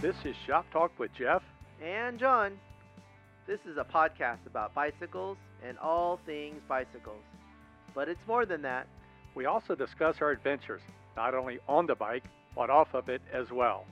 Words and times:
This 0.00 0.16
is 0.24 0.34
Shop 0.46 0.64
Talk 0.72 0.98
with 0.98 1.12
Jeff. 1.12 1.42
and 1.82 2.18
John. 2.18 2.58
This 3.46 3.60
is 3.66 3.76
a 3.76 3.84
podcast 3.84 4.46
about 4.46 4.72
bicycles 4.74 5.36
and 5.62 5.78
all 5.78 6.18
things 6.24 6.62
bicycles. 6.66 7.22
But 7.94 8.08
it's 8.08 8.26
more 8.26 8.46
than 8.46 8.62
that. 8.62 8.86
We 9.34 9.44
also 9.44 9.74
discuss 9.74 10.22
our 10.22 10.30
adventures, 10.30 10.80
not 11.16 11.34
only 11.34 11.58
on 11.68 11.86
the 11.86 11.94
bike, 11.94 12.24
but 12.56 12.70
off 12.70 12.94
of 12.94 13.10
it 13.10 13.20
as 13.30 13.50
well. 13.50 13.84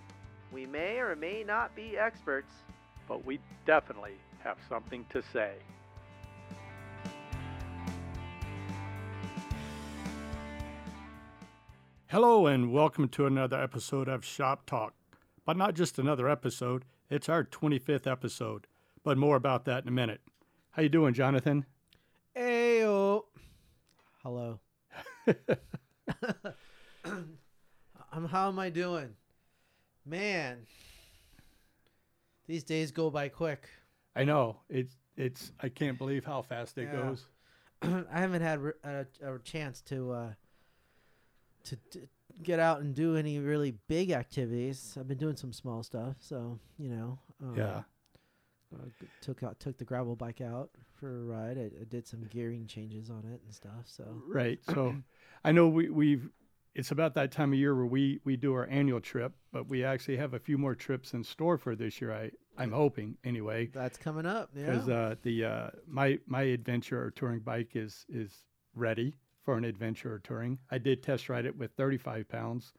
We 0.50 0.64
may 0.64 0.98
or 0.98 1.14
may 1.14 1.44
not 1.46 1.76
be 1.76 1.98
experts. 1.98 2.52
But 3.06 3.26
we 3.26 3.38
definitely 3.66 4.14
have 4.44 4.56
something 4.66 5.04
to 5.10 5.22
say. 5.30 5.52
Hello, 12.06 12.46
and 12.46 12.72
welcome 12.72 13.08
to 13.08 13.26
another 13.26 13.60
episode 13.62 14.08
of 14.08 14.24
Shop 14.24 14.64
Talk. 14.64 14.94
But 15.48 15.56
not 15.56 15.72
just 15.72 15.98
another 15.98 16.28
episode, 16.28 16.84
it's 17.08 17.26
our 17.26 17.42
25th 17.42 18.06
episode. 18.06 18.66
But 19.02 19.16
more 19.16 19.34
about 19.34 19.64
that 19.64 19.82
in 19.82 19.88
a 19.88 19.92
minute. 19.92 20.20
How 20.72 20.82
you 20.82 20.90
doing, 20.90 21.14
Jonathan? 21.14 21.64
Ayo. 22.36 23.22
Hello. 24.22 24.60
I'm 28.12 28.26
how 28.30 28.48
am 28.48 28.58
I 28.58 28.68
doing? 28.68 29.14
Man. 30.04 30.66
These 32.46 32.64
days 32.64 32.90
go 32.90 33.08
by 33.08 33.30
quick. 33.30 33.70
I 34.14 34.24
know 34.24 34.58
it's 34.68 34.96
it's. 35.16 35.52
I 35.60 35.70
can't 35.70 35.96
believe 35.96 36.26
how 36.26 36.42
fast 36.42 36.76
it 36.76 36.90
Yeah. 36.92 37.00
goes. 37.04 37.24
I 37.80 38.20
haven't 38.20 38.42
had 38.42 38.60
a, 38.84 39.06
a 39.22 39.38
chance 39.38 39.80
to 39.86 40.12
uh 40.12 40.32
to, 41.64 41.76
to 41.92 42.00
get 42.42 42.60
out 42.60 42.80
and 42.80 42.94
do 42.94 43.16
any 43.16 43.38
really 43.38 43.74
big 43.88 44.10
activities. 44.10 44.96
I've 44.98 45.08
been 45.08 45.18
doing 45.18 45.36
some 45.36 45.52
small 45.52 45.82
stuff, 45.82 46.16
so, 46.20 46.58
you 46.78 46.88
know. 46.90 47.18
Um, 47.42 47.56
Yeah. 47.56 47.82
uh, 48.74 48.84
took 49.22 49.42
out 49.42 49.58
took 49.60 49.78
the 49.78 49.84
gravel 49.84 50.14
bike 50.14 50.40
out 50.40 50.70
for 50.94 51.20
a 51.20 51.24
ride. 51.24 51.56
I, 51.58 51.70
I 51.80 51.84
did 51.88 52.06
some 52.06 52.24
gearing 52.30 52.66
changes 52.66 53.08
on 53.10 53.24
it 53.24 53.40
and 53.44 53.54
stuff. 53.54 53.84
So 53.86 54.04
Right. 54.26 54.60
So 54.74 54.94
I 55.44 55.52
know 55.52 55.68
we, 55.68 55.88
we've 55.88 56.28
it's 56.74 56.90
about 56.92 57.14
that 57.14 57.32
time 57.32 57.52
of 57.52 57.58
year 57.58 57.74
where 57.74 57.86
we, 57.86 58.20
we 58.24 58.36
do 58.36 58.52
our 58.54 58.68
annual 58.68 59.00
trip, 59.00 59.32
but 59.52 59.68
we 59.68 59.82
actually 59.84 60.16
have 60.18 60.34
a 60.34 60.38
few 60.38 60.56
more 60.58 60.76
trips 60.76 61.12
in 61.12 61.24
store 61.24 61.58
for 61.58 61.74
this 61.74 62.00
year. 62.00 62.12
I, 62.12 62.30
I'm 62.56 62.70
hoping 62.70 63.16
anyway. 63.24 63.66
that's 63.72 63.98
coming 63.98 64.26
up. 64.26 64.50
Yeah. 64.54 64.66
Because 64.66 64.88
uh, 64.88 65.14
the 65.22 65.44
uh, 65.44 65.70
my 65.88 66.18
my 66.26 66.42
adventure 66.42 67.02
or 67.02 67.10
touring 67.10 67.40
bike 67.40 67.70
is 67.74 68.04
is 68.08 68.44
ready 68.74 69.14
for 69.48 69.56
an 69.56 69.64
adventure 69.64 70.12
or 70.12 70.18
touring. 70.18 70.58
I 70.70 70.76
did 70.76 71.02
test 71.02 71.30
ride 71.30 71.46
it 71.46 71.56
with 71.56 71.70
35 71.72 72.28
pounds 72.28 72.74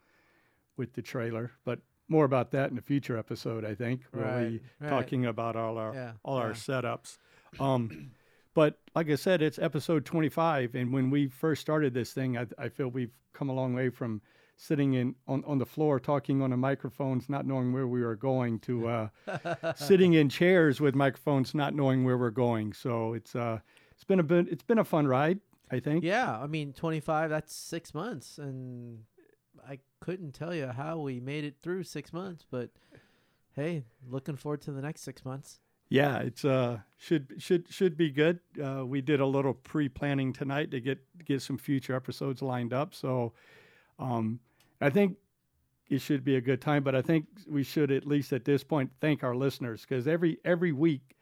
with 0.77 0.93
the 0.93 1.01
trailer, 1.01 1.49
but 1.65 1.79
more 2.07 2.25
about 2.25 2.51
that 2.51 2.69
in 2.69 2.77
a 2.77 2.81
future 2.81 3.17
episode. 3.17 3.65
I 3.65 3.73
think 3.73 4.03
where 4.11 4.27
we 4.27 4.31
Right, 4.31 4.61
right. 4.79 4.89
talking 4.89 5.25
about 5.25 5.55
all 5.55 5.79
our 5.79 5.95
Yeah, 5.95 6.11
all 6.23 6.37
our 6.37 6.51
setups. 6.51 7.17
Um, 7.59 8.11
but 8.53 8.77
like 8.93 9.09
I 9.09 9.15
said, 9.15 9.41
it's 9.41 9.57
episode 9.57 10.05
25, 10.05 10.75
and 10.75 10.93
when 10.93 11.09
we 11.09 11.27
first 11.27 11.59
started 11.59 11.95
this 11.95 12.13
thing, 12.13 12.37
I, 12.37 12.45
I 12.59 12.69
feel 12.69 12.89
we've 12.89 13.15
come 13.33 13.49
a 13.49 13.53
long 13.53 13.73
way 13.73 13.89
from 13.89 14.21
sitting 14.55 14.93
in 14.93 15.15
on, 15.27 15.43
on 15.47 15.57
the 15.57 15.65
floor 15.65 15.99
talking 15.99 16.43
on 16.43 16.51
the 16.51 16.57
microphones, 16.57 17.29
not 17.29 17.47
knowing 17.47 17.73
where 17.73 17.87
we 17.87 18.03
were 18.03 18.15
going, 18.15 18.59
to 18.59 18.87
uh, 19.27 19.73
sitting 19.73 20.13
in 20.13 20.29
chairs 20.29 20.79
with 20.79 20.93
microphones, 20.93 21.55
not 21.55 21.73
knowing 21.73 22.03
where 22.03 22.19
we're 22.19 22.29
going. 22.29 22.73
So 22.73 23.13
it's 23.13 23.35
uh, 23.35 23.57
it's 23.89 24.03
been 24.03 24.19
a 24.19 24.23
bit, 24.23 24.47
it's 24.49 24.63
been 24.63 24.77
a 24.77 24.85
fun 24.85 25.07
ride. 25.07 25.39
I 25.71 25.79
think. 25.79 26.03
Yeah, 26.03 26.37
I 26.37 26.47
mean, 26.47 26.73
25, 26.73 27.29
that's 27.29 27.53
six 27.53 27.93
months. 27.93 28.37
And 28.37 29.03
I 29.67 29.79
couldn't 29.99 30.33
tell 30.33 30.53
you 30.53 30.67
how 30.67 30.99
we 30.99 31.19
made 31.19 31.43
it 31.43 31.55
through 31.61 31.83
six 31.83 32.13
months, 32.13 32.45
but 32.49 32.69
hey, 33.55 33.83
looking 34.07 34.35
forward 34.35 34.61
to 34.61 34.71
the 34.71 34.81
next 34.81 35.01
six 35.01 35.25
months. 35.25 35.59
Yeah, 35.89 36.19
it's 36.19 36.45
uh 36.45 36.79
should 36.97 37.33
should 37.39 37.67
should 37.67 37.97
be 37.97 38.11
good. 38.11 38.39
Uh, 38.63 38.85
we 38.85 39.02
did 39.02 39.19
a 39.19 39.25
little 39.25 39.55
pre-planning 39.55 40.33
tonight 40.33 40.69
to 40.71 40.79
get 40.79 40.99
get 41.25 41.41
some 41.41 41.58
future 41.58 41.95
episodes 41.95 42.43
lined 42.43 42.73
up. 42.73 42.93
So, 42.93 43.33
um, 43.97 44.39
I 44.81 44.91
think 44.91 45.17
it 45.89 45.99
should 45.99 46.23
be 46.23 46.35
a 46.35 46.41
good 46.41 46.61
time. 46.61 46.83
But 46.83 46.93
I 46.93 47.02
think 47.02 47.25
we 47.47 47.63
should 47.63 47.91
at 47.91 48.05
least 48.05 48.33
at 48.33 48.45
this 48.45 48.63
point 48.63 48.91
thank 49.02 49.23
our 49.23 49.35
listeners 49.35 49.81
because 49.81 50.08
every 50.08 50.37
every 50.45 50.71
week 50.71 51.15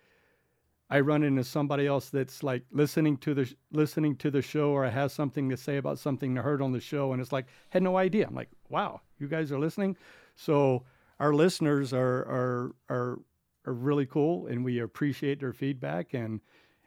I 0.90 1.02
run 1.02 1.24
into 1.24 1.44
somebody 1.44 1.86
else 1.86 2.10
that's 2.10 2.44
like 2.44 2.64
listening 2.72 3.18
to 3.18 3.34
the 3.34 3.54
listening 3.72 4.16
to 4.18 4.32
the 4.32 4.42
show 4.42 4.72
or 4.72 4.90
has 4.90 5.12
something 5.14 5.50
to 5.50 5.58
say 5.58 5.78
about 5.78 6.00
something 6.00 6.34
they 6.34 6.42
heard 6.42 6.62
on 6.62 6.72
the 6.72 6.80
show, 6.80 7.12
and 7.12 7.22
it's 7.22 7.32
like 7.32 7.48
had 7.70 7.84
no 7.84 7.98
idea. 7.98 8.28
I'm 8.28 8.36
like, 8.36 8.50
wow, 8.70 9.02
you 9.20 9.28
guys 9.28 9.52
are 9.52 9.60
listening. 9.60 9.98
So 10.36 10.84
our 11.20 11.34
listeners 11.34 11.94
are 11.94 12.20
are 12.28 12.76
are 12.90 13.20
are 13.66 13.74
really 13.74 14.06
cool, 14.06 14.48
and 14.48 14.64
we 14.64 14.80
appreciate 14.80 15.40
their 15.40 15.54
feedback 15.54 16.14
and 16.14 16.40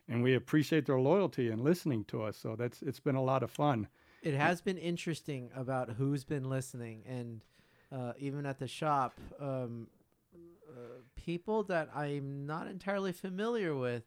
and 0.08 0.22
we 0.22 0.34
appreciate 0.34 0.86
their 0.86 1.00
loyalty 1.00 1.50
and 1.50 1.62
listening 1.62 2.04
to 2.04 2.22
us. 2.22 2.36
So 2.36 2.56
that's 2.56 2.82
it's 2.82 3.00
been 3.00 3.16
a 3.16 3.22
lot 3.22 3.42
of 3.42 3.50
fun. 3.50 3.86
It 4.22 4.34
has 4.34 4.60
been 4.60 4.76
interesting 4.76 5.50
about 5.54 5.90
who's 5.90 6.24
been 6.24 6.48
listening. 6.50 7.02
And 7.06 7.40
uh, 7.92 8.12
even 8.18 8.44
at 8.44 8.58
the 8.58 8.68
shop, 8.68 9.14
um, 9.40 9.86
people 11.24 11.64
that 11.64 11.90
I'm 11.94 12.46
not 12.46 12.66
entirely 12.66 13.12
familiar 13.12 13.74
with 13.74 14.04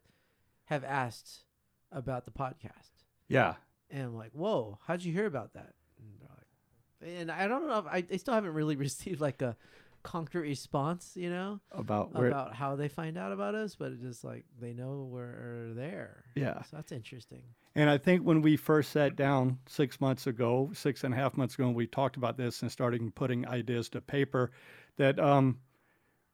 have 0.66 0.84
asked 0.84 1.44
about 1.92 2.24
the 2.24 2.30
podcast. 2.30 3.04
Yeah, 3.28 3.54
And 3.90 4.02
I'm 4.02 4.16
like, 4.16 4.32
whoa, 4.32 4.78
how'd 4.86 5.02
you 5.02 5.12
hear 5.12 5.26
about 5.26 5.54
that? 5.54 5.72
And, 5.98 6.28
like, 6.28 7.18
and 7.18 7.30
I 7.30 7.48
don't 7.48 7.66
know 7.66 7.78
if 7.78 7.86
I, 7.86 8.04
I 8.12 8.16
still 8.16 8.34
haven't 8.34 8.54
really 8.54 8.76
received 8.88 9.20
like 9.20 9.40
a 9.42 9.56
concrete 10.02 10.42
response, 10.42 11.12
you 11.14 11.30
know, 11.30 11.60
about 11.72 12.14
where 12.14 12.28
about 12.28 12.54
how 12.54 12.76
they 12.76 12.88
find 12.88 13.16
out 13.16 13.32
about 13.32 13.54
us, 13.54 13.74
but 13.74 13.92
it's 13.92 14.02
just 14.02 14.22
like 14.24 14.44
they 14.60 14.74
know 14.74 15.08
we're 15.10 15.72
there. 15.74 16.24
Yeah. 16.34 16.60
So 16.62 16.76
that's 16.76 16.92
interesting. 16.92 17.42
And 17.74 17.88
I 17.88 17.96
think 17.98 18.22
when 18.22 18.42
we 18.42 18.56
first 18.56 18.92
sat 18.92 19.16
down 19.16 19.58
six 19.66 20.00
months 20.00 20.26
ago, 20.26 20.70
six 20.74 21.04
and 21.04 21.14
a 21.14 21.16
half 21.16 21.36
months 21.36 21.54
ago, 21.54 21.66
and 21.66 21.74
we 21.74 21.86
talked 21.86 22.16
about 22.16 22.36
this 22.36 22.62
and 22.62 22.70
started 22.70 23.14
putting 23.14 23.48
ideas 23.48 23.88
to 23.90 24.00
paper, 24.00 24.50
that 24.96 25.18
um, 25.18 25.58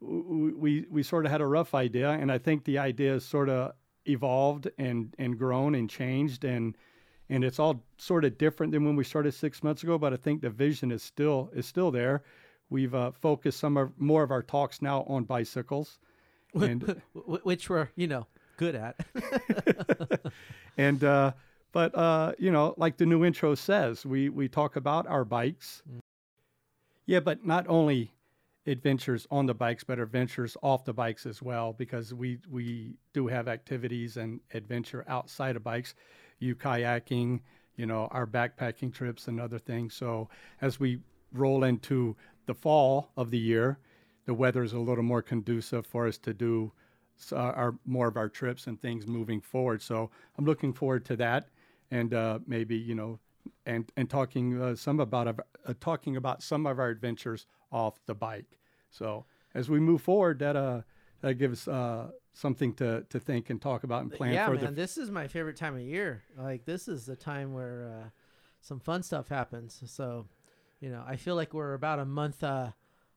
we 0.00 0.86
we 0.90 1.02
sort 1.02 1.26
of 1.26 1.32
had 1.32 1.40
a 1.40 1.46
rough 1.46 1.74
idea, 1.74 2.10
and 2.10 2.32
I 2.32 2.38
think 2.38 2.64
the 2.64 2.78
idea 2.78 3.12
has 3.12 3.24
sort 3.24 3.48
of 3.48 3.72
evolved 4.06 4.68
and 4.78 5.14
and 5.18 5.38
grown 5.38 5.74
and 5.74 5.88
changed, 5.88 6.44
and 6.44 6.76
and 7.28 7.44
it's 7.44 7.58
all 7.58 7.84
sort 7.98 8.24
of 8.24 8.38
different 8.38 8.72
than 8.72 8.84
when 8.84 8.96
we 8.96 9.04
started 9.04 9.32
six 9.32 9.62
months 9.62 9.82
ago. 9.82 9.98
But 9.98 10.12
I 10.12 10.16
think 10.16 10.42
the 10.42 10.50
vision 10.50 10.90
is 10.90 11.02
still 11.02 11.50
is 11.54 11.66
still 11.66 11.90
there. 11.90 12.22
We've 12.70 12.94
uh, 12.94 13.10
focused 13.12 13.58
some 13.58 13.76
of 13.76 13.92
more 13.98 14.22
of 14.22 14.30
our 14.30 14.42
talks 14.42 14.80
now 14.80 15.02
on 15.02 15.24
bicycles, 15.24 15.98
and 16.54 17.02
which 17.14 17.68
we're, 17.68 17.88
you 17.96 18.06
know, 18.06 18.26
good 18.56 18.74
at. 18.74 18.96
and 20.78 21.02
uh, 21.04 21.32
but 21.72 21.94
uh, 21.96 22.32
you 22.38 22.50
know, 22.50 22.74
like 22.76 22.96
the 22.96 23.06
new 23.06 23.24
intro 23.24 23.54
says, 23.54 24.06
we 24.06 24.28
we 24.28 24.48
talk 24.48 24.76
about 24.76 25.06
our 25.06 25.24
bikes. 25.24 25.82
Yeah, 27.06 27.20
but 27.20 27.44
not 27.44 27.66
only 27.68 28.12
adventures 28.66 29.26
on 29.30 29.46
the 29.46 29.54
bikes, 29.54 29.84
but 29.84 29.98
adventures 29.98 30.56
off 30.62 30.84
the 30.84 30.92
bikes 30.92 31.26
as 31.26 31.42
well, 31.42 31.72
because 31.72 32.12
we 32.12 32.38
we 32.50 32.94
do 33.12 33.26
have 33.26 33.48
activities 33.48 34.16
and 34.16 34.40
adventure 34.52 35.04
outside 35.08 35.56
of 35.56 35.64
bikes, 35.64 35.94
you 36.38 36.54
kayaking, 36.54 37.40
you 37.76 37.86
know, 37.86 38.08
our 38.10 38.26
backpacking 38.26 38.92
trips 38.92 39.28
and 39.28 39.40
other 39.40 39.58
things. 39.58 39.94
So 39.94 40.28
as 40.60 40.78
we 40.78 41.00
roll 41.32 41.64
into 41.64 42.16
the 42.46 42.54
fall 42.54 43.10
of 43.16 43.30
the 43.30 43.38
year, 43.38 43.78
the 44.26 44.34
weather 44.34 44.62
is 44.62 44.72
a 44.72 44.78
little 44.78 45.04
more 45.04 45.22
conducive 45.22 45.86
for 45.86 46.06
us 46.06 46.18
to 46.18 46.34
do 46.34 46.72
uh, 47.32 47.36
our 47.36 47.74
more 47.86 48.08
of 48.08 48.16
our 48.16 48.28
trips 48.28 48.66
and 48.66 48.80
things 48.80 49.06
moving 49.06 49.40
forward. 49.40 49.82
So 49.82 50.10
I'm 50.36 50.44
looking 50.44 50.72
forward 50.72 51.04
to 51.06 51.16
that, 51.16 51.48
and 51.90 52.12
uh, 52.14 52.38
maybe 52.46 52.76
you 52.76 52.94
know, 52.94 53.18
and 53.66 53.90
and 53.96 54.08
talking 54.10 54.60
uh, 54.60 54.74
some 54.76 55.00
about 55.00 55.28
uh, 55.28 55.74
talking 55.80 56.16
about 56.16 56.42
some 56.42 56.66
of 56.66 56.78
our 56.78 56.88
adventures 56.88 57.46
off 57.72 58.00
the 58.06 58.14
bike. 58.14 58.58
So 58.90 59.24
as 59.54 59.68
we 59.68 59.80
move 59.80 60.02
forward, 60.02 60.38
that 60.40 60.56
uh 60.56 60.82
that 61.20 61.34
gives 61.34 61.68
uh 61.68 62.10
something 62.32 62.74
to 62.74 63.04
to 63.10 63.20
think 63.20 63.50
and 63.50 63.60
talk 63.60 63.84
about 63.84 64.02
and 64.02 64.12
plan 64.12 64.32
yeah, 64.32 64.46
for 64.46 64.54
man, 64.56 64.64
the 64.66 64.70
this 64.70 64.96
is 64.96 65.10
my 65.10 65.26
favorite 65.28 65.56
time 65.56 65.74
of 65.74 65.82
year. 65.82 66.22
Like 66.36 66.64
this 66.64 66.88
is 66.88 67.06
the 67.06 67.16
time 67.16 67.52
where 67.52 68.00
uh, 68.02 68.08
some 68.60 68.80
fun 68.80 69.02
stuff 69.02 69.28
happens. 69.28 69.82
So, 69.86 70.26
you 70.80 70.90
know, 70.90 71.02
I 71.06 71.16
feel 71.16 71.34
like 71.34 71.54
we're 71.54 71.74
about 71.74 71.98
a 71.98 72.04
month 72.04 72.42
uh, 72.42 72.70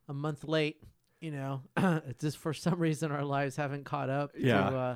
a 0.07 0.13
month 0.13 0.43
late. 0.43 0.77
You 1.21 1.31
know, 1.31 1.61
it's 2.07 2.21
just 2.21 2.37
for 2.37 2.53
some 2.53 2.79
reason 2.79 3.11
our 3.11 3.23
lives 3.23 3.55
haven't 3.55 3.85
caught 3.85 4.09
up 4.09 4.31
Yeah. 4.37 4.69
to 4.69 4.75
uh, 4.75 4.95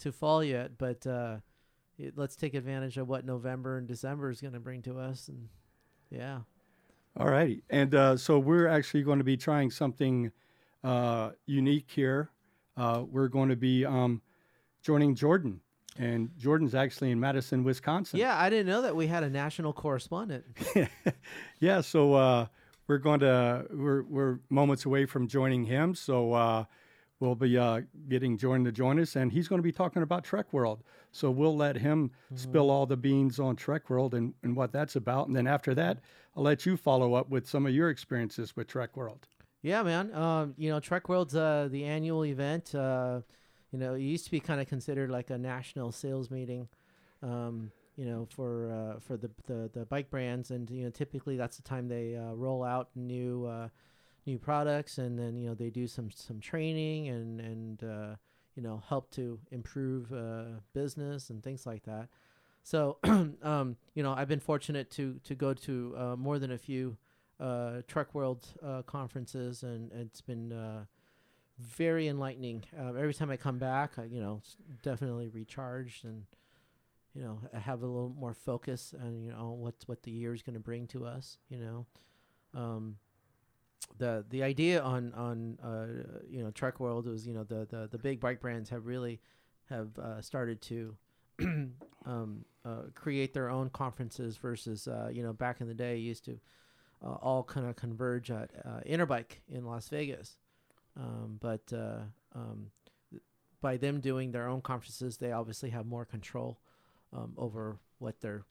to 0.00 0.12
fall 0.12 0.44
yet. 0.44 0.76
But 0.78 1.06
uh, 1.06 1.36
it, 1.98 2.14
let's 2.16 2.36
take 2.36 2.54
advantage 2.54 2.96
of 2.96 3.08
what 3.08 3.24
November 3.24 3.78
and 3.78 3.86
December 3.86 4.30
is 4.30 4.40
going 4.40 4.54
to 4.54 4.60
bring 4.60 4.82
to 4.82 4.98
us. 4.98 5.28
And 5.28 5.48
yeah, 6.10 6.40
All 7.16 7.28
righty. 7.28 7.62
And 7.70 7.94
uh, 7.94 8.16
so 8.16 8.38
we're 8.38 8.68
actually 8.68 9.02
going 9.02 9.18
to 9.18 9.24
be 9.24 9.36
trying 9.36 9.70
something 9.70 10.32
uh, 10.84 11.30
unique 11.46 11.90
here. 11.90 12.30
Uh, 12.76 13.04
we're 13.08 13.28
going 13.28 13.50
to 13.50 13.56
be 13.56 13.84
um, 13.84 14.22
joining 14.82 15.14
Jordan. 15.14 15.60
And 15.98 16.30
Jordan's 16.38 16.74
actually 16.74 17.10
in 17.10 17.20
Madison, 17.20 17.64
Wisconsin. 17.64 18.18
yeah, 18.18 18.38
I 18.38 18.48
didn't 18.48 18.66
know 18.66 18.80
that 18.80 18.96
we 18.96 19.06
had 19.06 19.24
a 19.24 19.28
national 19.28 19.74
correspondent. 19.74 20.44
yeah. 21.60 21.82
So 21.82 22.14
uh, 22.14 22.46
we're 22.86 22.96
going 22.96 23.20
to 23.20 23.66
we're 23.70 24.02
we're 24.04 24.38
moments 24.48 24.86
away 24.86 25.04
from 25.04 25.28
joining 25.28 25.64
him, 25.64 25.94
so 25.94 26.32
we'll 27.22 27.36
be 27.36 27.56
uh, 27.56 27.82
getting 28.08 28.36
Jordan 28.36 28.64
to 28.64 28.72
join 28.72 28.98
us, 28.98 29.14
and 29.14 29.30
he's 29.30 29.46
going 29.46 29.60
to 29.60 29.62
be 29.62 29.70
talking 29.70 30.02
about 30.02 30.24
Trek 30.24 30.52
World. 30.52 30.82
So 31.12 31.30
we'll 31.30 31.56
let 31.56 31.76
him 31.76 32.08
mm-hmm. 32.08 32.36
spill 32.36 32.68
all 32.68 32.84
the 32.84 32.96
beans 32.96 33.38
on 33.38 33.54
Trek 33.54 33.88
World 33.88 34.14
and, 34.14 34.34
and 34.42 34.56
what 34.56 34.72
that's 34.72 34.96
about, 34.96 35.28
and 35.28 35.36
then 35.36 35.46
after 35.46 35.72
that, 35.76 35.98
I'll 36.36 36.42
let 36.42 36.66
you 36.66 36.76
follow 36.76 37.14
up 37.14 37.28
with 37.30 37.48
some 37.48 37.64
of 37.64 37.72
your 37.72 37.90
experiences 37.90 38.56
with 38.56 38.66
Trek 38.66 38.96
World. 38.96 39.28
Yeah, 39.62 39.84
man. 39.84 40.12
Um, 40.12 40.54
you 40.58 40.68
know, 40.70 40.80
Trek 40.80 41.08
World's 41.08 41.36
uh, 41.36 41.68
the 41.70 41.84
annual 41.84 42.24
event. 42.24 42.74
Uh, 42.74 43.20
you 43.70 43.78
know, 43.78 43.94
it 43.94 44.00
used 44.00 44.24
to 44.24 44.30
be 44.30 44.40
kind 44.40 44.60
of 44.60 44.66
considered 44.66 45.08
like 45.08 45.30
a 45.30 45.38
national 45.38 45.92
sales 45.92 46.28
meeting. 46.30 46.68
Um, 47.22 47.70
you 47.96 48.04
know, 48.04 48.26
for 48.34 48.72
uh, 48.72 48.98
for 48.98 49.16
the, 49.16 49.30
the, 49.46 49.70
the 49.72 49.86
bike 49.86 50.10
brands, 50.10 50.50
and 50.50 50.68
you 50.70 50.82
know, 50.82 50.90
typically 50.90 51.36
that's 51.36 51.56
the 51.56 51.62
time 51.62 51.86
they 51.86 52.16
uh, 52.16 52.32
roll 52.32 52.64
out 52.64 52.88
new 52.96 53.46
uh, 53.46 53.68
new 54.26 54.38
products, 54.38 54.98
and 54.98 55.18
then 55.18 55.36
you 55.36 55.48
know 55.48 55.54
they 55.54 55.70
do 55.70 55.86
some 55.86 56.10
some 56.10 56.40
training 56.40 57.08
and 57.08 57.40
and 57.40 57.84
uh, 57.84 58.14
you 58.54 58.62
know 58.62 58.82
help 58.88 59.10
to 59.12 59.38
improve 59.50 60.12
uh, 60.12 60.60
business 60.72 61.30
and 61.30 61.42
things 61.42 61.66
like 61.66 61.84
that. 61.84 62.08
So, 62.64 62.98
um, 63.42 63.76
you 63.94 64.02
know, 64.02 64.12
I've 64.12 64.28
been 64.28 64.40
fortunate 64.40 64.90
to 64.92 65.20
to 65.24 65.34
go 65.34 65.54
to 65.54 65.94
uh, 65.96 66.16
more 66.16 66.38
than 66.38 66.52
a 66.52 66.58
few 66.58 66.96
Trek 67.88 68.14
World 68.14 68.46
conferences, 68.86 69.64
and, 69.64 69.90
and, 69.90 70.02
it's 70.02 70.20
been 70.20 70.86
very 71.58 72.06
enlightening. 72.06 72.64
every 72.78 73.14
time 73.14 73.30
I 73.30 73.36
come 73.36 73.58
back, 73.58 73.98
I, 73.98 74.04
you 74.04 74.20
know, 74.20 74.42
definitely 74.82 75.28
recharged 75.28 76.04
and 76.04 76.24
you 77.14 77.22
know 77.22 77.40
have 77.52 77.82
a 77.82 77.86
little 77.86 78.14
more 78.18 78.34
focus 78.34 78.94
on 79.02 79.22
you 79.22 79.32
know 79.32 79.56
what 79.58 79.74
what 79.86 80.02
the 80.02 80.10
year 80.10 80.32
is 80.34 80.42
going 80.42 80.54
to 80.54 80.60
bring 80.60 80.86
to 80.88 81.04
us 81.04 81.38
you 81.48 81.58
know 81.58 81.86
um, 82.54 82.96
the 83.98 84.24
the 84.30 84.42
idea 84.42 84.80
on 84.82 85.12
on 85.14 85.58
uh, 85.62 86.20
you 86.28 86.42
know 86.42 86.50
Trek 86.50 86.80
World 86.80 87.06
was 87.06 87.26
you 87.26 87.34
know 87.34 87.44
the, 87.44 87.66
the 87.70 87.88
the 87.90 87.98
big 87.98 88.20
bike 88.20 88.40
brands 88.40 88.70
have 88.70 88.86
really 88.86 89.20
have 89.68 89.98
uh, 89.98 90.20
started 90.20 90.60
to 90.62 90.96
um, 92.06 92.44
uh, 92.64 92.82
create 92.94 93.32
their 93.32 93.48
own 93.48 93.70
conferences 93.70 94.36
versus 94.36 94.86
uh, 94.86 95.08
you 95.12 95.22
know 95.22 95.32
back 95.32 95.60
in 95.60 95.68
the 95.68 95.74
day 95.74 95.96
used 95.96 96.24
to 96.24 96.38
uh, 97.04 97.14
all 97.14 97.42
kind 97.42 97.66
of 97.66 97.76
converge 97.76 98.30
at 98.30 98.50
uh, 98.64 98.80
Interbike 98.88 99.40
in 99.48 99.64
Las 99.64 99.88
Vegas. 99.88 100.38
Um, 100.94 101.38
but 101.40 101.72
um, 102.34 102.70
by 103.62 103.78
them 103.78 104.00
doing 104.00 104.30
their 104.30 104.46
own 104.46 104.60
conferences 104.60 105.16
they 105.16 105.32
obviously 105.32 105.70
have 105.70 105.86
more 105.86 106.04
control 106.04 106.58
um, 107.14 107.32
over 107.38 107.78
what 107.98 108.20
their 108.20 108.44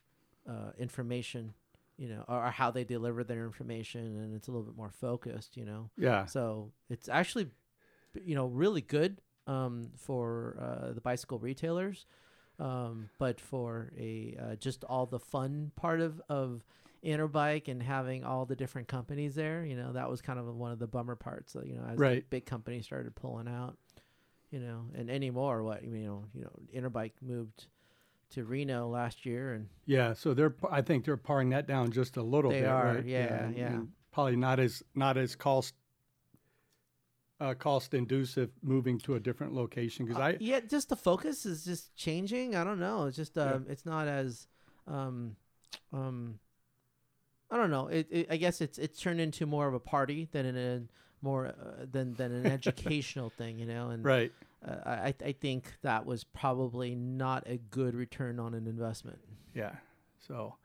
information, 0.80 1.54
you 2.02 2.08
know, 2.10 2.26
or, 2.28 2.48
or, 2.48 2.50
how 2.50 2.72
they 2.72 2.84
deliver 2.84 3.24
their 3.24 3.46
information, 3.46 4.02
and 4.02 4.36
it's 4.36 4.48
a 4.48 4.52
little 4.52 4.66
bit 4.66 4.76
more 4.76 4.90
focused, 4.90 5.56
you 5.56 5.66
know. 5.66 5.92
Yeah. 5.96 6.26
So 6.26 6.72
it's 6.90 7.08
actually, 7.08 7.52
you 8.26 8.34
know, 8.34 8.48
really 8.48 8.82
good 8.82 9.22
um, 9.46 9.92
for 9.98 10.58
uh, 10.60 10.94
the 10.94 11.02
bicycle 11.02 11.38
retailers, 11.38 12.08
um, 12.58 13.12
but 13.20 13.40
for 13.40 13.92
a 14.00 14.36
uh, 14.42 14.56
just 14.56 14.84
all 14.86 15.06
the 15.06 15.20
fun 15.20 15.72
part 15.76 16.02
of 16.02 16.20
of 16.28 16.66
Interbike 17.06 17.68
and 17.68 17.84
having 17.84 18.24
all 18.24 18.48
the 18.48 18.56
different 18.56 18.88
companies 18.88 19.36
there, 19.36 19.64
you 19.64 19.76
know, 19.76 19.94
that 19.94 20.10
was 20.10 20.24
kind 20.24 20.40
of 20.40 20.48
one 20.56 20.72
of 20.72 20.80
the 20.80 20.88
bummer 20.88 21.16
parts. 21.16 21.54
So, 21.54 21.62
you 21.64 21.76
know, 21.76 21.84
as 21.88 22.00
right. 22.00 22.28
big 22.32 22.48
companies 22.48 22.86
started 22.86 23.14
pulling 23.14 23.48
out, 23.48 23.78
you 24.50 24.60
know, 24.60 24.86
and 24.96 25.08
anymore, 25.12 25.62
what 25.62 25.84
you 25.84 25.92
know, 25.92 26.26
you 26.34 26.42
know, 26.42 26.52
Interbike 26.76 27.14
moved 27.22 27.68
to 28.32 28.44
Reno 28.44 28.88
last 28.88 29.26
year, 29.26 29.54
and 29.54 29.68
yeah, 29.86 30.14
so 30.14 30.34
they're 30.34 30.56
I 30.70 30.82
think 30.82 31.06
they're 31.06 31.18
paring 31.18 31.50
that 31.50 31.68
down 31.68 31.92
just 31.92 32.18
a 32.18 32.24
little 32.24 32.52
they 32.52 32.62
bit. 32.62 32.70
are, 32.70 32.96
right? 32.96 33.06
yeah, 33.06 33.50
yeah. 33.50 33.56
yeah. 33.56 33.80
Probably 34.12 34.36
not 34.36 34.60
as 34.60 34.84
not 34.96 35.18
as 35.18 35.36
cost 35.36 35.74
uh, 37.40 37.54
cost 37.56 37.94
inducive 37.94 38.50
moving 38.62 39.00
to 39.00 39.16
a 39.16 39.20
different 39.20 39.54
location 39.54 40.06
because 40.06 40.20
uh, 40.20 40.26
I 40.26 40.38
yeah, 40.40 40.60
just 40.60 40.90
the 40.90 40.96
focus 40.96 41.46
is 41.46 41.66
just 41.66 41.96
changing. 41.96 42.56
I 42.56 42.64
don't 42.64 42.80
know. 42.80 43.06
It's 43.06 43.18
just 43.18 43.38
um, 43.38 43.66
yeah. 43.66 43.72
it's 43.72 43.86
not 43.86 44.08
as 44.08 44.48
um, 44.88 45.36
um, 45.92 46.40
I 47.50 47.58
don't 47.58 47.72
know. 47.72 47.88
It, 47.88 48.08
it, 48.12 48.28
I 48.30 48.38
guess 48.38 48.62
it's 48.62 48.78
it's 48.78 49.00
turned 49.00 49.20
into 49.20 49.46
more 49.46 49.68
of 49.68 49.74
a 49.74 49.80
party 49.80 50.28
than 50.32 50.46
in 50.46 50.58
a 50.58 50.82
more 51.22 51.48
uh, 51.48 51.86
than 51.92 52.14
than 52.14 52.32
an 52.32 52.46
educational 52.52 53.30
thing, 53.30 53.58
you 53.58 53.66
know. 53.66 53.90
And 53.90 54.06
right 54.06 54.32
uh, 54.68 54.76
I 54.86 55.14
I 55.24 55.32
think 55.32 55.74
that 55.82 56.06
was 56.06 56.24
probably 56.24 56.96
not 56.96 57.44
a 57.48 57.58
good 57.58 57.96
return 57.96 58.40
on 58.40 58.54
an 58.54 58.68
investment. 58.68 59.20
Yeah. 59.56 59.76
So, 60.28 60.56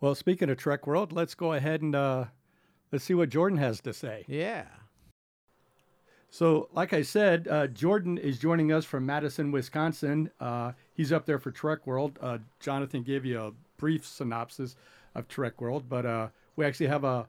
well, 0.00 0.14
speaking 0.14 0.50
of 0.50 0.56
Trek 0.56 0.86
World, 0.86 1.12
let's 1.12 1.34
go 1.34 1.52
ahead 1.52 1.82
and 1.82 1.94
uh, 1.94 2.26
let's 2.92 3.04
see 3.04 3.14
what 3.14 3.28
Jordan 3.28 3.58
has 3.58 3.80
to 3.82 3.92
say. 3.92 4.24
Yeah. 4.28 4.64
So, 6.34 6.68
like 6.72 6.92
I 6.92 7.02
said, 7.02 7.46
uh, 7.48 7.68
Jordan 7.68 8.18
is 8.18 8.40
joining 8.40 8.72
us 8.72 8.84
from 8.84 9.06
Madison, 9.06 9.52
Wisconsin. 9.52 10.30
Uh, 10.40 10.72
he's 10.92 11.12
up 11.12 11.26
there 11.26 11.38
for 11.38 11.52
Trek 11.52 11.86
World. 11.86 12.18
Uh, 12.20 12.38
Jonathan 12.58 13.04
gave 13.04 13.24
you 13.24 13.40
a 13.40 13.52
brief 13.76 14.04
synopsis 14.04 14.74
of 15.14 15.28
Trek 15.28 15.60
World, 15.60 15.84
but 15.88 16.04
uh, 16.04 16.28
we 16.56 16.64
actually 16.64 16.88
have 16.88 17.04
a, 17.04 17.28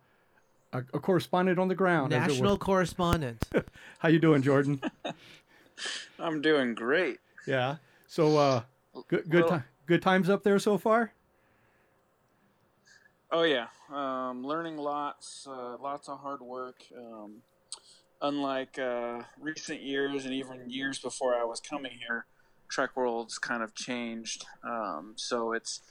a, 0.73 0.79
a 0.79 0.99
correspondent 0.99 1.59
on 1.59 1.67
the 1.67 1.75
ground. 1.75 2.09
National 2.09 2.57
correspondent. 2.57 3.47
How 3.99 4.09
you 4.09 4.17
doing, 4.17 4.41
Jordan? 4.41 4.81
I'm 6.19 6.41
doing 6.41 6.73
great. 6.75 7.19
Yeah. 7.47 7.77
So, 8.07 8.37
uh, 8.37 8.61
good 9.07 9.29
good 9.29 9.45
well, 9.49 9.63
good 9.85 10.01
times 10.01 10.29
up 10.29 10.43
there 10.43 10.59
so 10.59 10.77
far. 10.77 11.11
Oh 13.31 13.43
yeah, 13.43 13.67
um, 13.91 14.45
learning 14.45 14.77
lots, 14.77 15.47
uh, 15.49 15.77
lots 15.81 16.07
of 16.07 16.19
hard 16.19 16.41
work. 16.41 16.83
Um, 16.97 17.41
unlike 18.21 18.79
uh, 18.79 19.23
recent 19.39 19.81
years 19.81 20.25
and 20.25 20.33
even 20.33 20.69
years 20.69 20.99
before 20.99 21.35
I 21.35 21.43
was 21.43 21.59
coming 21.59 21.91
here, 22.07 22.25
Trek 22.69 22.95
World's 22.95 23.37
kind 23.37 23.61
of 23.61 23.75
changed. 23.75 24.45
Um, 24.63 25.13
so 25.15 25.53
it's 25.53 25.81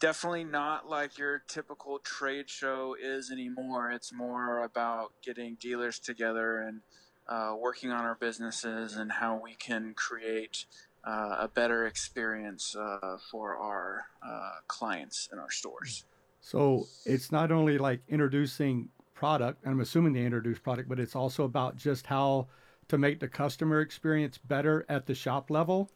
definitely 0.00 0.44
not 0.44 0.88
like 0.88 1.18
your 1.18 1.42
typical 1.48 1.98
trade 1.98 2.48
show 2.48 2.96
is 3.00 3.30
anymore. 3.30 3.90
It's 3.90 4.12
more 4.12 4.64
about 4.64 5.12
getting 5.22 5.56
dealers 5.60 5.98
together 5.98 6.58
and 6.58 6.80
uh, 7.28 7.54
working 7.58 7.90
on 7.90 8.04
our 8.04 8.14
businesses 8.14 8.96
and 8.96 9.12
how 9.12 9.40
we 9.42 9.54
can 9.54 9.94
create 9.94 10.64
uh, 11.04 11.36
a 11.40 11.48
better 11.48 11.86
experience 11.86 12.74
uh, 12.76 13.16
for 13.30 13.56
our 13.56 14.06
uh, 14.26 14.50
clients 14.66 15.28
in 15.32 15.38
our 15.38 15.50
stores. 15.50 16.04
So 16.40 16.86
it's 17.04 17.32
not 17.32 17.50
only 17.50 17.78
like 17.78 18.00
introducing 18.08 18.88
product, 19.14 19.66
I'm 19.66 19.80
assuming 19.80 20.12
they 20.12 20.24
introduce 20.24 20.58
product, 20.58 20.88
but 20.88 21.00
it's 21.00 21.16
also 21.16 21.44
about 21.44 21.76
just 21.76 22.06
how 22.06 22.46
to 22.88 22.98
make 22.98 23.20
the 23.20 23.28
customer 23.28 23.80
experience 23.80 24.38
better 24.38 24.86
at 24.88 25.06
the 25.06 25.14
shop 25.14 25.50
level. 25.50 25.90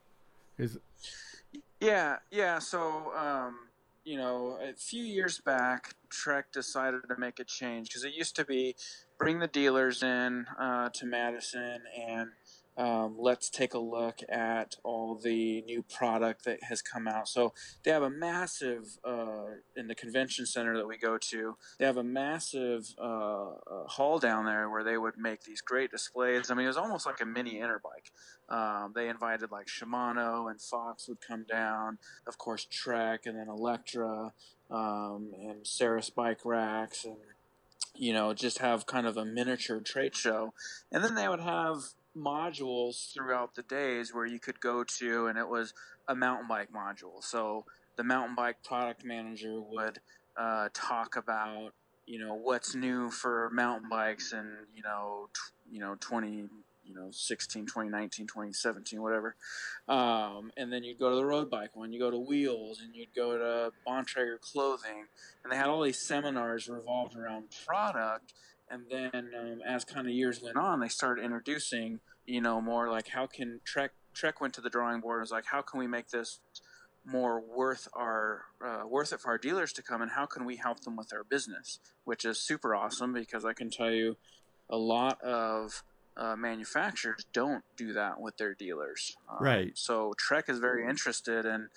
Is 0.59 0.79
yeah, 1.81 2.17
yeah. 2.31 2.59
So 2.59 3.13
um, 3.17 3.70
a 4.71 4.77
few 4.77 5.03
years 5.03 5.41
back, 5.41 5.95
Trek 6.09 6.53
decided 6.53 7.03
to 7.09 7.17
make 7.19 7.41
a 7.41 7.45
change 7.45 7.89
because 7.89 8.05
it 8.05 8.15
used 8.15 8.37
to 8.37 8.45
be 8.45 8.77
bring 9.19 9.39
the 9.39 9.47
dealers 9.47 10.03
in 10.03 10.47
uh, 10.59 10.89
to 10.95 11.07
Madison 11.07 11.83
and 12.09 12.31
um, 12.81 13.17
let's 13.19 13.51
take 13.51 13.75
a 13.75 13.79
look 13.79 14.21
at 14.31 14.77
all 14.83 15.15
the 15.15 15.61
new 15.63 15.83
product 15.83 16.47
that 16.47 16.63
has 16.63 16.81
come 16.81 17.07
out. 17.07 17.29
So 17.29 17.53
they 17.85 17.91
have 17.91 18.03
a 18.03 18.09
massive 18.09 18.97
uh, 19.05 19.57
in 19.77 19.87
the 19.87 19.95
convention 19.95 20.47
center 20.47 20.75
that 20.79 20.87
we 20.89 20.97
go 20.97 21.19
to. 21.19 21.57
They 21.79 21.85
have 21.85 21.99
a 21.99 22.03
massive 22.03 22.87
uh, 22.99 23.51
uh, 23.51 23.87
hall 23.87 24.19
down 24.19 24.47
there 24.47 24.71
where 24.71 24.83
they 24.83 24.97
would 24.97 25.19
make 25.19 25.43
these 25.43 25.61
great 25.61 25.91
displays. 25.91 26.51
I 26.51 26.55
mean, 26.55 26.65
it 26.65 26.69
was 26.69 26.79
almost 26.79 27.05
like 27.05 27.21
a 27.21 27.27
mini 27.27 27.61
Interbike. 27.61 28.09
Um, 28.49 28.93
they 28.95 29.11
invited 29.11 29.51
like 29.51 29.67
Shimano 29.67 30.51
and 30.51 30.59
Fox 30.59 31.07
would 31.07 31.21
come 31.21 31.45
down, 31.47 31.99
of 32.27 32.39
course 32.39 32.65
Trek, 32.65 33.27
and 33.27 33.37
then 33.37 33.49
Electra 33.49 34.33
um, 34.71 35.33
and 35.39 35.67
Saris 35.67 36.09
bike 36.09 36.47
racks 36.47 37.05
and 37.05 37.17
you 37.95 38.13
know, 38.13 38.33
just 38.33 38.59
have 38.59 38.87
kind 38.87 39.07
of 39.07 39.17
a 39.17 39.25
miniature 39.25 39.81
trade 39.81 40.15
show. 40.15 40.55
And 40.93 41.03
then 41.03 41.17
they 41.17 41.29
would 41.29 41.41
have 41.41 41.83
modules 42.17 43.12
throughout 43.12 43.55
the 43.55 43.62
days 43.62 44.14
where 44.14 44.26
you 44.26 44.38
could 44.38 44.61
go 44.61 44.85
to, 44.85 45.26
and 45.26 45.38
it 45.38 45.49
was 45.49 45.75
a 46.09 46.14
mountain 46.14 46.49
bike 46.49 46.69
module. 46.73 47.23
So 47.23 47.64
the 47.97 48.05
mountain 48.05 48.35
bike 48.35 48.62
product 48.64 49.05
manager 49.05 49.61
would 49.61 49.99
uh, 50.37 50.69
talk 50.73 51.17
about, 51.17 51.73
you 52.07 52.19
know, 52.19 52.35
what's 52.35 52.75
new 52.75 53.11
for 53.11 53.50
mountain 53.50 53.88
bikes 53.88 54.33
and, 54.33 54.49
you 54.75 54.83
know, 54.83 55.29
t- 55.35 55.75
you 55.75 55.81
know, 55.81 55.97
20, 56.00 56.49
you 56.90 56.97
know 56.97 57.09
16 57.12 57.67
2019 57.67 58.26
2017 58.26 59.00
whatever 59.00 59.37
um, 59.88 60.50
and 60.57 60.73
then 60.73 60.83
you'd 60.83 60.99
go 60.99 61.11
to 61.11 61.17
the 61.17 61.25
road 61.25 61.49
bike 61.49 61.76
one 61.76 61.93
you 61.93 62.00
go 62.00 62.11
to 62.11 62.19
wheels 62.19 62.81
and 62.81 62.95
you'd 62.95 63.14
go 63.14 63.38
to 63.38 63.73
bontrager 63.87 64.40
clothing 64.40 65.07
and 65.43 65.52
they 65.52 65.57
had 65.57 65.67
all 65.67 65.83
these 65.83 66.00
seminars 66.00 66.69
revolved 66.69 67.17
around 67.17 67.45
product 67.64 68.35
and 68.71 68.83
then 68.91 69.31
um, 69.39 69.61
as 69.67 69.85
kind 69.85 70.07
of 70.07 70.12
years 70.12 70.41
went 70.43 70.57
on 70.57 70.81
they 70.81 70.89
started 70.89 71.25
introducing 71.25 72.00
you 72.27 72.41
know 72.41 72.61
more 72.61 72.89
like 72.89 73.09
how 73.09 73.27
can 73.27 73.61
trek 73.65 73.91
trek 74.15 74.41
went 74.41 74.55
to 74.55 74.61
the 74.61 74.71
drawing 74.71 75.00
board 75.00 75.17
and 75.17 75.23
was 75.23 75.31
like 75.31 75.47
how 75.47 75.62
can 75.62 75.79
we 75.81 75.87
make 75.87 76.09
this 76.09 76.41
more 77.05 77.41
worth 77.41 77.89
our 77.95 78.43
uh, 78.65 78.87
worth 78.87 79.12
it 79.12 79.21
for 79.21 79.31
our 79.31 79.39
dealers 79.39 79.73
to 79.73 79.83
come 79.83 80.03
and 80.03 80.12
how 80.12 80.27
can 80.27 80.45
we 80.45 80.57
help 80.57 80.81
them 80.81 80.97
with 80.97 81.09
their 81.09 81.25
business 81.25 81.79
which 82.05 82.25
is 82.25 82.39
super 82.39 82.75
awesome 82.75 83.12
because 83.12 83.45
i 83.45 83.53
can 83.53 83.71
tell 83.71 83.91
you 83.91 84.17
a 84.69 84.77
lot 84.77 85.21
of 85.23 85.83
uh, 86.17 86.37
manufacturers 86.37 87.25
don't 87.33 87.65
do 87.77 87.93
that 87.95 88.21
with 88.21 88.37
their 88.37 88.55
dealers 88.55 89.17
um, 89.31 89.39
Right. 89.41 89.73
so 89.75 90.12
trek 90.19 90.45
is 90.49 90.59
very 90.59 90.87
interested 90.89 91.47
in 91.47 91.69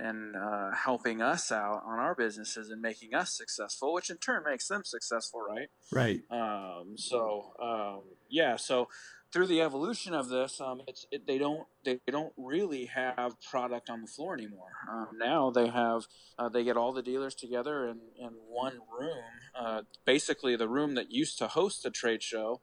in 0.00 0.34
uh, 0.34 0.70
helping 0.74 1.20
us 1.22 1.52
out 1.52 1.82
on 1.86 1.98
our 1.98 2.14
businesses 2.14 2.70
and 2.70 2.80
making 2.80 3.14
us 3.14 3.36
successful 3.36 3.92
which 3.92 4.10
in 4.10 4.16
turn 4.16 4.42
makes 4.44 4.66
them 4.68 4.82
successful 4.84 5.40
right 5.40 5.68
Right. 5.92 6.20
um, 6.30 6.94
so 6.96 7.52
um, 7.62 8.00
yeah, 8.28 8.56
so 8.56 8.88
through 9.32 9.46
the 9.46 9.60
evolution 9.60 10.12
of 10.12 10.28
this, 10.28 10.60
um, 10.60 10.82
it's 10.88 11.06
it, 11.12 11.26
they 11.26 11.38
don't 11.38 11.66
they 11.84 12.00
don't 12.08 12.32
really 12.36 12.86
have 12.86 13.40
product 13.48 13.88
on 13.90 14.00
the 14.00 14.06
floor 14.06 14.34
anymore. 14.34 14.70
Um, 14.90 15.08
now 15.18 15.50
they 15.50 15.68
have 15.68 16.02
uh, 16.38 16.48
they 16.48 16.64
get 16.64 16.76
all 16.76 16.92
the 16.92 17.02
dealers 17.02 17.34
together 17.34 17.86
in, 17.88 17.98
in 18.18 18.30
one 18.48 18.78
room, 19.00 19.24
uh, 19.58 19.82
basically 20.04 20.56
the 20.56 20.68
room 20.68 20.94
that 20.94 21.10
used 21.12 21.38
to 21.38 21.48
host 21.48 21.82
the 21.82 21.90
trade 21.90 22.22
show. 22.22 22.60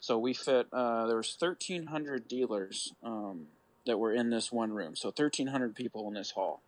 So 0.00 0.18
we 0.18 0.32
fit 0.32 0.66
uh, 0.72 1.06
there 1.06 1.16
was 1.18 1.36
thirteen 1.38 1.86
hundred 1.86 2.28
dealers 2.28 2.92
um, 3.02 3.46
that 3.86 3.98
were 3.98 4.12
in 4.12 4.30
this 4.30 4.52
one 4.52 4.72
room, 4.72 4.96
so 4.96 5.10
thirteen 5.10 5.48
hundred 5.48 5.74
people 5.74 6.06
in 6.08 6.14
this 6.14 6.32
hall, 6.32 6.62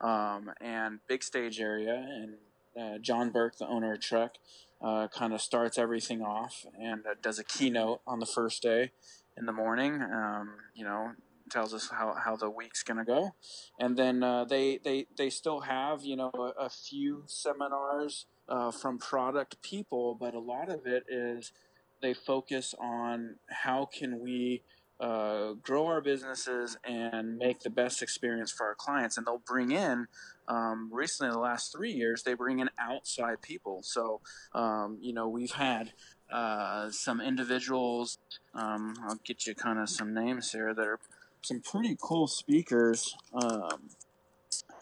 um, 0.00 0.50
and 0.60 1.00
big 1.08 1.22
stage 1.22 1.60
area. 1.60 1.94
And 1.94 2.34
uh, 2.80 2.98
John 2.98 3.30
Burke, 3.30 3.56
the 3.56 3.66
owner 3.66 3.94
of 3.94 4.00
Trek, 4.00 4.36
uh, 4.80 5.08
kind 5.08 5.32
of 5.32 5.40
starts 5.40 5.78
everything 5.78 6.22
off 6.22 6.64
and 6.80 7.04
uh, 7.06 7.14
does 7.20 7.38
a 7.38 7.44
keynote 7.44 8.00
on 8.06 8.20
the 8.20 8.26
first 8.26 8.62
day 8.62 8.92
in 9.36 9.46
the 9.46 9.52
morning. 9.52 10.02
Um, 10.02 10.54
you 10.74 10.84
know, 10.84 11.12
tells 11.50 11.74
us 11.74 11.90
how, 11.90 12.14
how 12.24 12.36
the 12.36 12.50
week's 12.50 12.82
going 12.82 12.98
to 12.98 13.04
go, 13.04 13.34
and 13.78 13.96
then 13.96 14.22
uh, 14.22 14.44
they 14.44 14.78
they 14.78 15.06
they 15.16 15.30
still 15.30 15.60
have 15.60 16.04
you 16.04 16.16
know 16.16 16.30
a, 16.34 16.64
a 16.64 16.68
few 16.68 17.24
seminars 17.26 18.26
uh, 18.48 18.70
from 18.70 18.98
product 18.98 19.60
people, 19.62 20.14
but 20.14 20.34
a 20.34 20.40
lot 20.40 20.68
of 20.68 20.86
it 20.86 21.04
is 21.08 21.52
they 22.00 22.14
focus 22.14 22.74
on 22.78 23.36
how 23.48 23.84
can 23.84 24.20
we 24.20 24.62
uh, 25.00 25.52
grow 25.62 25.86
our 25.86 26.00
businesses 26.00 26.76
and 26.84 27.38
make 27.38 27.60
the 27.60 27.70
best 27.70 28.02
experience 28.02 28.50
for 28.50 28.66
our 28.66 28.74
clients, 28.74 29.16
and 29.16 29.26
they'll 29.26 29.42
bring 29.46 29.70
in 29.70 30.06
um, 30.48 30.90
recently 30.92 31.32
the 31.32 31.38
last 31.38 31.72
three 31.72 31.92
years 31.92 32.22
they 32.22 32.34
bring 32.34 32.58
in 32.58 32.70
outside 32.78 33.40
people. 33.42 33.80
So 33.82 34.20
um, 34.54 34.98
you 35.00 35.12
know 35.12 35.28
we've 35.28 35.52
had 35.52 35.92
uh, 36.30 36.90
some 36.90 37.22
individuals 37.22 38.18
um, 38.54 38.94
i'll 39.08 39.18
get 39.24 39.46
you 39.46 39.54
kind 39.54 39.78
of 39.78 39.88
some 39.88 40.12
names 40.12 40.52
here 40.52 40.74
that 40.74 40.86
are 40.86 40.98
some 41.42 41.60
pretty 41.60 41.96
cool 42.00 42.26
speakers. 42.26 43.14
Um, 43.32 43.88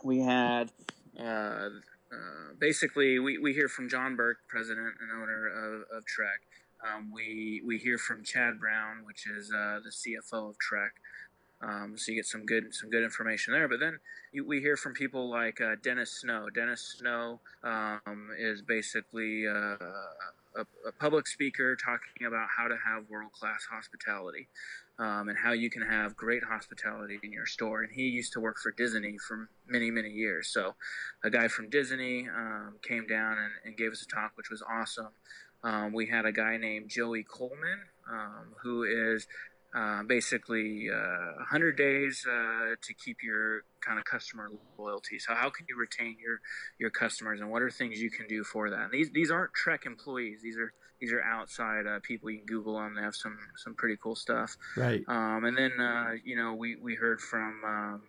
we 0.03 0.21
had 0.21 0.73
uh, 1.19 1.23
uh, 1.23 1.69
basically 2.59 3.19
we, 3.19 3.39
we 3.39 3.53
hear 3.53 3.69
from 3.69 3.89
john 3.89 4.17
burke 4.17 4.39
president 4.49 4.95
and 5.01 5.11
owner 5.13 5.47
of, 5.47 5.99
of 5.99 6.07
trek 6.07 6.41
um, 6.85 7.11
we 7.13 7.63
we 7.65 7.79
hear 7.79 7.99
from 7.99 8.25
chad 8.25 8.59
brown 8.59 9.05
which 9.05 9.27
is 9.27 9.53
uh, 9.53 9.79
the 9.85 9.91
cfo 9.91 10.51
of 10.51 10.59
trek 10.59 10.93
um, 11.63 11.95
so 11.97 12.13
you 12.13 12.19
get 12.19 12.27
some 12.27 12.45
good 12.45 12.75
some 12.75 12.91
good 12.91 13.03
information 13.03 13.53
there. 13.53 13.69
But 13.69 13.81
then 13.81 13.99
you, 14.33 14.47
we 14.47 14.61
hear 14.61 14.77
from 14.77 14.93
people 14.93 15.31
like 15.31 15.61
uh, 15.61 15.77
Dennis 15.83 16.21
Snow. 16.21 16.49
Dennis 16.55 16.97
Snow 16.99 17.41
um, 17.65 18.31
is 18.39 18.61
basically 18.61 19.47
uh, 19.49 19.77
a, 20.55 20.67
a, 20.87 20.93
public 21.01 21.27
speaker 21.27 21.77
talking 21.77 22.27
about 22.27 22.49
how 22.57 22.69
to 22.69 22.77
have 22.87 23.09
world 23.09 23.33
class 23.33 23.67
hospitality 23.71 24.49
um, 24.99 25.29
and 25.29 25.39
how 25.39 25.53
you 25.53 25.71
can 25.71 25.83
have 25.83 26.15
great 26.15 26.43
hospitality 26.45 27.19
in 27.23 27.33
your 27.33 27.47
store. 27.47 27.83
And 27.83 27.93
he 27.93 28.03
used 28.03 28.33
to 28.35 28.41
work 28.41 28.59
for 28.63 28.71
Disney 28.71 29.17
for 29.27 29.49
many 29.67 29.91
many 29.91 30.11
years. 30.11 30.49
So 30.49 30.75
a 31.25 31.31
guy 31.31 31.49
from 31.49 31.71
Disney 31.71 32.29
um, 32.29 32.75
came 32.83 33.07
down 33.07 33.39
and, 33.39 33.53
and, 33.65 33.77
gave 33.79 33.93
us 33.93 34.03
a 34.03 34.07
talk, 34.07 34.33
which 34.35 34.51
was 34.51 34.63
awesome. 34.63 35.09
Um, 35.63 35.93
we 35.93 36.07
had 36.07 36.27
a 36.27 36.33
guy 36.33 36.57
named 36.57 36.91
Joey 36.91 37.25
Coleman, 37.25 37.81
um, 38.11 38.55
who 38.63 38.85
is 38.85 39.27
uh, 39.77 40.03
basically 40.05 40.89
uh, 40.91 41.37
100 41.37 41.77
days 41.77 42.25
uh, 42.27 42.77
to 42.81 42.95
keep 42.95 43.19
your 43.23 43.63
kind 43.85 43.99
of 43.99 44.07
customer 44.07 44.51
loyalty. 44.79 45.19
So 45.19 45.35
how 45.35 45.51
can 45.51 45.67
you 45.69 45.77
retain 45.77 46.17
your 46.19 46.41
your 46.79 46.89
customers, 46.89 47.41
and 47.41 47.51
what 47.51 47.61
are 47.61 47.71
things 47.71 48.01
you 48.01 48.11
can 48.11 48.27
do 48.27 48.43
for 48.43 48.71
that? 48.71 48.81
And 48.81 48.93
these 48.93 49.11
these 49.11 49.31
aren't 49.31 49.53
Trek 49.53 49.85
employees. 49.85 50.41
These 50.43 50.57
are 50.57 50.73
these 50.99 51.13
are 51.13 51.23
outside 51.23 51.87
uh, 51.87 51.99
people. 52.03 52.31
You 52.31 52.39
can 52.39 52.47
Google 52.47 52.79
them. 52.79 52.95
They 52.95 53.03
have 53.03 53.17
some 53.17 53.37
some 53.57 53.75
pretty 53.75 53.99
cool 54.03 54.17
stuff. 54.17 54.57
Right. 54.77 55.03
Um, 55.09 55.45
and 55.45 55.59
then 55.59 55.73
uh, 55.79 56.13
you 56.25 56.37
know 56.37 56.55
we 56.55 56.77
we 56.77 56.95
heard 56.95 57.21
from. 57.21 57.61
Um, 57.67 58.03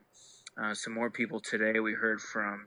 uh, 0.59 0.73
some 0.73 0.91
more 0.91 1.11
people 1.11 1.39
today. 1.39 1.79
We 1.79 1.93
heard 1.93 2.19
from 2.19 2.65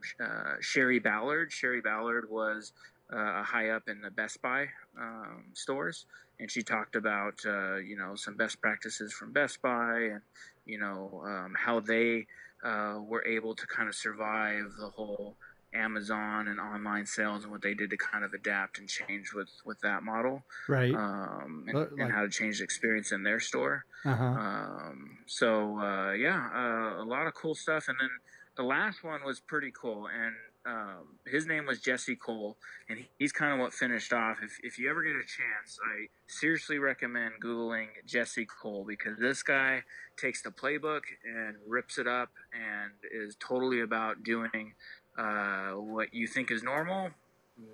Shari 0.60 1.00
Ballard. 1.00 1.50
Shari 1.50 1.80
Ballard 1.80 2.26
was 2.30 2.72
uh, 3.12 3.42
high 3.42 3.70
up 3.70 3.88
in 3.88 4.00
the 4.00 4.10
Best 4.10 4.40
Buy 4.42 4.66
um, 4.98 5.44
stores, 5.54 6.06
and 6.38 6.50
she 6.50 6.62
talked 6.62 6.96
about 6.96 7.34
uh, 7.46 7.76
you 7.76 7.96
know 7.96 8.14
some 8.14 8.36
best 8.36 8.60
practices 8.60 9.12
from 9.12 9.32
Best 9.32 9.60
Buy 9.62 10.10
and 10.12 10.20
you 10.66 10.78
know 10.78 11.22
um, 11.24 11.54
how 11.56 11.80
they 11.80 12.26
uh, 12.64 12.98
were 13.02 13.24
able 13.26 13.54
to 13.54 13.66
kind 13.66 13.88
of 13.88 13.94
survive 13.94 14.64
the 14.78 14.88
whole 14.88 15.36
Amazon 15.72 16.48
and 16.48 16.58
online 16.58 17.06
sales 17.06 17.44
and 17.44 17.52
what 17.52 17.62
they 17.62 17.74
did 17.74 17.90
to 17.90 17.96
kind 17.96 18.24
of 18.24 18.32
adapt 18.34 18.78
and 18.78 18.88
change 18.88 19.32
with 19.32 19.50
with 19.64 19.80
that 19.80 20.02
model, 20.02 20.42
right? 20.68 20.94
Um, 20.94 21.64
and, 21.68 21.78
Like- 21.78 21.88
and 21.98 22.12
how 22.12 22.22
to 22.22 22.28
change 22.28 22.58
the 22.58 22.64
experience 22.64 23.12
in 23.12 23.22
their 23.22 23.40
store. 23.40 23.84
Uh-huh. 24.04 24.24
Um, 24.24 25.18
so 25.26 25.78
uh, 25.78 26.12
yeah, 26.12 26.48
uh, 26.54 27.02
a 27.02 27.06
lot 27.06 27.26
of 27.26 27.34
cool 27.34 27.54
stuff. 27.54 27.86
And 27.88 27.96
then 28.00 28.10
the 28.56 28.62
last 28.64 29.04
one 29.04 29.20
was 29.24 29.40
pretty 29.40 29.72
cool, 29.72 30.08
and 30.08 30.34
um, 30.66 31.16
his 31.26 31.46
name 31.46 31.66
was 31.66 31.80
Jesse 31.80 32.16
Cole, 32.16 32.56
and 32.88 32.98
he, 32.98 33.08
he's 33.18 33.32
kind 33.32 33.52
of 33.52 33.60
what 33.60 33.72
finished 33.72 34.12
off. 34.12 34.38
If, 34.42 34.58
if 34.62 34.78
you 34.78 34.90
ever 34.90 35.02
get 35.02 35.12
a 35.16 35.20
chance, 35.20 35.78
I 35.82 36.08
seriously 36.26 36.78
recommend 36.78 37.34
googling 37.42 37.88
Jesse 38.06 38.46
Cole 38.46 38.84
because 38.86 39.18
this 39.18 39.42
guy 39.42 39.84
takes 40.16 40.42
the 40.42 40.50
playbook 40.50 41.02
and 41.24 41.56
rips 41.66 41.98
it 41.98 42.06
up, 42.06 42.30
and 42.52 42.92
is 43.10 43.36
totally 43.40 43.80
about 43.80 44.22
doing 44.22 44.74
uh, 45.16 45.70
what 45.70 46.12
you 46.12 46.26
think 46.26 46.50
is 46.50 46.62
normal, 46.62 47.10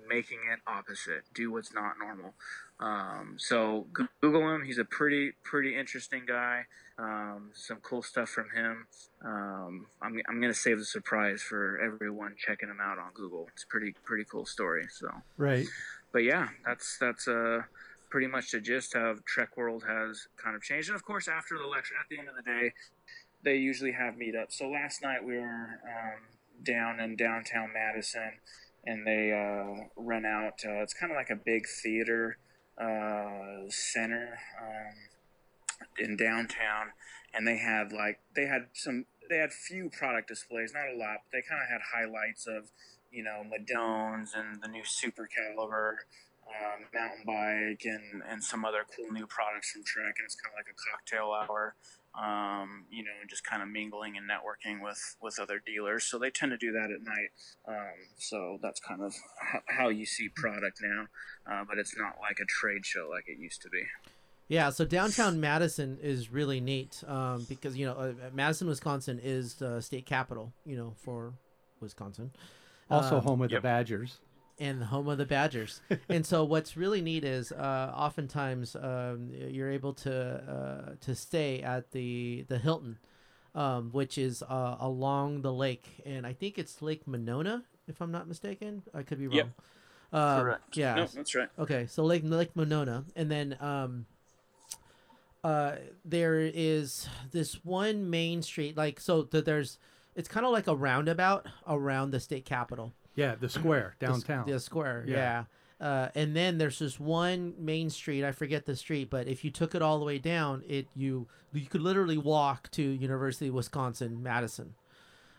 making 0.07 0.39
it 0.51 0.59
opposite. 0.65 1.23
Do 1.33 1.51
what's 1.51 1.73
not 1.73 1.95
normal. 1.99 2.33
Um, 2.79 3.35
so 3.37 3.87
Google 4.21 4.53
him. 4.53 4.63
He's 4.63 4.77
a 4.77 4.85
pretty 4.85 5.31
pretty 5.43 5.75
interesting 5.75 6.23
guy. 6.27 6.65
Um, 6.99 7.51
some 7.53 7.77
cool 7.77 8.03
stuff 8.03 8.29
from 8.29 8.49
him. 8.55 8.87
Um, 9.23 9.87
I'm 10.01 10.19
I'm 10.29 10.39
gonna 10.41 10.53
save 10.53 10.77
the 10.79 10.85
surprise 10.85 11.41
for 11.41 11.79
everyone 11.79 12.35
checking 12.37 12.69
him 12.69 12.79
out 12.81 12.99
on 12.99 13.11
Google. 13.13 13.47
It's 13.53 13.63
a 13.63 13.67
pretty 13.67 13.93
pretty 14.03 14.25
cool 14.25 14.45
story. 14.45 14.87
So, 14.91 15.09
Right. 15.37 15.65
but 16.11 16.23
yeah, 16.23 16.49
that's 16.65 16.97
that's 16.99 17.27
uh 17.27 17.63
pretty 18.09 18.27
much 18.27 18.51
the 18.51 18.59
gist 18.61 18.95
of 18.95 19.25
Trek 19.25 19.57
World 19.57 19.83
has 19.87 20.27
kind 20.37 20.55
of 20.55 20.61
changed. 20.61 20.89
And 20.89 20.95
of 20.95 21.03
course, 21.03 21.27
after 21.27 21.57
the 21.57 21.65
lecture, 21.67 21.95
at 21.99 22.07
the 22.09 22.19
end 22.19 22.29
of 22.29 22.35
the 22.35 22.41
day, 22.43 22.73
they 23.43 23.55
usually 23.57 23.91
have 23.91 24.15
meetups. 24.15 24.53
So 24.53 24.69
last 24.69 25.01
night 25.01 25.23
we 25.25 25.37
were 25.37 25.79
um, 25.83 26.21
down 26.63 26.99
in 26.99 27.15
downtown 27.15 27.71
Madison, 27.73 28.31
and 28.85 29.05
they 29.05 29.31
uh, 29.33 29.87
rent 29.95 30.25
out. 30.25 30.53
Uh, 30.65 30.81
it's 30.83 30.93
kind 30.93 31.11
of 31.11 31.15
like 31.17 31.29
a 31.31 31.35
big 31.35 31.67
theater 31.67 32.37
uh, 32.79 33.69
center 33.69 34.37
um, 34.61 34.95
in 35.99 36.15
downtown, 36.17 36.93
and 37.33 37.47
they 37.47 37.57
had 37.57 37.91
like 37.91 38.19
they 38.35 38.45
had 38.45 38.67
some 38.73 39.05
they 39.29 39.37
had 39.37 39.51
few 39.51 39.89
product 39.89 40.27
displays, 40.27 40.73
not 40.73 40.87
a 40.93 40.97
lot, 40.97 41.17
but 41.25 41.37
they 41.37 41.41
kind 41.47 41.61
of 41.61 41.69
had 41.69 41.81
highlights 41.93 42.47
of 42.47 42.71
you 43.11 43.23
know 43.23 43.43
Madones 43.43 44.37
and 44.37 44.61
the 44.61 44.67
new 44.67 44.83
Super 44.85 45.27
Caliber. 45.27 46.05
Um, 46.47 46.87
mountain 46.95 47.25
bike 47.25 47.83
and, 47.83 48.23
and 48.23 48.41
some 48.41 48.63
other 48.63 48.85
cool 48.95 49.11
new 49.11 49.27
products 49.27 49.71
from 49.71 49.83
Trek, 49.83 50.15
and 50.17 50.23
it's 50.23 50.35
kind 50.35 50.53
of 50.53 50.55
like 50.55 50.71
a 50.71 50.79
cocktail 50.79 51.35
hour 51.35 51.75
um, 52.17 52.85
you 52.89 53.03
know, 53.03 53.11
and 53.21 53.29
just 53.29 53.45
kind 53.45 53.61
of 53.61 53.69
mingling 53.69 54.17
and 54.17 54.27
networking 54.29 54.83
with 54.83 55.15
with 55.21 55.39
other 55.39 55.61
dealers. 55.63 56.03
So 56.03 56.17
they 56.17 56.29
tend 56.29 56.51
to 56.51 56.57
do 56.57 56.71
that 56.71 56.89
at 56.91 57.01
night. 57.03 57.29
Um, 57.67 57.95
so 58.17 58.59
that's 58.61 58.79
kind 58.79 59.01
of 59.01 59.13
how 59.67 59.89
you 59.89 60.05
see 60.05 60.29
product 60.29 60.81
now, 60.81 61.05
uh, 61.49 61.63
but 61.67 61.77
it's 61.77 61.95
not 61.97 62.15
like 62.19 62.39
a 62.41 62.45
trade 62.45 62.85
show 62.85 63.07
like 63.09 63.25
it 63.27 63.39
used 63.39 63.61
to 63.61 63.69
be. 63.69 63.83
Yeah, 64.49 64.69
so 64.69 64.85
downtown 64.85 65.41
Madison 65.41 65.97
is 66.01 66.31
really 66.31 66.61
neat 66.61 67.03
um, 67.05 67.45
because 67.49 67.77
you 67.77 67.85
know 67.85 67.93
uh, 67.93 68.13
Madison, 68.33 68.67
Wisconsin 68.67 69.19
is 69.21 69.55
the 69.55 69.81
state 69.81 70.05
capital, 70.05 70.53
you 70.65 70.77
know, 70.77 70.93
for 71.03 71.33
Wisconsin. 71.81 72.31
Also 72.89 73.17
Um, 73.17 73.23
home 73.23 73.41
of 73.41 73.51
yep. 73.51 73.61
the 73.61 73.67
Badgers. 73.67 74.19
And 74.59 74.81
the 74.81 74.85
home 74.85 75.07
of 75.07 75.17
the 75.17 75.25
Badgers. 75.25 75.81
and 76.09 76.25
so 76.25 76.43
what's 76.43 76.75
really 76.77 77.01
neat 77.01 77.23
is 77.23 77.51
uh, 77.51 77.91
oftentimes 77.95 78.75
um, 78.75 79.29
you're 79.31 79.71
able 79.71 79.93
to 79.93 80.13
uh, 80.13 80.95
to 81.01 81.15
stay 81.15 81.61
at 81.61 81.91
the 81.91 82.45
the 82.47 82.57
Hilton, 82.57 82.97
um, 83.55 83.89
which 83.91 84.17
is 84.17 84.43
uh, 84.43 84.77
along 84.79 85.41
the 85.41 85.53
lake, 85.53 86.01
and 86.05 86.25
I 86.25 86.33
think 86.33 86.57
it's 86.57 86.81
Lake 86.81 87.07
Monona, 87.07 87.63
if 87.87 88.01
I'm 88.01 88.11
not 88.11 88.27
mistaken. 88.27 88.83
I 88.93 89.03
could 89.03 89.19
be 89.19 89.27
wrong. 89.27 89.37
Yep. 89.37 89.49
Um, 90.13 90.41
Correct. 90.41 90.77
Yeah. 90.77 90.95
No, 90.95 91.05
that's 91.05 91.35
right. 91.35 91.49
Okay, 91.59 91.85
so 91.87 92.03
Lake 92.03 92.23
Lake 92.25 92.55
Monona, 92.55 93.03
and 93.15 93.29
then 93.29 93.57
um, 93.59 94.05
uh, 95.43 95.75
there 96.03 96.39
is 96.39 97.07
this 97.31 97.63
one 97.63 98.09
main 98.09 98.41
street. 98.41 98.75
Like, 98.77 98.99
so 98.99 99.23
th- 99.23 99.45
there's 99.45 99.77
it's 100.15 100.27
kind 100.27 100.45
of 100.45 100.51
like 100.51 100.67
a 100.67 100.75
roundabout 100.75 101.45
around 101.67 102.11
the 102.11 102.19
state 102.19 102.45
capitol. 102.45 102.93
Yeah, 103.17 103.35
the 103.35 103.49
square 103.49 103.95
downtown. 103.99 104.47
The, 104.47 104.59
square, 104.61 105.03
Yeah. 105.05 105.15
yeah. 105.15 105.85
Uh, 105.85 106.09
and 106.15 106.35
then 106.35 106.57
there's 106.57 106.79
this 106.79 106.99
one 106.99 107.53
main 107.59 107.89
street. 107.89 108.23
I 108.23 108.31
forget 108.31 108.65
the 108.65 108.75
street, 108.75 109.09
but 109.09 109.27
if 109.27 109.43
you 109.43 109.51
took 109.51 109.75
it 109.75 109.81
all 109.81 109.99
the 109.99 110.05
way 110.05 110.17
down, 110.17 110.63
it 110.67 110.87
you 110.95 111.27
you 111.53 111.65
could 111.67 111.81
literally 111.81 112.17
walk 112.17 112.71
to 112.71 112.81
University 112.81 113.49
of 113.49 113.53
Wisconsin 113.53 114.23
Madison. 114.23 114.73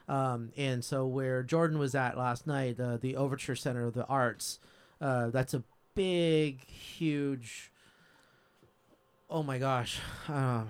Um, 0.09 0.53
and 0.57 0.85
so 0.85 1.07
where 1.07 1.43
Jordan 1.43 1.79
was 1.79 1.95
at 1.95 2.17
last 2.19 2.47
night, 2.47 2.77
the 2.77 2.99
the 3.01 3.17
Overture 3.17 3.57
Center 3.57 3.85
of 3.87 3.95
the 3.95 4.07
Arts, 4.07 4.61
uh, 5.01 5.31
that's 5.31 5.55
a 5.55 5.63
big, 5.95 6.65
huge. 6.69 7.73
Oh 9.31 9.43
my 9.43 9.59
gosh, 9.59 9.99
uh, 10.29 10.65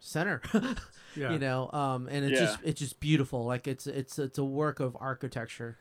center. 0.00 0.42
yeah. 1.16 1.30
you 1.30 1.38
know 1.38 1.68
um 1.74 2.08
and 2.10 2.24
it's 2.24 2.40
Yeah. 2.40 2.46
just 2.46 2.58
it's 2.64 2.80
just 2.80 2.98
beautiful 2.98 3.44
like 3.44 3.68
it's 3.68 3.86
it's 3.86 4.18
it's 4.18 4.38
a 4.38 4.44
work 4.44 4.80
of 4.80 4.96
architecture 4.98 5.76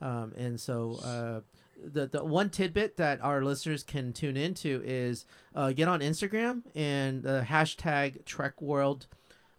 um 0.00 0.32
and 0.36 0.60
so 0.60 0.98
uh 1.04 1.40
the 1.84 2.06
the 2.06 2.24
one 2.24 2.48
tidbit 2.50 2.96
that 2.96 3.20
our 3.22 3.42
listeners 3.44 3.82
can 3.82 4.12
tune 4.12 4.36
into 4.36 4.82
is 4.84 5.24
uh 5.54 5.72
get 5.72 5.88
on 5.88 6.00
instagram 6.00 6.62
and 6.74 7.22
the 7.22 7.44
hashtag 7.48 8.24
trek 8.24 8.60
world 8.62 9.06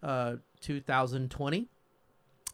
uh 0.04 0.36
2020 0.62 1.68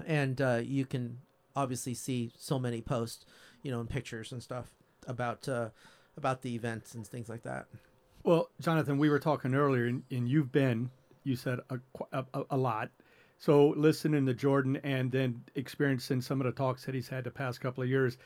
and 0.05 0.41
uh 0.41 0.59
you 0.63 0.85
can 0.85 1.17
obviously 1.55 1.93
see 1.93 2.31
so 2.37 2.57
many 2.59 2.81
posts 2.81 3.25
you 3.61 3.71
know 3.71 3.79
and 3.79 3.89
pictures 3.89 4.31
and 4.31 4.41
stuff 4.43 4.71
about 5.07 5.47
uh 5.47 5.69
about 6.17 6.41
the 6.41 6.53
events 6.55 6.93
and 6.95 7.05
things 7.07 7.29
like 7.29 7.43
that 7.43 7.65
Well, 8.23 8.49
Jonathan, 8.61 8.97
we 8.97 9.09
were 9.09 9.19
talking 9.19 9.53
earlier, 9.53 9.85
and, 9.87 10.03
and 10.09 10.29
you've 10.29 10.49
been, 10.53 10.91
you 11.25 11.35
said, 11.35 11.59
a, 11.69 11.79
a- 12.13 12.45
a 12.51 12.55
lot. 12.57 12.89
So 13.43 13.73
listening 13.75 14.25
to 14.27 14.33
Jordan 14.33 14.77
and 14.85 15.11
then 15.11 15.43
experiencing 15.55 16.21
some 16.21 16.39
of 16.39 16.45
the 16.45 16.53
talks 16.53 16.85
that 16.85 16.95
he's 16.95 17.09
had 17.09 17.25
the 17.25 17.29
past 17.29 17.59
couple 17.59 17.83
of 17.83 17.89
years, 17.89 18.17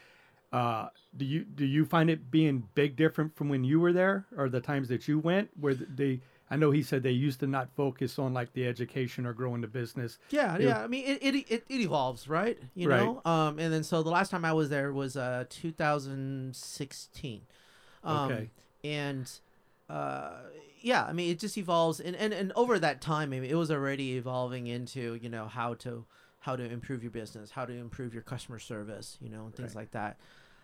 uh, 0.53 0.89
do 1.17 1.25
you 1.25 1.43
do 1.43 1.65
you 1.65 1.85
find 1.85 2.11
it 2.11 2.29
being 2.29 2.61
big 2.75 2.95
different 2.95 3.35
from 3.35 3.49
when 3.49 3.63
you 3.63 3.79
were 3.79 3.91
there 3.91 4.27
or 4.37 4.47
the 4.47 4.61
times 4.61 4.87
that 4.89 5.07
you 5.07 5.17
went? 5.17 5.49
Where 5.59 5.73
they, 5.73 6.19
I 6.51 6.55
know 6.55 6.69
he 6.69 6.83
said 6.83 7.01
they 7.01 7.09
used 7.09 7.39
to 7.39 7.47
not 7.47 7.67
focus 7.75 8.19
on 8.19 8.35
like 8.35 8.53
the 8.53 8.67
education 8.67 9.25
or 9.25 9.33
growing 9.33 9.61
the 9.61 9.67
business. 9.67 10.19
Yeah, 10.29 10.55
Yeah. 10.59 10.67
yeah. 10.67 10.83
I 10.83 10.87
mean, 10.87 11.03
it, 11.03 11.17
it 11.23 11.35
it 11.51 11.63
it 11.67 11.81
evolves, 11.81 12.27
right? 12.27 12.59
You 12.75 12.87
Right. 12.87 12.99
know. 12.99 13.23
Um, 13.25 13.57
and 13.57 13.73
then 13.73 13.83
so 13.83 14.03
the 14.03 14.11
last 14.11 14.29
time 14.29 14.45
I 14.45 14.53
was 14.53 14.69
there 14.69 14.93
was 14.93 15.17
uh 15.17 15.45
2016. 15.49 17.41
Um, 18.03 18.17
Okay. 18.31 18.49
And 18.83 19.27
uh, 19.89 20.41
yeah, 20.81 21.03
I 21.05 21.13
mean, 21.13 21.31
it 21.31 21.39
just 21.39 21.57
evolves, 21.57 21.99
and 21.99 22.15
and 22.15 22.33
and 22.33 22.51
over 22.55 22.77
that 22.79 23.01
time, 23.01 23.33
I 23.33 23.39
mean, 23.39 23.49
it 23.49 23.55
was 23.55 23.71
already 23.71 24.15
evolving 24.17 24.67
into 24.67 25.15
you 25.21 25.29
know 25.29 25.47
how 25.47 25.73
to 25.75 26.05
how 26.39 26.55
to 26.55 26.63
improve 26.63 27.01
your 27.03 27.11
business, 27.11 27.51
how 27.51 27.65
to 27.65 27.73
improve 27.73 28.13
your 28.13 28.23
customer 28.23 28.59
service, 28.59 29.17
you 29.21 29.29
know, 29.29 29.45
and 29.45 29.55
things 29.55 29.75
Right. 29.75 29.81
like 29.83 29.91
that. 29.91 30.17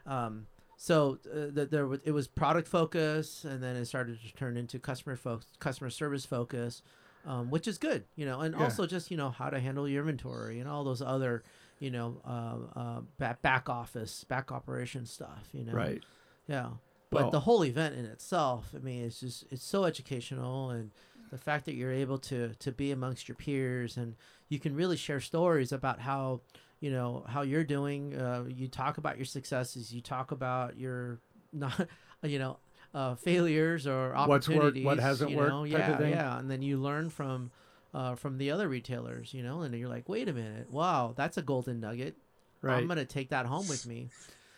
Um, 0.06 0.48
so 0.78 1.18
uh, 1.32 1.54
th- 1.54 1.70
there 1.70 1.88
was, 1.88 2.00
it 2.04 2.12
was 2.12 2.28
product 2.28 2.68
focus, 2.68 3.44
and 3.44 3.62
then 3.64 3.76
it 3.76 3.86
started 3.86 4.20
to 4.22 4.34
turn 4.36 4.56
into 4.58 4.80
customer 4.80 5.16
fo- 5.16 5.42
customer 5.60 5.90
service 5.90 6.26
focus, 6.26 6.84
um, 7.26 7.50
which 7.50 7.68
is 7.68 7.78
good, 7.78 8.04
you 8.16 8.26
know, 8.26 8.42
and 8.42 8.54
Yeah. 8.56 8.64
also 8.64 8.86
just 8.86 9.10
you 9.10 9.18
know 9.18 9.30
how 9.30 9.50
to 9.50 9.60
handle 9.60 9.88
your 9.88 10.02
inventory 10.02 10.60
and 10.60 10.70
all 10.70 10.84
those 10.84 11.02
other, 11.02 11.44
you 11.80 11.90
know, 11.90 12.22
uh, 12.26 12.80
uh, 12.80 13.02
back 13.18 13.42
back 13.42 13.70
office, 13.70 14.24
back 14.26 14.52
operation 14.52 15.06
stuff, 15.06 15.48
you 15.54 15.64
know, 15.66 15.74
Right. 15.74 16.04
yeah. 16.48 16.70
But 17.14 17.24
Well- 17.24 17.32
the 17.32 17.42
whole 17.42 17.64
event 17.64 17.96
in 17.96 18.06
itself, 18.06 18.72
I 18.76 18.80
mean, 18.80 19.04
it's 19.04 19.20
just 19.20 19.46
it's 19.52 19.64
so 19.64 19.86
educational, 19.86 20.72
and 20.72 20.92
the 21.30 21.38
fact 21.38 21.66
that 21.66 21.74
you're 21.74 21.92
able 21.92 22.18
to 22.20 22.54
to 22.60 22.72
be 22.72 22.92
amongst 22.92 23.28
your 23.28 23.36
peers 23.36 23.98
and 23.98 24.16
you 24.50 24.60
can 24.60 24.76
really 24.76 24.96
share 24.96 25.20
stories 25.20 25.72
about 25.72 26.00
how 26.00 26.42
you 26.80 26.92
know 26.92 27.26
how 27.28 27.42
you're 27.42 27.64
doing. 27.64 28.16
Uh, 28.16 28.44
you 28.48 28.68
talk 28.68 28.98
about 28.98 29.18
your 29.18 29.26
successes. 29.26 29.94
You 29.94 30.02
talk 30.02 30.32
about 30.32 30.78
your 30.78 31.20
not 31.54 31.88
you 32.22 32.40
know 32.40 32.58
uh, 32.94 33.16
failures 33.16 33.88
or 33.88 34.16
opportunities. 34.16 34.86
What's 34.86 34.86
worked, 34.86 34.86
what 34.86 35.00
hasn't 35.00 35.32
you 35.32 35.38
worked 35.38 35.50
know? 35.50 35.66
type 35.66 35.72
yeah, 35.72 35.92
of 35.92 35.98
thing? 35.98 36.12
Yeah, 36.12 36.40
and 36.40 36.50
then 36.50 36.62
you 36.62 36.78
learn 36.78 37.10
from. 37.10 37.52
Uh, 37.96 38.16
from 38.16 38.40
the 38.40 38.50
other 38.50 38.68
retailers, 38.68 39.36
you 39.36 39.44
know, 39.44 39.62
and 39.62 39.76
you're 39.76 39.88
like, 39.88 40.10
wait 40.10 40.28
a 40.28 40.34
minute, 40.34 40.68
wow, 40.72 41.14
that's 41.16 41.38
a 41.38 41.44
golden 41.44 41.80
nugget. 41.80 42.18
Right. 42.64 42.80
I'm 42.80 42.88
gonna 42.88 43.06
take 43.06 43.30
that 43.30 43.46
home 43.46 43.68
with 43.68 43.86
me. 43.86 44.10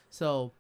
So, 0.10 0.54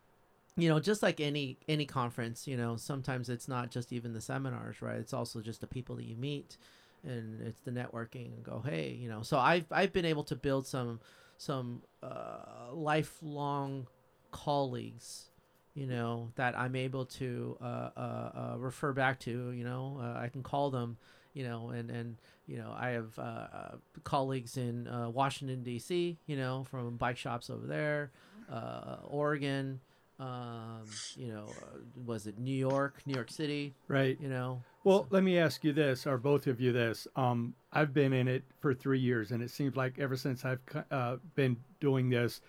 you 0.58 0.70
know, 0.70 0.80
just 0.80 1.04
like 1.04 1.20
any 1.20 1.58
any 1.68 1.86
conference, 1.86 2.48
you 2.48 2.56
know, 2.56 2.78
sometimes 2.78 3.30
it's 3.30 3.48
not 3.48 3.72
just 3.72 3.92
even 3.92 4.14
the 4.14 4.22
seminars, 4.22 4.82
right? 4.82 4.98
It's 4.98 5.14
also 5.14 5.42
just 5.42 5.62
the 5.62 5.68
people 5.68 5.96
that 5.98 6.06
you 6.06 6.16
meet, 6.16 6.58
and 7.04 7.42
it's 7.42 7.60
the 7.62 7.72
networking 7.72 8.34
and 8.34 8.44
go, 8.44 8.64
hey, 8.66 8.92
you 8.92 9.10
know. 9.10 9.22
So 9.22 9.38
I've 9.38 9.66
I've 9.72 9.92
been 9.92 10.06
able 10.06 10.24
to 10.26 10.36
build 10.36 10.66
some 10.66 11.02
some 11.38 11.82
uh, 12.02 12.72
lifelong 12.72 13.88
colleagues, 14.32 15.30
you 15.74 15.88
know, 15.88 16.32
that 16.36 16.58
I'm 16.58 16.76
able 16.78 17.06
to 17.06 17.58
uh, 17.62 17.66
uh, 17.66 18.00
uh, 18.00 18.56
refer 18.58 18.94
back 18.94 19.20
to. 19.22 19.52
You 19.52 19.64
know, 19.66 20.00
uh, 20.02 20.20
I 20.20 20.30
can 20.30 20.42
call 20.42 20.72
them, 20.72 20.98
you 21.34 21.44
know, 21.44 21.70
and 21.72 21.92
and 21.92 22.16
you 22.48 22.58
know, 22.58 22.74
I 22.78 22.90
have 22.92 23.20
uh, 23.20 23.22
uh, 23.22 23.76
colleagues 24.06 24.56
in 24.56 24.88
uh, 24.88 25.10
Washington 25.10 25.64
D.C. 25.64 26.18
You 26.28 26.38
know, 26.38 26.66
from 26.70 26.96
bike 26.96 27.18
shops 27.18 27.50
over 27.50 27.68
there, 27.68 28.12
uh, 28.50 28.98
Oregon. 29.04 29.82
Um, 30.20 30.86
you 31.18 31.28
know, 31.28 31.48
uh, 31.62 31.78
was 32.06 32.26
it 32.26 32.40
New 32.40 32.56
York, 32.56 33.02
New 33.06 33.14
York 33.14 33.30
City? 33.30 33.74
Right. 33.88 34.18
You 34.22 34.30
know, 34.30 34.62
Well, 34.84 35.08
let 35.10 35.24
me 35.24 35.38
ask 35.38 35.64
you 35.64 35.74
this, 35.74 36.08
or 36.08 36.18
both 36.18 36.48
of 36.48 36.62
you 36.62 36.72
this. 36.72 37.08
Um, 37.16 37.54
I've 37.74 37.94
been 37.94 38.14
in 38.14 38.28
it 38.28 38.44
for 38.62 38.74
three 38.74 39.00
years, 39.00 39.32
and 39.32 39.44
it 39.44 39.52
seems 39.52 39.76
like 39.76 40.00
ever 40.00 40.16
since 40.16 40.46
I've 40.46 40.60
uh, 40.90 41.18
been 41.36 41.58
doing 41.82 42.10
this, 42.10 42.42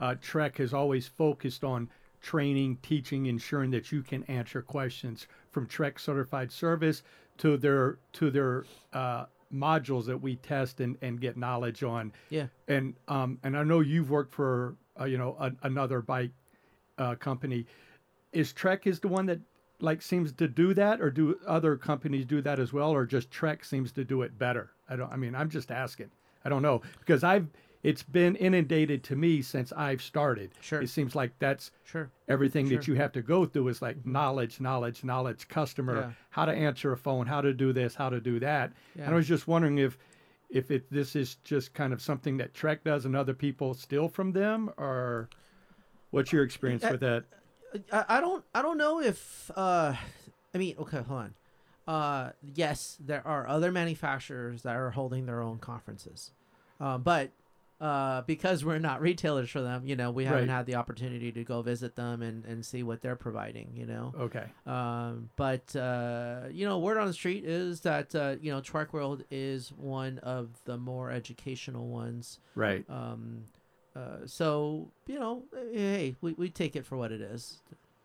uh, 0.00 0.16
Trek 0.20 0.58
has 0.58 0.74
always 0.74 1.08
focused 1.08 1.64
on 1.64 1.88
training, 2.20 2.78
teaching, 2.82 3.26
ensuring 3.26 3.70
that 3.70 3.90
you 3.90 4.02
can 4.02 4.24
answer 4.24 4.60
questions 4.60 5.26
from 5.50 5.66
Trek 5.66 5.98
Certified 5.98 6.52
Service 6.52 7.02
to 7.38 7.56
their 7.56 7.98
to 8.14 8.30
their 8.30 8.64
uh, 8.92 9.26
modules 9.52 10.06
that 10.06 10.20
we 10.20 10.36
test 10.36 10.80
and, 10.80 10.96
and 11.00 11.20
get 11.20 11.36
knowledge 11.36 11.82
on. 11.82 12.12
yeah. 12.28 12.46
And 12.68 12.94
um, 13.08 13.38
and 13.42 13.56
I 13.56 13.62
know 13.62 13.80
you've 13.80 14.10
worked 14.10 14.34
for 14.34 14.76
uh, 15.00 15.04
you 15.04 15.18
know 15.18 15.36
a, 15.38 15.52
another 15.62 16.02
bike 16.02 16.30
uh, 16.98 17.14
company. 17.16 17.66
Is 18.32 18.52
Trek 18.52 18.86
is 18.86 19.00
the 19.00 19.08
one 19.08 19.26
that 19.26 19.40
like 19.80 20.02
seems 20.02 20.32
to 20.32 20.48
do 20.48 20.74
that, 20.74 21.00
or 21.00 21.10
do 21.10 21.38
other 21.46 21.76
companies 21.76 22.24
do 22.24 22.40
that 22.42 22.58
as 22.58 22.72
well, 22.72 22.90
or 22.90 23.06
just 23.06 23.30
Trek 23.30 23.64
seems 23.64 23.92
to 23.92 24.04
do 24.04 24.22
it 24.22 24.38
better? 24.38 24.70
I 24.88 24.96
don't. 24.96 25.12
I 25.12 25.16
mean, 25.16 25.34
I'm 25.34 25.50
just 25.50 25.70
asking. 25.70 26.10
I 26.44 26.48
don't 26.48 26.62
know 26.62 26.82
because 27.00 27.24
I've 27.24 27.46
it's 27.82 28.02
been 28.02 28.34
inundated 28.36 29.02
to 29.04 29.14
me 29.16 29.42
since 29.42 29.70
I've 29.72 30.00
started. 30.00 30.50
Sure. 30.62 30.80
It 30.80 30.88
seems 30.88 31.14
like 31.14 31.32
that's 31.38 31.70
Sure. 31.84 32.10
everything 32.28 32.66
that 32.70 32.88
you 32.88 32.94
have 32.94 33.12
to 33.12 33.20
go 33.20 33.44
through 33.44 33.68
is 33.68 33.82
like 33.82 34.06
knowledge, 34.06 34.58
knowledge, 34.58 35.04
knowledge, 35.04 35.48
customer, 35.48 35.96
Yeah. 35.96 36.10
how 36.30 36.46
to 36.46 36.52
answer 36.52 36.92
a 36.92 36.96
phone, 36.96 37.26
how 37.26 37.42
to 37.42 37.52
do 37.52 37.74
this, 37.74 37.94
how 37.94 38.08
to 38.08 38.20
do 38.20 38.40
that. 38.40 38.72
And 38.98 39.10
I 39.12 39.14
was 39.14 39.28
just 39.28 39.46
wondering 39.46 39.78
if 39.78 39.98
if 40.50 40.70
it 40.70 40.90
this 40.90 41.14
is 41.16 41.36
just 41.44 41.74
kind 41.74 41.92
of 41.92 42.00
something 42.00 42.36
that 42.38 42.54
Trek 42.54 42.84
does 42.84 43.04
and 43.04 43.14
other 43.14 43.34
people 43.34 43.74
steal 43.74 44.08
from 44.08 44.32
them, 44.32 44.70
or 44.78 45.28
what's 46.14 46.32
your 46.32 46.42
experience 46.44 46.84
Uh, 46.84 46.88
with 46.92 47.00
that? 47.00 47.24
I, 47.92 48.04
I 48.18 48.20
don't 48.20 48.44
I 48.54 48.62
don't 48.62 48.78
know 48.78 49.00
if 49.00 49.50
uh 49.56 49.94
I 50.54 50.58
mean 50.58 50.76
okay 50.78 51.02
hold 51.02 51.20
on 51.20 51.34
uh 51.86 52.30
yes 52.42 52.96
there 53.00 53.26
are 53.26 53.46
other 53.48 53.70
manufacturers 53.72 54.62
that 54.62 54.76
are 54.76 54.90
holding 54.92 55.26
their 55.26 55.42
own 55.42 55.58
conferences 55.58 56.30
uh, 56.80 56.96
but 56.98 57.30
uh 57.80 58.22
because 58.22 58.64
we're 58.64 58.78
not 58.78 59.00
retailers 59.00 59.50
for 59.50 59.60
them 59.60 59.84
you 59.84 59.96
know 59.96 60.10
we 60.12 60.24
haven't 60.24 60.48
Right. 60.48 60.54
had 60.54 60.66
the 60.66 60.76
opportunity 60.76 61.32
to 61.32 61.42
go 61.42 61.60
visit 61.62 61.96
them 61.96 62.22
and 62.22 62.44
and 62.44 62.64
see 62.64 62.84
what 62.84 63.02
they're 63.02 63.16
providing 63.16 63.72
you 63.74 63.86
know 63.86 64.14
Okay. 64.18 64.44
um, 64.66 65.28
but 65.36 65.74
uh, 65.76 66.42
you 66.52 66.64
know, 66.66 66.78
word 66.78 66.96
on 66.96 67.06
the 67.08 67.12
street 67.12 67.44
is 67.44 67.80
that 67.80 68.14
uh, 68.14 68.36
you 68.40 68.52
know 68.52 68.60
Trek 68.60 68.92
World 68.94 69.24
is 69.30 69.70
one 69.72 70.18
of 70.20 70.50
the 70.64 70.78
more 70.78 71.10
educational 71.10 71.88
ones. 71.88 72.38
Right. 72.54 72.84
Um, 72.88 73.44
uh, 73.96 74.18
so 74.26 74.90
you 75.06 75.18
know, 75.18 75.42
hey, 75.72 76.16
we, 76.20 76.32
we 76.34 76.48
take 76.50 76.76
it 76.76 76.84
for 76.84 76.96
what 76.96 77.12
it 77.12 77.20
is. 77.20 77.60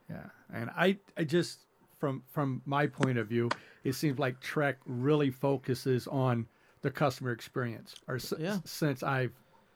Yeah. 0.10 0.26
And 0.54 0.70
I 0.76 0.98
I 1.18 1.24
just 1.24 1.60
from 2.00 2.24
from 2.32 2.62
my 2.66 2.88
point 2.88 3.18
of 3.18 3.28
view, 3.28 3.50
it 3.84 3.94
seems 3.94 4.20
like 4.20 4.40
Trek 4.40 4.78
really 4.86 5.30
focuses 5.30 6.08
on 6.08 6.48
the 6.82 6.92
customer 6.92 7.32
experience. 7.32 7.96
Or 8.08 8.16
s- 8.16 8.34
Yeah. 8.40 8.60
since 8.66 9.04
I've 9.04 9.34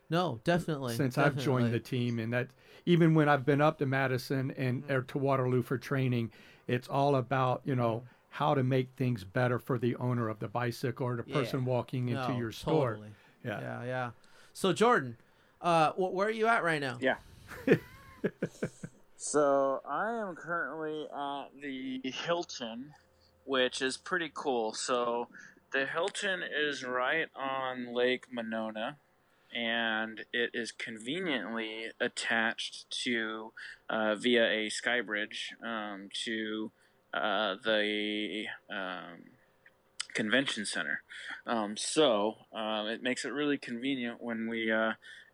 No, 0.09 0.39
definitely. 0.43 0.95
since 0.95 1.17
I've 1.17 1.37
joined 1.37 1.73
the 1.73 1.79
team, 1.79 2.19
and 2.19 2.31
that 2.33 2.47
even 2.85 3.13
when 3.15 3.27
I've 3.29 3.45
been 3.45 3.61
up 3.61 3.77
to 3.79 3.85
Madison 3.85 4.51
and 4.51 4.83
Mm-hmm. 4.83 4.91
or 4.93 5.01
to 5.03 5.17
Waterloo 5.17 5.61
for 5.61 5.77
training, 5.77 6.31
it's 6.67 6.87
all 6.87 7.15
about 7.15 7.61
you 7.65 7.75
know 7.75 8.03
how 8.29 8.55
to 8.55 8.63
make 8.63 8.89
things 8.95 9.23
better 9.23 9.59
for 9.59 9.77
the 9.77 9.95
owner 9.97 10.27
of 10.29 10.39
the 10.39 10.47
bicycle 10.47 11.05
or 11.05 11.15
the 11.17 11.23
Yeah. 11.27 11.35
person 11.35 11.65
walking 11.65 12.09
into 12.09 12.27
No, 12.29 12.37
your 12.37 12.51
store. 12.51 12.91
totally. 12.91 13.09
Yeah. 13.43 13.61
yeah, 13.61 13.83
yeah. 13.83 14.11
So 14.53 14.73
Jordan, 14.73 15.17
uh, 15.63 15.91
where 15.93 16.27
are 16.27 16.31
you 16.31 16.47
at 16.47 16.63
right 16.63 16.81
now? 16.81 16.97
Yeah. 16.99 17.15
so 19.17 19.81
I 19.89 20.11
am 20.11 20.35
currently 20.35 21.05
at 21.05 21.45
the 21.61 22.01
Hilton, 22.03 22.91
which 23.45 23.81
is 23.81 23.95
pretty 23.95 24.29
cool. 24.33 24.73
So 24.73 25.29
the 25.71 25.85
Hilton 25.85 26.41
is 26.43 26.83
right 26.83 27.27
on 27.33 27.95
Lake 27.95 28.25
Monona, 28.29 28.97
and 29.55 30.25
it 30.33 30.51
is 30.53 30.73
conveniently 30.73 31.85
attached 31.99 32.89
to 33.03 33.53
uh, 33.89 34.15
via 34.15 34.49
a 34.49 34.69
sky 34.69 34.99
bridge 34.99 35.53
um, 35.65 36.09
to 36.25 36.71
uh, 37.13 37.55
the 37.63 38.45
um, 38.69 39.23
convention 40.13 40.65
center. 40.65 41.03
Um, 41.47 41.77
so 41.77 42.35
um, 42.53 42.87
it 42.87 43.01
makes 43.01 43.23
it 43.23 43.31
really 43.31 43.57
convenient 43.57 44.21
when 44.21 44.49
we 44.49 44.71
uh, 44.71 44.93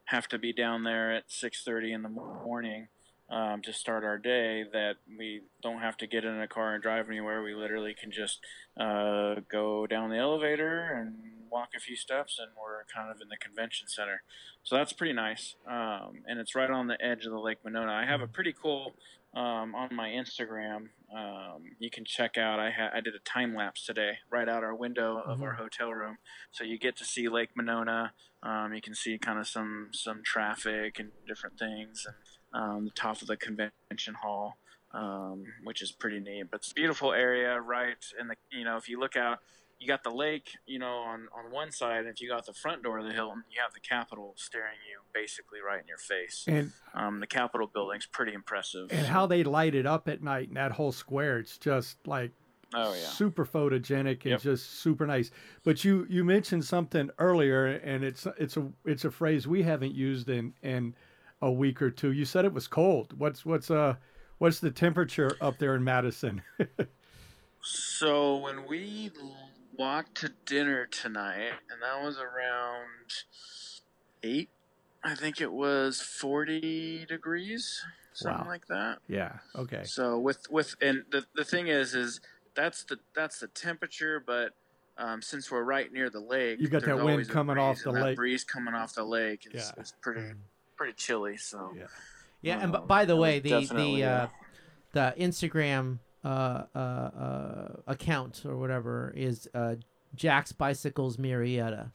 have 0.10 0.28
to 0.28 0.40
be 0.40 0.52
down 0.52 0.84
there 0.84 1.12
at 1.12 1.30
6:30 1.30 1.94
in 1.94 2.02
the 2.02 2.10
morning 2.10 2.88
um, 3.30 3.62
to 3.62 3.72
start 3.72 4.04
our 4.04 4.18
day 4.18 4.64
that 4.74 4.96
we 5.18 5.42
don't 5.62 5.82
have 5.82 5.98
to 5.98 6.08
get 6.08 6.26
in 6.26 6.42
a 6.42 6.48
car 6.48 6.74
and 6.74 6.82
drive 6.82 7.08
anywhere. 7.10 7.44
We 7.44 7.54
literally 7.54 7.94
can 7.94 8.12
just 8.12 8.40
uh, 8.80 9.36
go 9.52 9.86
down 9.86 10.10
the 10.10 10.18
elevator 10.18 10.92
and 11.00 11.16
walk 11.52 11.70
a 11.76 11.80
few 11.80 11.96
steps, 11.96 12.40
and 12.40 12.50
we're 12.60 12.86
kind 12.94 13.12
of 13.12 13.22
in 13.22 13.30
the 13.30 13.38
convention 13.38 13.88
center. 13.88 14.24
So 14.64 14.76
that's 14.76 14.94
pretty 14.94 15.14
nice. 15.14 15.56
Um, 15.68 16.24
and 16.28 16.40
it's 16.40 16.56
right 16.56 16.70
on 16.70 16.88
the 16.88 17.00
edge 17.04 17.26
of 17.26 17.32
the 17.32 17.40
Lake 17.40 17.60
Monona. 17.64 17.92
I 17.92 18.06
have 18.06 18.22
a 18.22 18.28
pretty 18.28 18.54
cool 18.60 18.94
um, 19.34 19.76
on 19.76 19.90
my 19.96 20.10
Instagram. 20.10 20.90
Um, 21.16 21.64
you 21.80 21.90
can 21.90 22.06
check 22.06 22.38
out. 22.38 22.60
I 22.60 22.72
ha- 22.72 22.92
I 22.94 23.02
did 23.02 23.16
a 23.16 23.20
time 23.20 23.56
lapse 23.56 23.86
today, 23.86 24.14
right 24.32 24.48
out 24.50 24.64
our 24.64 24.76
window 24.76 25.22
of 25.26 25.42
our 25.42 25.54
hotel 25.54 25.92
room, 25.92 26.18
so 26.52 26.64
you 26.64 26.78
get 26.78 26.96
to 26.98 27.06
see 27.06 27.28
Lake 27.30 27.50
Monona. 27.56 28.14
Um, 28.42 28.74
you 28.74 28.82
can 28.82 28.96
see 28.96 29.18
kind 29.18 29.40
of 29.40 29.48
some 29.48 29.90
some 29.94 30.22
traffic 30.24 31.00
and 31.00 31.12
different 31.28 31.60
things, 31.60 32.06
and 32.06 32.62
um, 32.62 32.86
the 32.86 32.92
top 32.92 33.22
of 33.22 33.28
the 33.28 33.38
convention 33.38 34.16
hall, 34.22 34.58
um, 34.94 35.44
which 35.64 35.82
is 35.82 35.92
pretty 35.92 36.20
neat. 36.20 36.46
But 36.52 36.62
it's 36.62 36.72
a 36.72 36.76
beautiful 36.76 37.14
area, 37.14 37.60
right? 37.60 37.98
And 38.20 38.30
the 38.30 38.36
you 38.52 38.64
know 38.64 38.78
if 38.78 38.90
you 38.90 39.00
look 39.00 39.16
out, 39.16 39.40
you 39.80 39.88
got 39.88 40.04
the 40.04 40.10
lake, 40.12 40.52
you 40.66 40.78
know, 40.80 40.98
on 40.98 41.28
on 41.36 41.52
one 41.52 41.72
side. 41.72 42.00
And 42.00 42.08
if 42.10 42.22
you 42.22 42.30
got 42.30 42.46
the 42.46 42.54
front 42.54 42.84
door 42.84 43.00
of 43.00 43.06
the 43.06 43.14
Hilton, 43.14 43.44
you 43.50 43.62
have 43.62 43.74
the 43.74 43.80
Capitol 43.80 44.34
staring 44.38 44.78
you 44.90 45.00
basically 45.14 45.60
right 45.62 45.80
in 45.82 45.88
your 45.88 45.98
face. 45.98 46.46
And 46.48 46.72
Um, 46.94 47.20
the 47.20 47.28
Capitol 47.28 47.68
building's 47.68 48.06
pretty 48.06 48.34
impressive. 48.34 48.92
and 48.92 49.06
how 49.08 49.26
they 49.26 49.44
light 49.44 49.76
it 49.76 49.86
up 49.86 50.08
at 50.10 50.22
night 50.22 50.50
in 50.50 50.56
that 50.56 50.74
whole 50.74 50.92
square, 50.92 51.40
it's 51.40 51.58
just 51.58 52.06
like 52.08 52.32
Oh 52.74 52.94
yeah. 52.94 53.00
super 53.00 53.46
photogenic 53.46 54.22
and 54.26 54.32
Yep. 54.32 54.42
just 54.42 54.70
super 54.82 55.08
nice. 55.08 55.32
But 55.64 55.84
you 55.84 56.06
you 56.10 56.24
mentioned 56.24 56.66
something 56.66 57.10
earlier, 57.18 57.66
and 57.68 58.04
it's 58.04 58.28
it's 58.38 58.58
a 58.58 58.72
it's 58.86 59.06
a 59.06 59.12
phrase 59.12 59.48
we 59.48 59.64
haven't 59.64 59.96
used 59.96 60.30
in 60.30 60.54
in 60.62 60.94
a 61.42 61.52
week 61.52 61.82
or 61.82 61.90
two. 61.90 62.12
You 62.12 62.26
said 62.26 62.44
it 62.46 62.54
was 62.54 62.68
cold. 62.68 63.18
What's 63.18 63.46
what's 63.46 63.72
uh 63.72 63.96
what's 64.40 64.60
the 64.60 64.72
temperature 64.72 65.38
up 65.42 65.58
there 65.58 65.74
in 65.76 65.84
Madison? 65.84 66.42
So 67.62 68.38
when 68.38 68.68
we 68.68 69.12
walked 69.80 70.16
to 70.16 70.30
dinner 70.46 70.86
tonight, 70.86 71.54
and 71.72 71.82
that 71.82 72.04
was 72.04 72.18
around 72.20 73.24
eight, 74.22 74.50
I 75.04 75.16
think 75.16 75.40
it 75.42 75.52
was 75.52 76.02
forty 76.02 77.06
degrees, 77.08 77.82
something 78.14 78.46
Wow. 78.46 78.52
like 78.52 78.68
that. 78.68 79.00
yeah. 79.08 79.38
Okay. 79.56 79.84
So 79.86 80.20
with 80.20 80.50
with 80.52 80.76
and 80.82 81.06
the 81.10 81.26
the 81.36 81.46
thing 81.46 81.68
is 81.68 81.96
is 81.96 82.20
that's 82.56 82.84
the 82.84 83.00
that's 83.16 83.40
the 83.40 83.48
temperature, 83.48 84.22
but 84.26 84.54
um, 84.98 85.22
since 85.22 85.50
we're 85.50 85.64
right 85.64 85.92
near 85.94 86.10
the 86.10 86.20
lake, 86.20 86.60
You 86.60 86.68
got 86.68 86.84
that 86.84 87.02
wind 87.04 87.30
coming 87.30 87.58
off 87.58 87.82
the 87.82 87.92
lake. 87.94 88.18
breeze 88.18 88.44
coming 88.44 88.74
off 88.74 88.94
the 88.96 89.06
lake. 89.06 89.48
It's, 89.50 89.72
Yeah. 89.74 89.80
it's 89.82 89.94
pretty 90.02 90.34
pretty 90.76 90.94
chilly. 90.94 91.38
So 91.38 91.72
Yeah. 91.76 91.86
Yeah, 92.42 92.60
and 92.62 92.72
b- 92.74 92.78
Um, 92.80 92.88
by 92.88 93.06
the 93.06 93.16
way, 93.16 93.40
the 93.40 93.66
the 93.66 94.04
uh, 94.04 94.10
uh, 94.10 94.28
the 94.92 95.14
Instagram 95.18 96.00
account 97.88 98.44
or 98.46 98.58
whatever 98.58 99.14
is 99.16 99.48
uh, 99.54 99.76
Jack's 100.16 100.52
Bicycles 100.52 101.18
Marietta. 101.18 101.92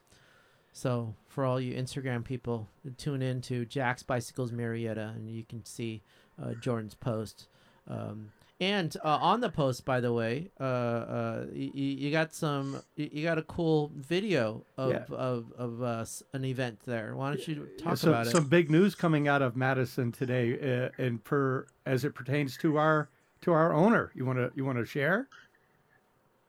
So 0.72 1.14
for 1.28 1.44
all 1.44 1.60
you 1.60 1.74
Instagram 1.74 2.24
people, 2.24 2.68
tune 2.96 3.22
in 3.22 3.40
to 3.42 3.64
Jack's 3.64 4.02
Bicycles 4.02 4.50
Marietta, 4.50 5.12
and 5.14 5.30
you 5.30 5.44
can 5.44 5.64
see 5.64 6.02
uh, 6.42 6.54
Jordan's 6.54 6.94
post. 6.94 7.46
Um, 7.86 8.32
and 8.60 8.96
uh, 9.04 9.18
on 9.20 9.40
the 9.40 9.50
post, 9.50 9.84
by 9.84 10.00
the 10.00 10.12
way, 10.12 10.50
uh, 10.60 10.62
uh, 10.64 11.46
you, 11.52 11.70
you 11.74 12.10
got 12.10 12.34
some, 12.34 12.80
you 12.96 13.10
you 13.12 13.22
got 13.24 13.36
a 13.36 13.42
cool 13.42 13.92
video 13.94 14.64
of 14.76 14.92
Yeah. 14.92 15.04
of, 15.10 15.52
of 15.56 15.82
uh, 15.82 16.04
an 16.32 16.44
event 16.44 16.80
there. 16.86 17.14
Why 17.14 17.30
don't 17.30 17.46
you 17.48 17.68
talk 17.78 17.96
some, 17.96 18.10
about 18.10 18.26
it? 18.26 18.30
some 18.30 18.46
big 18.46 18.70
news 18.70 18.94
coming 18.94 19.28
out 19.28 19.42
of 19.42 19.56
Madison 19.56 20.12
today, 20.12 20.88
uh, 20.98 21.02
and 21.02 21.22
per 21.22 21.66
as 21.84 22.04
it 22.04 22.14
pertains 22.14 22.56
to 22.58 22.78
our 22.78 23.10
to 23.44 23.52
our 23.52 23.72
owner. 23.72 24.10
You 24.14 24.24
want 24.24 24.38
to 24.38 24.50
you 24.54 24.64
want 24.64 24.78
to 24.78 24.84
share? 24.84 25.28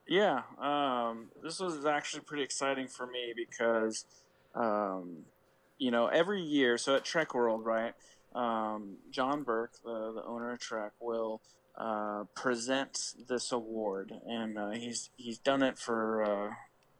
Yeah, 0.07 0.41
um, 0.59 1.29
this 1.43 1.59
was 1.59 1.85
actually 1.85 2.21
pretty 2.21 2.43
exciting 2.43 2.87
for 2.87 3.07
me 3.07 3.33
because, 3.35 4.05
um, 4.53 5.25
you 5.79 5.89
know, 5.89 6.07
every 6.07 6.43
year, 6.43 6.77
so 6.77 6.95
at 6.95 7.03
Trek 7.03 7.33
World, 7.33 7.65
right, 7.65 7.93
um, 8.35 8.97
John 9.09 9.41
Burke, 9.41 9.73
the, 9.83 10.13
the 10.13 10.23
owner 10.23 10.51
of 10.51 10.59
Trek, 10.59 10.91
will 10.99 11.41
uh, 11.75 12.25
present 12.35 12.99
this 13.27 13.51
award, 13.51 14.13
and 14.27 14.57
uh, 14.59 14.71
he's 14.71 15.09
he's 15.17 15.39
done 15.39 15.63
it 15.63 15.79
for, 15.79 16.23
uh, 16.23 16.53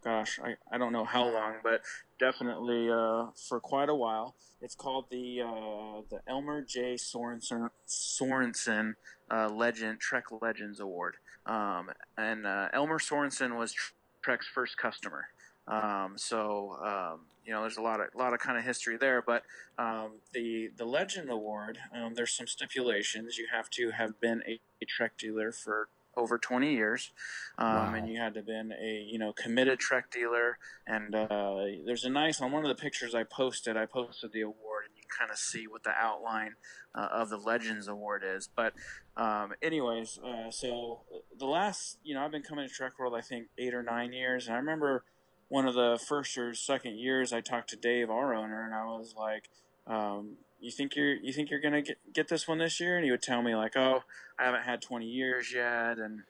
gosh, 0.05 0.39
I, 0.41 0.55
I 0.71 0.77
don't 0.77 0.93
know 0.93 1.03
how 1.03 1.27
long, 1.27 1.55
but 1.63 1.81
definitely 2.19 2.89
uh, 2.89 3.27
for 3.49 3.59
quite 3.59 3.89
a 3.89 3.95
while. 3.95 4.35
It's 4.61 4.75
called 4.75 5.07
the 5.09 5.41
uh, 5.41 6.01
the 6.09 6.21
Elmer 6.27 6.61
J. 6.61 6.95
Sorensen 6.95 7.69
Sorensen 7.87 8.93
uh, 9.29 9.49
Legend 9.49 9.99
Trek 9.99 10.25
Legends 10.41 10.79
Award. 10.79 11.15
Um, 11.45 11.89
and 12.17 12.45
uh, 12.45 12.69
Elmer 12.71 12.99
Sorensen 12.99 13.57
was 13.57 13.75
Trek's 14.21 14.47
first 14.47 14.77
customer. 14.77 15.27
Um, 15.67 16.13
so 16.15 16.77
um, 16.83 17.21
you 17.43 17.51
know, 17.51 17.61
there's 17.61 17.77
a 17.77 17.81
lot 17.81 17.99
of 17.99 18.07
lot 18.15 18.33
of 18.33 18.39
kind 18.39 18.57
of 18.57 18.63
history 18.63 18.97
there. 18.97 19.23
But 19.25 19.43
um, 19.79 20.11
the 20.33 20.69
the 20.77 20.85
Legend 20.85 21.31
Award, 21.31 21.79
um, 21.93 22.13
there's 22.13 22.33
some 22.33 22.47
stipulations. 22.47 23.37
You 23.39 23.47
have 23.51 23.71
to 23.71 23.89
have 23.91 24.19
been 24.21 24.43
a, 24.47 24.59
a 24.81 24.85
Trek 24.85 25.13
dealer 25.17 25.51
for 25.51 25.89
over 26.17 26.37
20 26.37 26.71
years, 26.73 27.11
um, 27.57 27.67
Wow. 27.75 27.93
and 27.95 28.07
you 28.09 28.19
had 28.19 28.33
to 28.35 28.39
have 28.39 28.47
been 28.47 28.71
a 28.71 29.05
you 29.09 29.17
know 29.19 29.33
committed 29.33 29.79
Trek 29.79 30.09
dealer. 30.11 30.57
And 30.87 31.13
uh, 31.15 31.65
there's 31.85 32.05
a 32.05 32.09
nice 32.09 32.41
on 32.41 32.51
one 32.51 32.63
of 32.63 32.69
the 32.75 32.81
pictures 32.81 33.13
I 33.15 33.23
posted. 33.23 33.75
I 33.77 33.85
posted 33.85 34.31
the 34.31 34.41
award, 34.41 34.85
and 34.87 34.95
you 34.95 35.03
kind 35.17 35.31
of 35.31 35.37
see 35.37 35.67
what 35.67 35.83
the 35.83 35.91
outline 35.91 36.55
uh, 36.93 37.07
of 37.11 37.29
the 37.29 37.37
Legends 37.37 37.87
Award 37.87 38.23
is. 38.25 38.47
But 38.55 38.73
um, 39.17 39.53
anyways, 39.61 40.19
uh, 40.19 40.51
so 40.51 41.01
the 41.37 41.45
last, 41.45 41.97
you 42.03 42.13
know, 42.13 42.23
I've 42.23 42.31
been 42.31 42.43
coming 42.43 42.67
to 42.67 42.73
Trek 42.73 42.99
World, 42.99 43.13
I 43.17 43.21
think 43.21 43.47
eight 43.57 43.73
or 43.73 43.83
nine 43.83 44.13
years, 44.13 44.47
and 44.47 44.55
I 44.55 44.59
remember 44.59 45.03
one 45.47 45.67
of 45.67 45.75
the 45.75 45.99
first 46.07 46.37
or 46.37 46.53
second 46.53 46.97
years 46.97 47.31
I 47.31 47.39
talked 47.41 47.69
to 47.69 47.75
Dave, 47.75 48.09
our 48.09 48.33
owner, 48.33 48.65
and 48.65 48.73
I 48.73 48.85
was 48.85 49.13
like, 49.17 49.49
um, 49.87 50.37
"You 50.59 50.71
think 50.71 50.95
you're 50.95 51.15
you 51.15 51.33
think 51.33 51.49
you're 51.49 51.59
gonna 51.59 51.81
get 51.81 51.97
get 52.13 52.27
this 52.27 52.47
one 52.47 52.57
this 52.59 52.79
year?" 52.79 52.95
And 52.95 53.05
he 53.05 53.11
would 53.11 53.21
tell 53.21 53.41
me 53.41 53.55
like, 53.55 53.75
"Oh, 53.75 54.03
I 54.39 54.45
haven't 54.45 54.63
had 54.63 54.81
20 54.81 55.05
years 55.05 55.53
yet," 55.53 55.97
and 55.99 56.23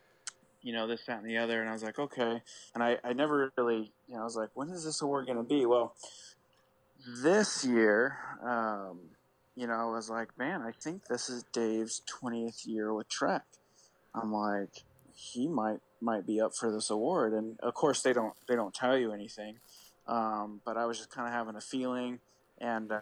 you 0.61 0.73
know 0.73 0.87
this, 0.87 1.05
that, 1.05 1.19
and 1.19 1.29
the 1.29 1.37
other. 1.37 1.61
And 1.61 1.69
I 1.69 1.73
was 1.73 1.83
like, 1.83 1.99
"Okay," 1.99 2.41
and 2.73 2.83
I 2.83 2.97
I 3.03 3.13
never 3.13 3.51
really, 3.57 3.91
you 4.07 4.15
know, 4.15 4.21
I 4.21 4.23
was 4.23 4.35
like, 4.35 4.49
"When 4.53 4.69
is 4.69 4.83
this 4.83 5.01
award 5.01 5.27
gonna 5.27 5.43
be?" 5.43 5.65
Well, 5.65 5.95
this 7.23 7.65
year. 7.65 8.17
Um, 8.43 8.99
you 9.55 9.67
know, 9.67 9.73
I 9.73 9.85
was 9.85 10.09
like, 10.09 10.37
man, 10.37 10.61
I 10.61 10.71
think 10.71 11.05
this 11.05 11.29
is 11.29 11.43
Dave's 11.53 12.01
20th 12.21 12.67
year 12.67 12.93
with 12.93 13.07
Trek. 13.07 13.43
I'm 14.13 14.31
like, 14.31 14.83
he 15.13 15.47
might 15.47 15.79
might 16.01 16.27
be 16.27 16.41
up 16.41 16.53
for 16.53 16.71
this 16.71 16.89
award, 16.89 17.33
and 17.33 17.57
of 17.61 17.73
course 17.73 18.01
they 18.01 18.11
don't 18.11 18.33
they 18.47 18.55
don't 18.55 18.73
tell 18.73 18.97
you 18.97 19.13
anything. 19.13 19.59
Um, 20.07 20.61
but 20.65 20.77
I 20.77 20.85
was 20.85 20.97
just 20.97 21.09
kind 21.09 21.27
of 21.27 21.33
having 21.33 21.55
a 21.55 21.61
feeling, 21.61 22.19
and 22.59 22.91
uh, 22.91 23.01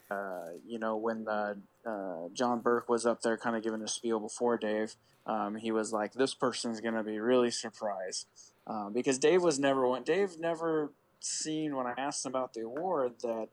you 0.66 0.80
know, 0.80 0.96
when 0.98 1.26
the 1.26 1.58
uh, 1.86 2.30
John 2.34 2.60
Burke 2.60 2.90
was 2.90 3.06
up 3.06 3.22
there, 3.22 3.38
kind 3.38 3.56
of 3.56 3.64
giving 3.64 3.82
a 3.82 3.88
spiel 3.88 4.20
before 4.20 4.58
Dave, 4.58 4.96
um, 5.26 5.56
he 5.56 5.72
was 5.72 5.92
like, 5.94 6.14
"This 6.14 6.34
person's 6.34 6.82
gonna 6.82 7.04
be 7.04 7.20
really 7.20 7.52
surprised," 7.52 8.28
um, 8.68 8.94
because 8.94 9.20
Dave 9.20 9.44
was 9.44 9.60
never 9.60 9.88
one. 9.88 10.04
Dave 10.04 10.40
never 10.40 10.92
seen 11.20 11.76
when 11.76 11.88
I 11.88 11.94
asked 11.98 12.26
him 12.26 12.32
about 12.32 12.54
the 12.54 12.62
award 12.62 13.14
that 13.22 13.50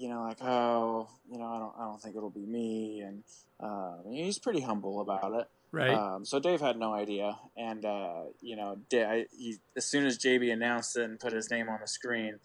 you 0.00 0.08
know, 0.08 0.22
like, 0.22 0.42
oh, 0.42 1.08
you 1.30 1.38
know, 1.38 1.44
I 1.44 1.58
don't, 1.58 1.74
I 1.78 1.84
don't 1.84 2.00
think 2.00 2.16
it'll 2.16 2.30
be 2.30 2.46
me, 2.46 3.00
and 3.00 3.22
uh, 3.60 3.96
he's 4.10 4.38
pretty 4.38 4.60
humble 4.60 5.00
about 5.00 5.34
it. 5.34 5.48
Right. 5.72 5.90
Um, 5.90 6.24
so 6.24 6.40
Dave 6.40 6.60
had 6.60 6.78
no 6.78 6.94
idea, 6.94 7.38
and 7.56 7.84
uh, 7.84 8.22
you 8.40 8.56
know, 8.56 8.78
Da- 8.88 9.04
I, 9.04 9.26
he, 9.36 9.58
as 9.76 9.84
soon 9.84 10.06
as 10.06 10.18
JB 10.18 10.52
announced 10.52 10.96
it 10.96 11.04
and 11.04 11.20
put 11.20 11.32
his 11.32 11.50
name 11.50 11.68
on 11.68 11.78
the 11.80 11.86
screen, 11.86 12.38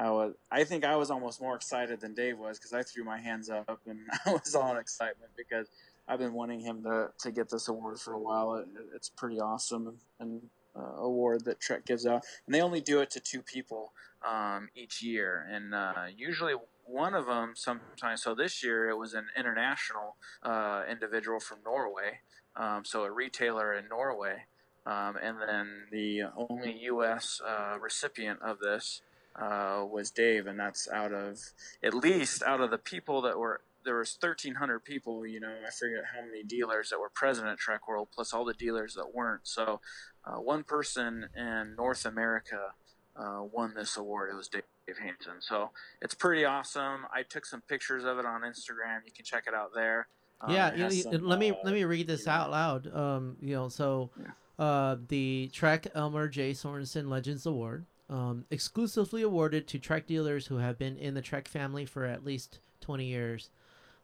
I 0.00 0.10
was, 0.10 0.34
I 0.50 0.64
think 0.64 0.84
I 0.84 0.96
was 0.96 1.10
almost 1.10 1.42
more 1.42 1.54
excited 1.54 2.00
than 2.00 2.14
Dave 2.14 2.38
was 2.38 2.58
because 2.58 2.72
I 2.72 2.82
threw 2.82 3.04
my 3.04 3.18
hands 3.18 3.50
up 3.50 3.80
and 3.86 3.98
I 4.26 4.32
was 4.32 4.54
all 4.54 4.72
in 4.72 4.78
excitement 4.78 5.32
because 5.36 5.68
I've 6.08 6.18
been 6.18 6.32
wanting 6.32 6.60
him 6.60 6.82
to, 6.84 7.10
to 7.18 7.30
get 7.30 7.50
this 7.50 7.68
award 7.68 8.00
for 8.00 8.14
a 8.14 8.18
while. 8.18 8.54
It, 8.54 8.66
it's 8.94 9.10
pretty 9.10 9.38
awesome 9.38 9.98
and 10.18 10.40
uh, 10.74 11.02
award 11.02 11.44
that 11.44 11.60
Trek 11.60 11.84
gives 11.84 12.06
out, 12.06 12.24
and 12.46 12.54
they 12.54 12.62
only 12.62 12.80
do 12.80 13.00
it 13.00 13.10
to 13.10 13.20
two 13.20 13.42
people 13.42 13.92
um, 14.26 14.68
each 14.74 15.02
year, 15.02 15.46
and 15.50 15.74
uh, 15.74 16.04
usually 16.16 16.54
one 16.86 17.14
of 17.14 17.26
them 17.26 17.52
sometimes. 17.54 18.22
So 18.22 18.34
this 18.34 18.62
year 18.62 18.88
it 18.88 18.96
was 18.96 19.12
an 19.12 19.26
international 19.36 20.16
uh, 20.42 20.84
individual 20.88 21.40
from 21.40 21.58
Norway, 21.64 22.20
um, 22.56 22.84
so 22.84 23.02
a 23.02 23.10
retailer 23.10 23.74
in 23.74 23.88
Norway, 23.88 24.44
um, 24.86 25.16
and 25.20 25.38
then 25.46 25.82
the 25.90 26.22
only 26.36 26.78
U.S. 26.84 27.40
Uh, 27.44 27.76
recipient 27.78 28.40
of 28.40 28.60
this 28.60 29.02
uh, 29.40 29.84
was 29.90 30.10
Dave, 30.10 30.46
and 30.46 30.58
that's 30.58 30.88
out 30.88 31.12
of 31.12 31.40
at 31.82 31.94
least 31.94 32.42
out 32.42 32.60
of 32.60 32.70
the 32.70 32.78
people 32.78 33.22
that 33.22 33.38
were 33.38 33.62
there 33.82 33.96
was 33.96 34.16
1,300 34.20 34.84
people. 34.84 35.26
You 35.26 35.40
know, 35.40 35.48
I 35.48 35.70
forget 35.70 36.04
how 36.14 36.24
many 36.24 36.42
dealers 36.42 36.90
that 36.90 37.00
were 37.00 37.08
present 37.08 37.48
at 37.48 37.58
Trek 37.58 37.88
World, 37.88 38.08
plus 38.14 38.34
all 38.34 38.44
the 38.44 38.54
dealers 38.54 38.94
that 38.94 39.14
weren't. 39.14 39.48
So, 39.48 39.80
uh, 40.24 40.36
one 40.36 40.64
person 40.64 41.28
in 41.34 41.74
North 41.76 42.04
America 42.04 42.72
uh, 43.16 43.42
won 43.50 43.74
this 43.74 43.96
award. 43.96 44.30
It 44.32 44.36
was 44.36 44.48
Dave 44.48 44.62
Hanson. 44.98 45.34
So 45.40 45.70
it's 46.00 46.14
pretty 46.14 46.44
awesome. 46.44 47.06
I 47.14 47.22
took 47.22 47.46
some 47.46 47.60
pictures 47.62 48.04
of 48.04 48.18
it 48.18 48.24
on 48.24 48.42
Instagram. 48.42 49.00
You 49.06 49.12
can 49.14 49.24
check 49.24 49.44
it 49.46 49.54
out 49.54 49.72
there. 49.74 50.08
Um, 50.40 50.54
yeah, 50.54 50.88
some, 50.88 51.26
let 51.26 51.38
me 51.38 51.52
let 51.64 51.74
me 51.74 51.84
read 51.84 52.06
this 52.06 52.26
out 52.26 52.50
loud. 52.50 52.92
Um, 52.94 53.36
you 53.42 53.54
know, 53.54 53.68
so 53.68 54.10
yeah. 54.18 54.64
uh, 54.64 54.96
the 55.08 55.50
Trek 55.52 55.86
Elmer 55.94 56.28
J. 56.28 56.52
Sorensen 56.52 57.08
Legends 57.08 57.44
Award, 57.44 57.84
um, 58.10 58.44
exclusively 58.50 59.22
awarded 59.22 59.68
to 59.68 59.78
Trek 59.78 60.06
dealers 60.06 60.48
who 60.48 60.56
have 60.56 60.76
been 60.76 60.96
in 60.96 61.14
the 61.14 61.22
Trek 61.22 61.48
family 61.48 61.86
for 61.86 62.04
at 62.04 62.24
least 62.24 62.58
20 62.80 63.06
years. 63.06 63.50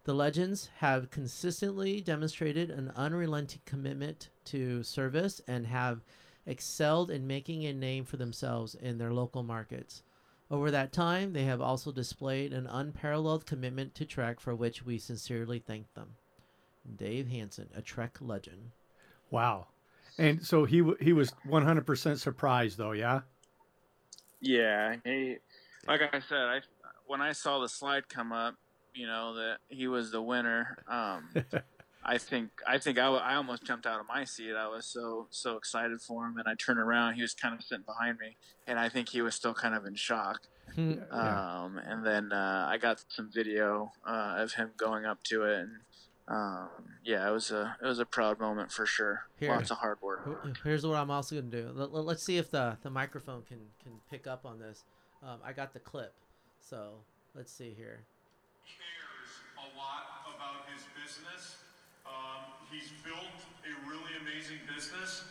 The 0.05 0.15
Legends 0.15 0.71
have 0.77 1.11
consistently 1.11 2.01
demonstrated 2.01 2.71
an 2.71 2.93
unrelenting 2.95 3.63
commitment 3.67 4.31
to 4.45 4.85
service 4.85 5.41
and 5.49 5.67
have 5.67 6.05
excelled 6.47 7.11
in 7.11 7.27
making 7.27 7.65
a 7.65 7.73
name 7.73 8.05
for 8.05 8.17
themselves 8.17 8.77
in 8.77 8.99
their 8.99 9.13
local 9.13 9.43
markets. 9.43 10.05
Over 10.49 10.71
that 10.71 10.93
time, 10.93 11.33
they 11.33 11.43
have 11.43 11.61
also 11.61 11.91
displayed 11.91 12.53
an 12.53 12.69
unparalleled 12.69 13.47
commitment 13.47 13.97
to 13.97 14.05
Trek 14.05 14.39
for 14.39 14.55
which 14.55 14.87
we 14.87 14.99
sincerely 14.99 15.59
thank 15.59 15.93
them. 15.95 16.15
Dave 16.95 17.27
Hanson, 17.27 17.69
a 17.75 17.83
Trek 17.83 18.19
legend. 18.21 18.71
Wow. 19.33 19.67
And 20.19 20.47
so 20.47 20.65
he 20.65 20.89
he 21.01 21.13
was 21.13 21.33
100% 21.49 22.19
surprised 22.19 22.79
though, 22.79 22.93
yeah? 22.93 23.23
Yeah, 24.41 24.97
he 25.05 25.37
like 25.87 26.01
I 26.03 26.21
said, 26.21 26.39
I 26.39 26.61
when 27.07 27.21
I 27.21 27.33
saw 27.33 27.61
the 27.61 27.69
slide 27.69 28.09
come 28.09 28.33
up, 28.33 28.57
you 28.95 29.07
know 29.07 29.35
that 29.35 29.59
he 29.69 29.89
was 29.89 30.11
the 30.11 30.23
winner. 30.23 30.79
Um, 30.89 31.29
I 32.05 32.19
think 32.19 32.51
I 32.67 32.79
think 32.79 32.99
I, 32.99 33.07
I 33.07 33.35
almost 33.35 33.65
jumped 33.65 33.87
out 33.87 34.01
of 34.01 34.07
my 34.07 34.25
seat. 34.25 34.55
I 34.57 34.69
was 34.69 34.87
so 34.87 35.27
so 35.31 35.57
excited 35.57 36.01
for 36.01 36.27
him, 36.27 36.39
and 36.39 36.47
I 36.47 36.55
turned 36.55 36.79
around. 36.79 37.15
He 37.15 37.23
was 37.23 37.35
kind 37.35 37.55
of 37.55 37.63
sitting 37.63 37.85
behind 37.85 38.19
me, 38.19 38.37
and 38.67 38.79
I 38.79 38.89
think 38.89 39.09
he 39.09 39.23
was 39.23 39.35
still 39.35 39.55
kind 39.55 39.75
of 39.75 39.85
in 39.87 39.95
shock. 39.97 40.43
Hmm. 40.75 40.95
yeah. 41.13 41.63
Um, 41.63 41.79
and 41.79 42.05
then 42.05 42.33
uh, 42.33 42.67
I 42.69 42.79
got 42.79 43.03
some 43.09 43.31
video 43.33 43.93
uh, 44.07 44.35
of 44.39 44.53
him 44.53 44.71
going 44.77 45.05
up 45.05 45.23
to 45.25 45.45
it, 45.45 45.61
and 45.61 45.71
um, 46.29 46.69
yeah, 47.05 47.29
it 47.29 47.31
was 47.31 47.53
a 47.53 47.77
it 47.81 47.87
was 47.87 48.01
a 48.01 48.05
proud 48.05 48.41
moment 48.41 48.73
for 48.73 48.85
sure. 48.85 49.27
Here, 49.39 49.51
Lots 49.51 49.71
of 49.71 49.79
hard 49.79 50.03
work. 50.03 50.27
Here's 50.65 50.85
what 50.85 50.97
I'm 50.97 51.11
also 51.11 51.37
gonna 51.37 51.51
do. 51.51 51.71
Let, 51.73 52.17
us 52.17 52.23
see 52.23 52.37
if 52.37 52.51
the 52.51 52.79
the 52.83 52.91
microphone 52.91 53.43
can 53.43 53.71
can 53.83 53.93
pick 54.11 54.27
up 54.27 54.45
on 54.45 54.59
this. 54.59 54.83
Um, 55.23 55.39
I 55.45 55.53
got 55.53 55.73
the 55.73 55.79
clip, 55.79 56.15
so 56.59 56.99
let's 57.35 57.53
see 57.53 57.71
here. 57.77 58.03
He 58.67 58.75
cares 58.75 59.31
a 59.55 59.67
lot 59.79 60.27
about 60.35 60.67
his 60.67 60.83
business. 60.99 61.63
Um, 62.03 62.59
he's 62.75 62.91
built 63.07 63.39
a 63.63 63.73
really 63.87 64.19
amazing 64.19 64.59
business, 64.67 65.31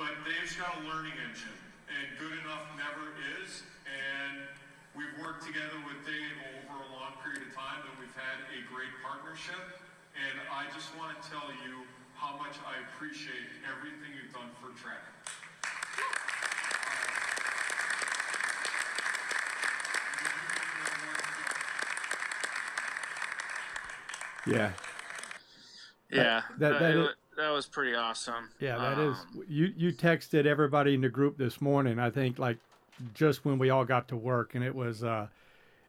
but 0.00 0.16
Dave's 0.24 0.56
got 0.56 0.80
a 0.80 0.88
learning 0.88 1.16
engine, 1.28 1.60
and 1.92 2.08
good 2.16 2.40
enough 2.40 2.72
never 2.80 3.12
is. 3.36 3.68
And 3.84 4.48
we've 4.96 5.12
worked 5.20 5.44
together 5.44 5.76
with 5.84 6.00
Dave 6.08 6.36
over 6.56 6.80
a 6.80 6.88
long 6.96 7.20
period 7.20 7.44
of 7.44 7.52
time, 7.52 7.84
and 7.84 8.00
we've 8.00 8.16
had 8.16 8.48
a 8.48 8.64
great 8.72 8.96
partnership. 9.04 9.81
And 10.14 10.40
I 10.52 10.72
just 10.74 10.96
want 10.98 11.20
to 11.20 11.30
tell 11.30 11.48
you 11.64 11.84
how 12.14 12.36
much 12.36 12.56
I 12.66 12.80
appreciate 12.94 13.48
everything 13.66 14.10
you've 14.14 14.32
done 14.32 14.50
for 14.60 14.68
Trek. 14.80 14.98
Yeah, 24.44 24.72
yeah, 26.10 26.42
that, 26.58 26.80
that, 26.80 26.80
that, 26.80 27.14
that 27.36 27.50
was 27.50 27.66
pretty 27.66 27.94
awesome. 27.94 28.50
Yeah, 28.60 28.76
that 28.76 28.98
um, 28.98 29.10
is. 29.10 29.46
You 29.48 29.72
you 29.76 29.92
texted 29.92 30.46
everybody 30.46 30.94
in 30.94 31.00
the 31.00 31.08
group 31.08 31.38
this 31.38 31.60
morning. 31.60 31.98
I 31.98 32.10
think 32.10 32.38
like 32.38 32.58
just 33.14 33.44
when 33.44 33.58
we 33.58 33.70
all 33.70 33.84
got 33.84 34.08
to 34.08 34.16
work, 34.16 34.54
and 34.54 34.64
it 34.64 34.74
was 34.74 35.02
uh, 35.04 35.28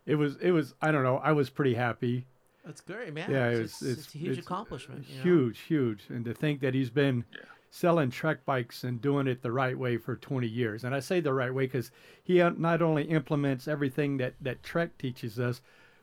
it 0.06 0.16
was 0.16 0.38
it 0.38 0.52
was 0.52 0.74
I 0.82 0.92
don't 0.92 1.04
know. 1.04 1.18
I 1.18 1.32
was 1.32 1.50
pretty 1.50 1.74
happy. 1.74 2.26
That's 2.66 2.82
great, 2.82 3.14
man. 3.14 3.30
Yeah, 3.30 3.50
it's, 3.50 3.82
it's, 3.82 3.82
it's, 3.82 4.00
it's 4.06 4.16
a 4.16 4.18
huge 4.18 4.38
it's, 4.38 4.48
accomplishment. 4.48 5.06
huge, 5.06 5.58
know? 5.58 5.68
huge, 5.68 6.04
and 6.10 6.24
to 6.26 6.34
think 6.34 6.62
that 6.62 6.74
he's 6.74 6.90
been. 6.90 7.26
Yeah. 7.32 7.40
Selling 7.76 8.12
Trek 8.12 8.46
bikes 8.46 8.84
and 8.84 9.02
doing 9.02 9.26
it 9.26 9.42
the 9.42 9.52
right 9.52 9.76
way 9.76 9.98
for 9.98 10.16
20 10.16 10.46
years. 10.46 10.84
And 10.84 10.94
I 10.94 11.00
say 11.00 11.22
the 11.22 11.34
right 11.34 11.52
way 11.52 11.66
because 11.66 11.90
he 12.24 12.38
not 12.38 12.84
only 12.84 13.06
implements 13.06 13.68
everything 13.68 14.18
that, 14.18 14.36
that 14.42 14.62
Trek 14.62 14.96
teaches 15.00 15.40
us, 15.40 15.60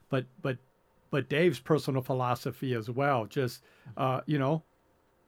but 0.09 0.27
but 0.43 0.59
but 1.11 1.29
Dave's 1.29 1.61
personal 1.61 2.03
philosophy 2.03 2.75
as 2.75 2.91
well. 2.91 3.27
Just 3.27 3.63
uh, 3.97 4.21
you 4.27 4.39
know, 4.39 4.63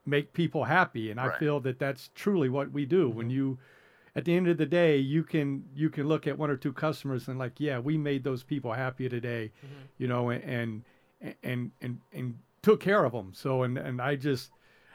make 0.07 0.33
people 0.33 0.65
happy, 0.65 1.11
and 1.11 1.19
right. 1.19 1.33
I 1.33 1.39
feel 1.39 1.61
that 1.61 1.79
that's 1.79 2.11
truly 2.15 2.49
what 2.49 2.71
we 2.73 2.85
do. 2.85 3.09
Mm-hmm. 3.09 3.19
When 3.19 3.31
you, 3.31 3.59
at 4.15 4.25
the 4.25 4.37
end 4.37 4.49
of 4.49 4.59
the 4.59 4.67
day, 4.67 4.97
you 4.97 5.23
can 5.25 5.65
you 5.75 5.91
can 5.91 6.07
look 6.07 6.27
at 6.27 6.39
one 6.39 6.51
or 6.51 6.57
two 6.57 6.73
customers 6.73 7.29
and 7.29 7.39
like, 7.39 7.59
yeah, 7.59 7.79
we 7.79 7.97
made 7.97 8.25
those 8.25 8.43
people 8.43 8.73
happy 8.73 9.09
today, 9.09 9.53
mm-hmm. 9.65 9.83
you 9.99 10.09
know, 10.09 10.31
and 10.31 10.45
and 10.45 10.83
and 11.43 11.71
and 11.81 12.01
and 12.13 12.39
took 12.63 12.81
care 12.81 13.05
of 13.05 13.13
them. 13.13 13.33
So 13.35 13.63
and 13.63 13.79
and 13.79 14.01
I 14.01 14.17
just. 14.17 14.51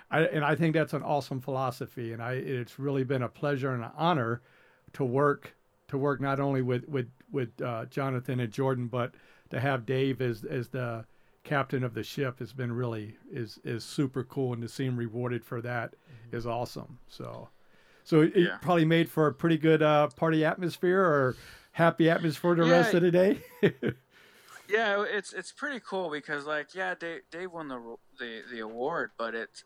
I, 0.10 0.22
and 0.22 0.46
I 0.46 0.56
think 0.56 0.74
that's 0.74 0.94
an 0.94 1.04
awesome 1.04 1.42
philosophy, 1.42 2.14
and 2.14 2.24
I 2.24 2.36
it's 2.36 2.80
really 2.80 3.04
been 3.04 3.24
a 3.24 3.28
pleasure 3.28 3.74
and 3.74 3.84
an 3.84 3.92
honor 3.98 4.42
to 4.94 5.04
work 5.04 5.54
to 5.90 5.98
work 5.98 6.22
not 6.22 6.40
only 6.40 6.62
with 6.62 6.88
with 6.88 7.10
with 7.30 7.62
uh, 7.62 7.86
Jonathan 7.86 8.40
and 8.40 8.52
Jordan, 8.52 8.88
but 8.88 9.16
to 9.50 9.60
have 9.60 9.86
Dave 9.86 10.22
as 10.22 10.44
as 10.44 10.70
the 10.70 11.06
captain 11.44 11.84
of 11.84 11.94
the 11.94 12.04
ship 12.04 12.40
has 12.40 12.54
been 12.54 12.72
really 12.72 13.16
is 13.32 13.60
is 13.64 13.84
super 13.84 14.24
cool, 14.24 14.54
and 14.54 14.62
to 14.62 14.68
see 14.68 14.86
him 14.86 14.98
rewarded 14.98 15.44
for 15.44 15.62
that 15.62 15.92
mm-hmm. 15.92 16.36
is 16.36 16.46
awesome. 16.46 17.00
So, 17.08 17.50
so 18.04 18.22
it, 18.22 18.34
yeah. 18.36 18.58
probably 18.62 18.86
made 18.86 19.10
for 19.10 19.28
a 19.28 19.34
pretty 19.34 19.58
good 19.58 19.82
uh, 19.82 20.08
party 20.10 20.44
atmosphere 20.46 21.02
or 21.02 21.36
happy 21.72 22.10
atmosphere 22.10 22.56
the 22.56 22.66
yeah. 22.66 22.72
rest 22.72 22.94
of 22.94 23.02
the 23.02 23.12
day. 23.12 23.42
yeah, 24.70 25.06
it's 25.08 25.34
it's 25.34 25.52
pretty 25.52 25.80
cool 25.80 26.10
because 26.10 26.46
like 26.46 26.76
yeah, 26.76 26.96
Dave, 26.96 27.22
Dave 27.32 27.52
won 27.52 27.68
the 27.68 27.96
the 28.20 28.42
the 28.52 28.60
award, 28.60 29.12
but 29.18 29.36
it's 29.36 29.64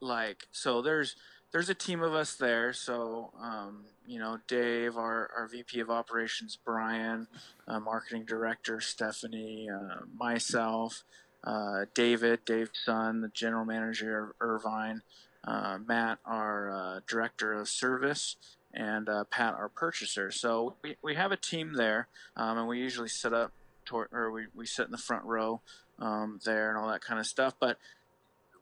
like 0.00 0.46
so 0.52 0.82
there's 0.82 1.16
there's 1.54 1.68
a 1.68 1.74
team 1.74 2.02
of 2.02 2.12
us 2.12 2.34
there. 2.34 2.72
So, 2.72 3.30
um, 3.40 3.84
you 4.04 4.18
know, 4.18 4.38
Dave, 4.48 4.96
our, 4.96 5.30
our 5.36 5.46
VP 5.46 5.78
of 5.78 5.88
operations, 5.88 6.58
Brian, 6.62 7.28
uh, 7.68 7.78
marketing 7.78 8.24
director, 8.24 8.80
Stephanie, 8.80 9.68
uh, 9.70 10.00
myself, 10.18 11.04
uh, 11.44 11.84
David, 11.94 12.44
Dave's 12.44 12.80
son, 12.84 13.20
the 13.20 13.28
general 13.28 13.64
manager, 13.64 14.18
of 14.18 14.30
Irvine, 14.40 15.02
uh, 15.44 15.78
Matt, 15.86 16.18
our 16.26 16.72
uh, 16.72 17.00
director 17.06 17.52
of 17.52 17.68
service, 17.68 18.34
and 18.72 19.08
uh, 19.08 19.22
Pat, 19.22 19.54
our 19.54 19.68
purchaser. 19.68 20.32
So 20.32 20.74
we, 20.82 20.96
we 21.02 21.14
have 21.14 21.30
a 21.30 21.36
team 21.36 21.74
there, 21.74 22.08
um, 22.36 22.58
and 22.58 22.66
we 22.66 22.80
usually 22.80 23.08
set 23.08 23.32
up, 23.32 23.52
toward, 23.84 24.08
or 24.12 24.30
we, 24.30 24.46
we 24.54 24.66
sit 24.66 24.86
in 24.86 24.92
the 24.92 24.98
front 24.98 25.24
row 25.24 25.60
um, 25.98 26.40
there 26.44 26.70
and 26.70 26.78
all 26.78 26.88
that 26.88 27.02
kind 27.02 27.20
of 27.20 27.26
stuff. 27.26 27.54
But 27.58 27.78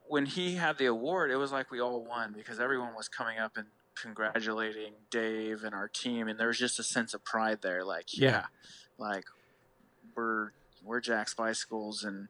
when 0.07 0.27
he 0.27 0.55
had 0.55 0.79
the 0.79 0.87
award, 0.87 1.31
it 1.31 1.37
was 1.37 1.53
like 1.53 1.71
we 1.71 1.81
all 1.81 2.05
won 2.05 2.35
because 2.37 2.61
everyone 2.61 2.95
was 2.95 3.09
coming 3.09 3.39
up 3.39 3.57
and 3.57 3.67
congratulating 3.95 4.93
Dave 5.11 5.65
and 5.65 5.75
our 5.75 5.89
team, 5.89 6.29
and 6.29 6.39
there 6.39 6.49
was 6.49 6.59
just 6.59 6.79
a 6.79 6.85
sense 6.85 7.15
of 7.15 7.25
pride 7.25 7.59
there. 7.63 7.85
Like, 7.85 8.17
yeah, 8.17 8.31
yeah 8.31 8.45
like 8.99 9.25
we're 10.15 10.51
we're 10.85 11.01
Jack's 11.01 11.35
Bicycles, 11.35 12.05
and 12.05 12.29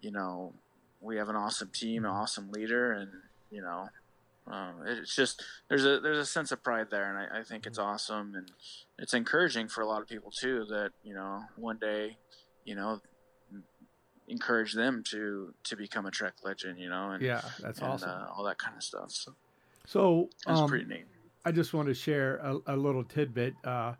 you 0.00 0.10
know 0.10 0.52
we 1.00 1.16
have 1.16 1.28
an 1.28 1.36
awesome 1.36 1.70
team, 1.72 2.04
an 2.04 2.10
awesome 2.10 2.50
leader, 2.50 2.92
and 2.92 3.10
you 3.50 3.62
know 3.62 3.88
um, 4.46 4.82
it's 4.86 5.14
just 5.14 5.42
there's 5.68 5.84
a 5.84 6.00
there's 6.00 6.18
a 6.18 6.26
sense 6.26 6.50
of 6.52 6.62
pride 6.62 6.88
there, 6.90 7.08
and 7.08 7.18
I, 7.18 7.40
I, 7.40 7.42
think 7.44 7.66
it's 7.66 7.78
awesome, 7.78 8.34
and 8.34 8.50
it's 8.98 9.14
encouraging 9.14 9.68
for 9.68 9.82
a 9.82 9.86
lot 9.86 10.02
of 10.02 10.08
people 10.08 10.30
too. 10.30 10.66
That 10.68 10.90
you 11.04 11.14
know 11.14 11.44
one 11.56 11.78
day, 11.78 12.16
you 12.64 12.74
know, 12.74 13.00
encourage 14.28 14.72
them 14.72 15.04
to 15.10 15.54
to 15.64 15.76
become 15.76 16.06
a 16.06 16.10
Trek 16.10 16.34
legend, 16.42 16.78
you 16.78 16.88
know, 16.88 17.10
and 17.10 17.22
yeah, 17.22 17.42
that's 17.60 17.78
and, 17.78 17.88
awesome, 17.88 18.10
uh, 18.10 18.26
all 18.36 18.44
that 18.44 18.58
kind 18.58 18.76
of 18.76 18.82
stuff. 18.82 19.12
So, 19.12 19.32
so 19.86 20.28
that's 20.46 20.60
um, 20.60 20.68
pretty 20.68 20.86
neat. 20.86 21.04
I 21.44 21.52
just 21.52 21.72
want 21.72 21.88
to 21.88 21.94
share 21.94 22.36
a, 22.36 22.58
a 22.66 22.76
little 22.76 23.04
tidbit. 23.04 23.54
Uh, 23.64 23.94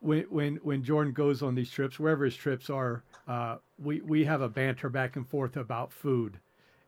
when 0.00 0.22
when 0.24 0.56
when 0.56 0.82
Jordan 0.82 1.12
goes 1.12 1.42
on 1.42 1.54
these 1.54 1.70
trips, 1.70 1.98
wherever 1.98 2.24
his 2.24 2.36
trips 2.36 2.70
are, 2.70 3.04
uh, 3.26 3.56
we 3.78 4.00
we 4.00 4.24
have 4.24 4.40
a 4.40 4.48
banter 4.48 4.88
back 4.88 5.16
and 5.16 5.28
forth 5.28 5.56
about 5.56 5.92
food, 5.92 6.38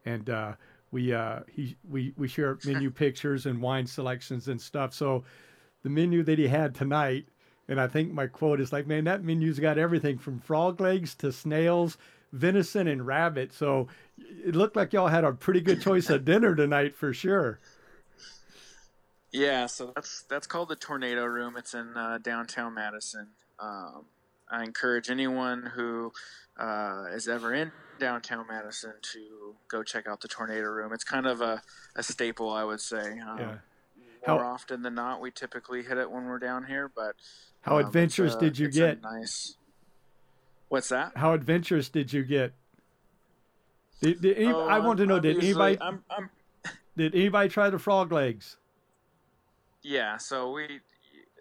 and 0.05 0.31
uh, 0.31 0.53
we 0.91 1.13
uh, 1.13 1.41
he 1.51 1.77
we 1.89 2.13
we 2.17 2.29
share 2.29 2.59
menu 2.65 2.91
pictures 2.91 3.47
and 3.47 3.61
wine 3.61 3.87
selections 3.87 4.49
and 4.49 4.61
stuff. 4.61 4.95
So, 4.95 5.25
the 5.83 5.91
menu 5.91 6.23
that 6.25 6.39
he 6.39 6.49
had 6.49 6.75
tonight, 6.75 7.27
and 7.69 7.81
I 7.81 7.87
think 7.87 8.13
my 8.13 8.27
quote 8.27 8.61
is 8.61 8.73
like, 8.73 8.87
"Man, 8.87 9.05
that 9.05 9.25
menu's 9.25 9.59
got 9.59 9.79
everything 9.79 10.19
from 10.19 10.41
frog 10.41 10.81
legs 10.81 11.15
to 11.17 11.33
snails 11.33 11.97
venison 12.33 12.87
and 12.87 13.07
rabbit. 13.07 13.53
So 13.53 13.89
it 14.19 14.55
looked 14.55 14.77
like 14.77 14.93
y'all 14.93 15.09
had 15.09 15.25
a 15.25 15.33
pretty 15.33 15.61
good 15.61 15.81
choice 15.81 16.11
of 16.11 16.25
dinner 16.25 16.55
tonight 16.55 16.95
for 16.95 17.13
sure. 17.13 17.59
Yeah, 19.33 19.67
so 19.67 19.93
that's 19.95 20.25
that's 20.29 20.47
called 20.47 20.71
the 20.71 20.77
Tornado 20.77 21.25
Room. 21.25 21.55
It's 21.57 21.73
in 21.73 21.97
uh, 21.97 22.19
downtown 22.21 22.75
Madison. 22.75 23.29
um, 23.61 24.07
I 24.51 24.65
encourage 24.65 25.11
anyone 25.11 25.63
who 25.75 26.13
uh, 26.59 27.05
is 27.13 27.29
ever 27.29 27.55
in 27.55 27.73
downtown 27.99 28.47
Madison 28.49 28.95
to 29.13 29.55
go 29.69 29.83
check 29.83 30.07
out 30.07 30.21
the 30.21 30.29
Tornado 30.29 30.69
Room. 30.69 30.93
It's 30.93 31.05
kind 31.05 31.27
of 31.27 31.41
a, 31.41 31.63
a 31.97 32.03
staple, 32.03 32.51
I 32.51 32.65
would 32.65 32.81
say. 32.81 33.19
Um, 33.21 33.39
Yeah. 33.39 33.57
More 34.27 34.45
often 34.45 34.83
than 34.83 34.95
not, 34.95 35.23
we 35.23 35.31
typically 35.31 35.83
hit 35.83 35.97
it 35.97 36.11
when 36.11 36.27
we're 36.27 36.39
down 36.39 36.65
here. 36.67 36.91
But 36.95 37.17
How 37.63 37.79
um, 37.79 37.87
adventurous 37.87 38.35
a- 38.35 38.39
did 38.41 38.59
you 38.59 38.69
get? 38.71 39.01
nice. 39.03 39.57
What's 40.69 40.91
that? 40.91 41.17
How 41.17 41.33
adventurous 41.33 41.89
did 41.89 42.13
you 42.13 42.23
get? 42.23 42.53
Did, 44.03 44.21
did 44.21 44.37
any, 44.37 44.53
Oh, 44.53 44.69
I 44.69 44.79
want 44.79 44.99
to 44.99 45.07
know 45.07 45.17
I'm 45.17 45.23
did 45.23 45.39
anybody 45.39 45.79
I'm, 45.81 46.05
I'm 46.11 46.29
did 46.99 47.15
anybody 47.15 47.49
try 47.49 47.71
the 47.71 47.79
frog 47.79 48.13
legs? 48.13 48.57
Yeah, 49.83 50.19
so 50.19 50.53
we 50.53 50.81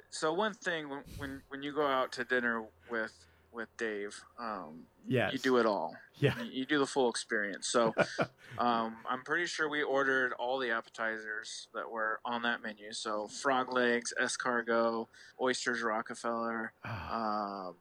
so 0.10 0.32
one 0.34 0.54
thing 0.54 0.88
when 0.90 1.04
when, 1.18 1.42
when 1.50 1.62
you 1.64 1.74
go 1.74 1.86
out 1.86 2.14
to 2.14 2.24
dinner 2.24 2.64
with 2.92 3.14
with 3.52 3.68
Dave, 3.78 4.22
um, 4.40 4.82
Yes. 5.08 5.34
you 5.34 5.40
do 5.40 5.58
it 5.58 5.66
all. 5.66 5.96
Yeah. 6.20 6.38
You, 6.40 6.52
you 6.52 6.66
do 6.68 6.78
the 6.78 6.86
full 6.86 7.10
experience. 7.10 7.68
So 7.68 7.96
um, 8.60 8.98
I'm 9.10 9.24
pretty 9.26 9.48
sure 9.48 9.68
we 9.68 9.82
ordered 9.82 10.34
all 10.34 10.60
the 10.60 10.70
appetizers 10.70 11.68
that 11.74 11.90
were 11.90 12.20
on 12.24 12.44
that 12.44 12.62
menu. 12.62 12.94
So 12.94 13.28
frog 13.28 13.74
legs, 13.74 14.14
escargot, 14.22 15.08
oysters 15.42 15.82
Rockefeller. 15.82 16.74
Uh, 16.84 17.72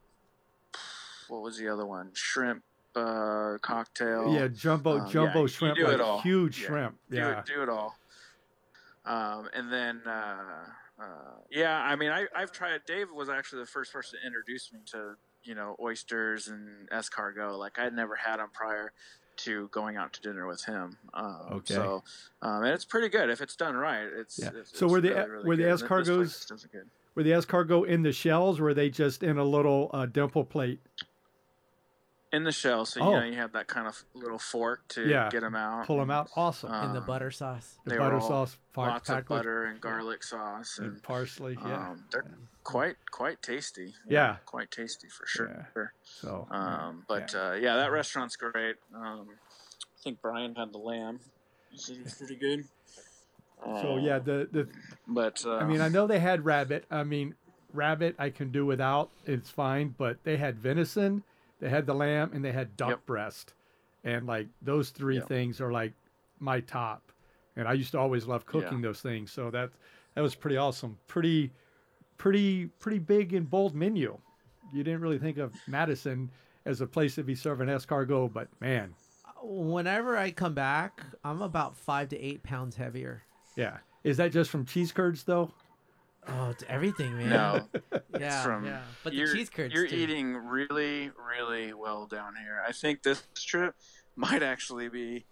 what 1.28 1.42
was 1.42 1.58
the 1.58 1.68
other 1.68 1.84
one? 1.84 2.10
Shrimp 2.14 2.62
uh, 2.96 3.58
cocktail. 3.60 4.32
yeah, 4.34 4.48
jumbo 4.48 5.00
um, 5.00 5.10
jumbo 5.10 5.42
you 5.42 5.48
shrimp, 5.48 5.76
do 5.76 5.86
it 5.86 5.98
like 5.98 6.00
all. 6.00 6.20
huge 6.22 6.62
Yeah. 6.62 6.66
shrimp. 6.66 6.96
do 7.10 7.16
Yeah. 7.18 7.38
it, 7.40 7.44
do 7.46 7.62
it 7.62 7.68
all. 7.68 7.96
Um, 9.04 9.48
and 9.54 9.70
then, 9.72 10.00
uh, 10.06 10.64
uh, 11.00 11.04
yeah, 11.50 11.76
I 11.80 11.96
mean, 11.96 12.11
I, 12.11 12.26
I've 12.34 12.52
tried. 12.52 12.80
Dave 12.87 13.06
was 13.14 13.28
actually 13.28 13.61
the 13.62 13.66
first 13.66 13.92
person 13.92 14.18
to 14.20 14.26
introduce 14.26 14.72
me 14.72 14.80
to, 14.92 15.14
you 15.44 15.54
know, 15.54 15.76
oysters 15.80 16.48
and 16.48 16.88
escargot. 16.90 17.58
Like 17.58 17.78
I'd 17.78 17.94
never 17.94 18.16
had 18.16 18.38
them 18.38 18.48
prior 18.52 18.92
to 19.38 19.68
going 19.68 19.96
out 19.96 20.12
to 20.14 20.20
dinner 20.20 20.46
with 20.48 20.64
him. 20.64 20.96
Um, 21.14 21.40
Okay. 21.52 21.74
So, 21.74 22.02
um, 22.42 22.64
and 22.64 22.72
it's 22.74 22.84
pretty 22.84 23.08
good 23.08 23.30
if 23.30 23.40
it's 23.40 23.54
done 23.54 23.76
right. 23.76 24.08
It's 24.12 24.38
Yeah. 24.40 24.50
It's, 24.56 24.76
So 24.76 24.87
it's 24.87 24.92
were 24.92 25.00
the- 25.00 25.11
really, 25.14 25.28
really 25.30 25.44
were 25.46 25.56
the 25.56 25.62
good. 25.62 25.70
And 25.70 25.80
escargots- 25.80 26.46
does. 26.48 26.66
Were 27.14 27.22
the 27.22 27.30
escargot 27.30 27.87
in 27.88 28.02
the 28.02 28.12
shells? 28.12 28.58
Or 28.61 28.64
were 28.64 28.74
they 28.74 28.90
just 28.90 29.22
in 29.22 29.38
a 29.38 29.44
little 29.44 29.90
uh, 29.92 30.06
dimple 30.06 30.44
plate? 30.44 30.80
In 32.32 32.44
the 32.44 32.52
shell? 32.52 32.84
So 32.84 33.00
Oh. 33.00 33.10
you 33.14 33.20
know 33.20 33.26
you 33.26 33.36
have 33.36 33.52
that 33.52 33.66
kind 33.68 33.86
of 33.86 34.04
little 34.14 34.38
fork 34.38 34.86
to 34.88 35.08
Yeah. 35.08 35.28
get 35.30 35.40
them 35.40 35.54
out. 35.54 35.86
Pull 35.86 35.98
them 35.98 36.10
out. 36.10 36.30
Awesome. 36.36 36.72
in 36.72 36.92
the 36.92 37.00
Um, 37.00 37.06
butter 37.06 37.30
sauce. 37.30 37.78
the 37.84 37.96
butter 37.96 38.20
sauce, 38.20 38.56
far- 38.72 38.88
Lots 38.88 39.08
of 39.08 39.14
packed 39.16 39.28
with- 39.30 39.38
butter 39.38 39.64
and 39.64 39.80
garlic 39.80 40.22
sauce 40.22 40.78
and 40.78 40.88
and 40.94 41.02
parsley. 41.02 41.56
Yeah. 41.60 41.90
Um, 41.90 42.04
they're 42.10 42.24
quite 42.64 42.96
quite 43.10 43.40
tasty. 43.42 43.94
Yeah. 44.06 44.36
quite 44.46 44.70
tasty 44.70 45.08
for 45.08 45.26
sure. 45.26 45.66
Yeah. 45.74 45.86
so. 46.02 46.46
Um, 46.50 47.04
but 47.08 47.32
yeah. 47.32 47.40
Uh, 47.48 47.52
yeah, 47.54 47.76
that 47.76 47.90
restaurant's 47.90 48.36
great. 48.36 48.76
Um, 48.94 49.28
I 49.30 50.02
think 50.02 50.20
Brian 50.20 50.54
had 50.54 50.72
the 50.72 50.78
lamb. 50.78 51.20
He 51.70 51.78
said 51.78 51.96
it 51.96 52.04
was 52.04 52.14
pretty 52.14 52.36
good. 52.36 52.64
so 53.64 53.96
yeah, 53.96 54.18
the 54.18 54.48
the 54.52 54.68
but 55.06 55.44
uh, 55.44 55.56
I 55.56 55.64
mean, 55.64 55.80
I 55.80 55.88
know 55.88 56.06
they 56.06 56.20
had 56.20 56.44
rabbit. 56.44 56.84
I 56.90 57.02
mean, 57.04 57.34
rabbit 57.72 58.14
I 58.18 58.30
can 58.30 58.50
do 58.50 58.64
without. 58.64 59.10
It's 59.26 59.50
fine. 59.50 59.94
But 59.98 60.22
they 60.24 60.36
had 60.36 60.58
venison, 60.58 61.24
they 61.60 61.68
had 61.68 61.86
the 61.86 61.94
lamb, 61.94 62.30
and 62.32 62.44
they 62.44 62.52
had 62.52 62.76
duck 62.76 62.90
Yep. 62.90 63.06
breast. 63.06 63.54
And 64.04 64.26
like 64.26 64.46
those 64.62 64.90
three 64.90 65.16
Yep. 65.16 65.28
things 65.28 65.60
are 65.60 65.72
like 65.72 65.92
my 66.38 66.60
top. 66.60 67.10
And 67.56 67.66
I 67.66 67.72
used 67.72 67.90
to 67.92 67.98
always 67.98 68.26
love 68.26 68.46
cooking 68.46 68.80
those 68.80 69.00
things. 69.00 69.32
So 69.32 69.50
that 69.50 69.70
that 70.14 70.20
was 70.20 70.34
pretty 70.34 70.56
awesome. 70.56 70.98
Pretty, 71.08 71.52
pretty, 72.16 72.66
pretty 72.78 72.98
big 72.98 73.34
and 73.34 73.48
bold 73.50 73.74
menu. 73.74 74.18
You 74.72 74.84
didn't 74.84 75.00
really 75.00 75.18
think 75.18 75.38
of 75.38 75.54
Madison 75.66 76.30
as 76.64 76.80
a 76.80 76.86
place 76.86 77.14
to 77.16 77.22
be 77.24 77.34
serving 77.34 77.68
escargot, 77.68 78.32
but 78.32 78.48
man, 78.60 78.94
Whenever 79.40 80.16
I 80.16 80.30
come 80.32 80.54
back, 80.54 81.00
I'm 81.24 81.42
about 81.42 81.76
five 81.76 82.08
to 82.10 82.18
eight 82.18 82.42
pounds 82.42 82.76
heavier. 82.76 83.22
yeah. 83.56 83.78
Is 84.04 84.16
that 84.18 84.32
just 84.32 84.50
from 84.50 84.64
cheese 84.64 84.90
curds 84.92 85.24
though? 85.24 85.52
Oh, 86.26 86.50
it's 86.50 86.64
everything, 86.68 87.16
man. 87.16 87.31
no, 87.31 87.68
yeah, 88.18 88.42
from 88.42 88.66
yeah. 88.66 88.83
But 89.02 89.12
the 89.12 89.18
you're, 89.18 89.35
cheese 89.35 89.48
curds 89.48 89.72
you're 89.72 89.87
too. 89.87 89.96
eating 89.96 90.35
really 90.37 91.11
really 91.28 91.72
well 91.72 92.07
down 92.07 92.35
here. 92.37 92.62
I 92.66 92.72
think 92.72 93.02
this 93.02 93.22
trip 93.35 93.74
might 94.16 94.42
actually 94.42 94.88
be 94.88 95.24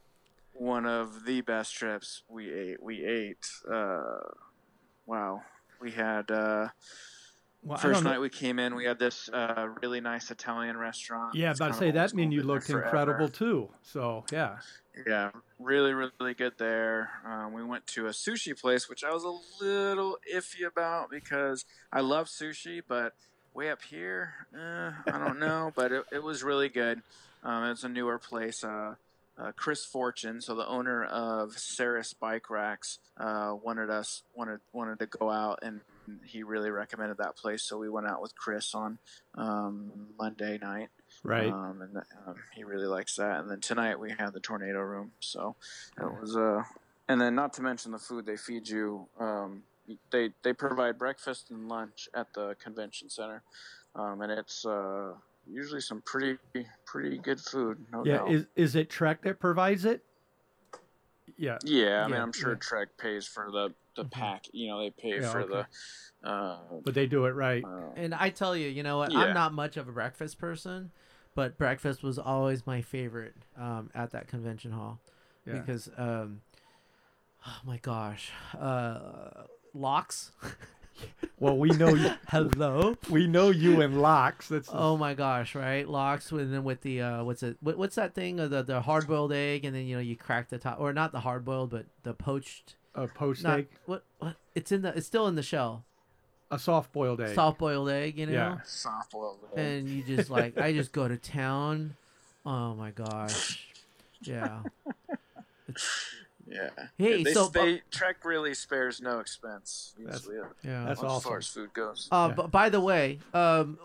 one 0.53 0.87
of 0.87 1.25
the 1.25 1.42
best 1.42 1.75
trips 1.75 2.22
we 2.29 2.51
ate. 2.53 2.83
We 2.83 3.05
ate. 3.05 3.46
Uh, 3.70 4.20
wow, 5.07 5.42
we 5.81 5.90
had. 5.90 6.31
Uh, 6.31 6.68
Well, 7.66 7.79
First 7.79 8.05
night 8.05 8.20
we 8.20 8.29
came 8.29 8.61
in, 8.61 8.76
we 8.76 8.85
had 8.85 9.00
this 9.00 9.29
uh, 9.29 9.68
really 9.83 10.00
nice 10.00 10.31
Italian 10.31 10.76
restaurant. 10.76 11.35
Yeah, 11.35 11.50
about 11.50 11.72
to 11.72 11.74
say 11.74 11.90
that 11.90 12.14
menu 12.14 12.42
looked 12.42 12.70
incredible 12.70 13.29
too. 13.29 13.70
So 13.83 14.24
yeah, 14.31 14.59
Yeah, 15.05 15.31
really, 15.59 15.92
really 15.92 16.35
good 16.35 16.52
there. 16.59 17.11
Um, 17.26 17.52
we 17.52 17.64
went 17.64 17.85
to 17.88 18.07
a 18.07 18.11
sushi 18.11 18.59
place, 18.59 18.88
which 18.88 19.02
I 19.02 19.12
was 19.12 19.24
a 19.24 19.64
little 19.64 20.16
iffy 20.33 20.64
about 20.64 21.11
because 21.11 21.64
I 21.92 22.02
love 22.02 22.29
sushi, 22.29 22.83
but 22.87 23.14
way 23.52 23.68
up 23.70 23.83
here, 23.83 24.46
eh, 24.55 24.92
I 25.12 25.18
don't 25.18 25.40
know. 25.40 25.72
but 25.74 25.90
it, 25.90 26.05
it 26.12 26.22
was 26.22 26.44
really 26.44 26.68
good. 26.68 27.02
Um, 27.42 27.64
it's 27.64 27.83
a 27.83 27.88
newer 27.88 28.20
place. 28.20 28.62
Uh, 28.62 28.94
uh, 29.38 29.52
Chris 29.57 29.85
Fortune, 29.85 30.40
so 30.40 30.55
the 30.55 30.66
owner 30.66 31.05
of 31.05 31.59
Saris 31.59 32.14
Bike 32.14 32.48
Racks, 32.48 33.00
uh, 33.18 33.55
wanted 33.61 33.90
us 33.90 34.22
wanted 34.35 34.61
wanted 34.72 34.98
to 35.00 35.07
go 35.07 35.31
out, 35.31 35.59
and 35.62 35.81
he 36.25 36.42
really 36.42 36.71
recommended 36.71 37.19
that 37.19 37.37
place. 37.37 37.62
So 37.62 37.79
we 37.79 37.88
went 37.88 38.07
out 38.07 38.23
with 38.23 38.35
Chris 38.37 38.75
on 38.75 38.99
um, 39.35 39.90
Monday 40.19 40.59
night. 40.61 40.88
right. 41.23 41.53
Um, 41.53 41.83
and 41.83 41.97
um, 42.27 42.35
he 42.55 42.64
really 42.64 42.87
likes 42.87 43.16
that. 43.16 43.40
And 43.40 43.51
then 43.51 43.61
tonight 43.61 43.99
we 43.99 44.11
had 44.11 44.33
the 44.33 44.40
tornado 44.40 44.81
room. 44.81 45.12
So 45.21 45.57
it 46.01 46.05
was 46.05 46.37
uh, 46.37 46.62
and 47.09 47.21
then 47.21 47.35
not 47.35 47.53
to 47.55 47.62
mention 47.62 47.92
the 47.92 47.99
food 47.99 48.27
they 48.27 48.37
feed 48.37 48.69
you. 48.69 49.07
Um, 49.19 49.62
they 50.11 50.31
they 50.42 50.53
provide 50.53 50.99
breakfast 50.99 51.51
and 51.51 51.69
lunch 51.69 52.09
at 52.14 52.33
the 52.35 52.57
convention 52.62 53.09
center, 53.09 53.42
um, 53.95 54.21
and 54.21 54.33
it's 54.33 54.66
uh, 54.66 55.12
usually 55.49 55.81
some 55.81 56.03
pretty 56.03 56.38
pretty 56.85 57.19
good 57.19 57.40
food. 57.40 57.79
No 57.92 58.05
yeah, 58.05 58.19
doubt. 58.19 58.33
is 58.33 58.47
is 58.57 58.75
it 58.75 58.90
Trek 58.90 59.23
that 59.23 59.38
provides 59.38 59.85
it? 59.85 60.03
Yeah, 61.38 61.59
yeah, 61.64 62.03
I 62.03 62.07
mean 62.07 62.16
Yeah, 62.16 62.22
I'm 62.22 62.33
sure 62.33 62.53
yeah. 62.53 62.59
Trek 62.61 62.88
pays 62.99 63.27
for 63.27 63.51
the 63.51 63.75
the 63.96 64.05
Mhm. 64.05 64.11
pack. 64.11 64.44
You 64.53 64.68
know 64.68 64.81
they 64.81 64.90
pay 64.90 65.20
Yeah, 65.20 65.31
for 65.33 65.40
okay. 65.42 65.64
the. 66.22 66.29
Uh, 66.29 66.59
but 66.85 66.94
they 66.94 67.07
do 67.07 67.25
it 67.27 67.31
right. 67.35 67.64
uh, 67.64 67.92
And 67.96 68.14
I 68.14 68.31
tell 68.31 68.57
you, 68.57 68.68
you 68.68 68.83
know 68.83 68.99
what? 68.99 69.12
Yeah. 69.12 69.18
I'm 69.20 69.35
not 69.35 69.53
much 69.53 69.77
of 69.77 69.88
a 69.88 69.92
breakfast 69.92 70.38
person, 70.38 70.90
but 71.35 71.57
breakfast 71.59 72.03
was 72.03 72.18
always 72.18 72.66
my 72.66 72.81
favorite 72.83 73.35
um, 73.57 73.90
at 73.94 74.11
that 74.12 74.29
convention 74.29 74.72
hall 74.72 75.01
Yeah. 75.46 75.61
because, 75.61 75.88
um, 75.96 76.40
oh 77.46 77.59
my 77.64 77.79
gosh, 77.79 78.31
uh, 78.59 79.44
lox. 79.75 80.33
Well, 81.38 81.56
we 81.59 81.70
know 81.70 81.94
you, 81.94 82.11
Hello. 82.28 82.96
we 83.11 83.26
know 83.26 83.50
you 83.50 83.80
and 83.82 84.00
lox. 84.00 84.48
That's 84.48 84.68
Oh 84.72 84.96
my 84.96 85.14
gosh, 85.14 85.54
right? 85.54 85.87
Lox, 85.88 86.30
and 86.32 86.52
then 86.52 86.64
with 86.64 86.80
the 86.80 87.02
uh, 87.02 87.24
what's 87.24 87.42
it? 87.42 87.56
What, 87.61 87.76
what's 87.78 87.96
that 87.96 88.14
thing? 88.14 88.40
Uh, 88.40 88.48
the 88.48 88.62
the 88.62 88.80
hard 88.80 89.06
boiled 89.06 89.32
egg, 89.32 89.64
and 89.64 89.74
then 89.76 89.85
you 89.87 89.96
know 89.96 90.00
you 90.02 90.16
crack 90.16 90.48
the 90.48 90.59
top, 90.59 90.78
or 90.80 90.92
not 90.92 91.12
the 91.12 91.20
hard 91.20 91.44
boiled, 91.44 91.70
but 91.70 91.87
the 92.04 92.14
poached. 92.14 92.76
a 92.94 93.06
poached 93.06 93.42
Not 93.42 93.59
egg, 93.61 93.68
what? 93.85 94.04
What? 94.18 94.37
It's 94.54 94.72
in 94.72 94.82
the. 94.82 94.96
It's 94.96 95.06
still 95.06 95.26
in 95.28 95.35
the 95.35 95.42
shell. 95.42 95.85
a 96.50 96.59
soft 96.59 96.92
boiled 96.92 97.20
egg. 97.20 97.35
Soft 97.35 97.59
boiled 97.59 97.90
egg, 97.90 98.18
you 98.18 98.26
know. 98.26 98.32
Yeah. 98.32 98.59
soft 98.64 99.12
boiled. 99.12 99.38
and 99.56 99.88
you 99.88 100.02
just 100.02 100.30
like 100.30 100.56
I 100.59 100.72
just 100.72 100.92
go 100.92 101.06
to 101.06 101.16
town. 101.18 101.96
Oh 102.46 102.74
my 102.74 102.92
gosh, 102.92 103.62
yeah. 104.22 104.61
Yeah. 106.48 106.70
Hey, 106.96 107.24
they, 107.24 107.32
so 107.35 107.48
they 107.48 107.82
Trek 107.90 108.24
really 108.24 108.54
spares 108.54 109.00
no 109.00 109.18
expense. 109.18 109.94
That's- 109.98 110.22
Usually, 110.26 110.38
Yeah. 110.62 110.85
That's 110.87 111.02
as 111.02 111.22
far 111.22 111.38
as 111.38 111.48
food 111.48 111.72
goes. 111.74 112.09
Uh, 112.12 112.26
Yeah. 112.30 112.35
but 112.37 112.50
by 112.50 112.68
the 112.68 112.80
way, 112.80 113.18
um, 113.35 113.78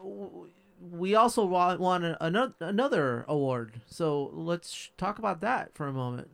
we 0.91 1.15
also 1.15 1.45
wa- 1.45 1.75
won 1.75 2.15
another 2.21 2.53
another 2.59 3.25
award. 3.27 3.81
So 3.87 4.29
let's 4.33 4.71
sh- 4.71 4.89
talk 4.97 5.17
about 5.19 5.41
that 5.41 5.73
for 5.73 5.87
a 5.87 5.93
moment. 5.93 6.29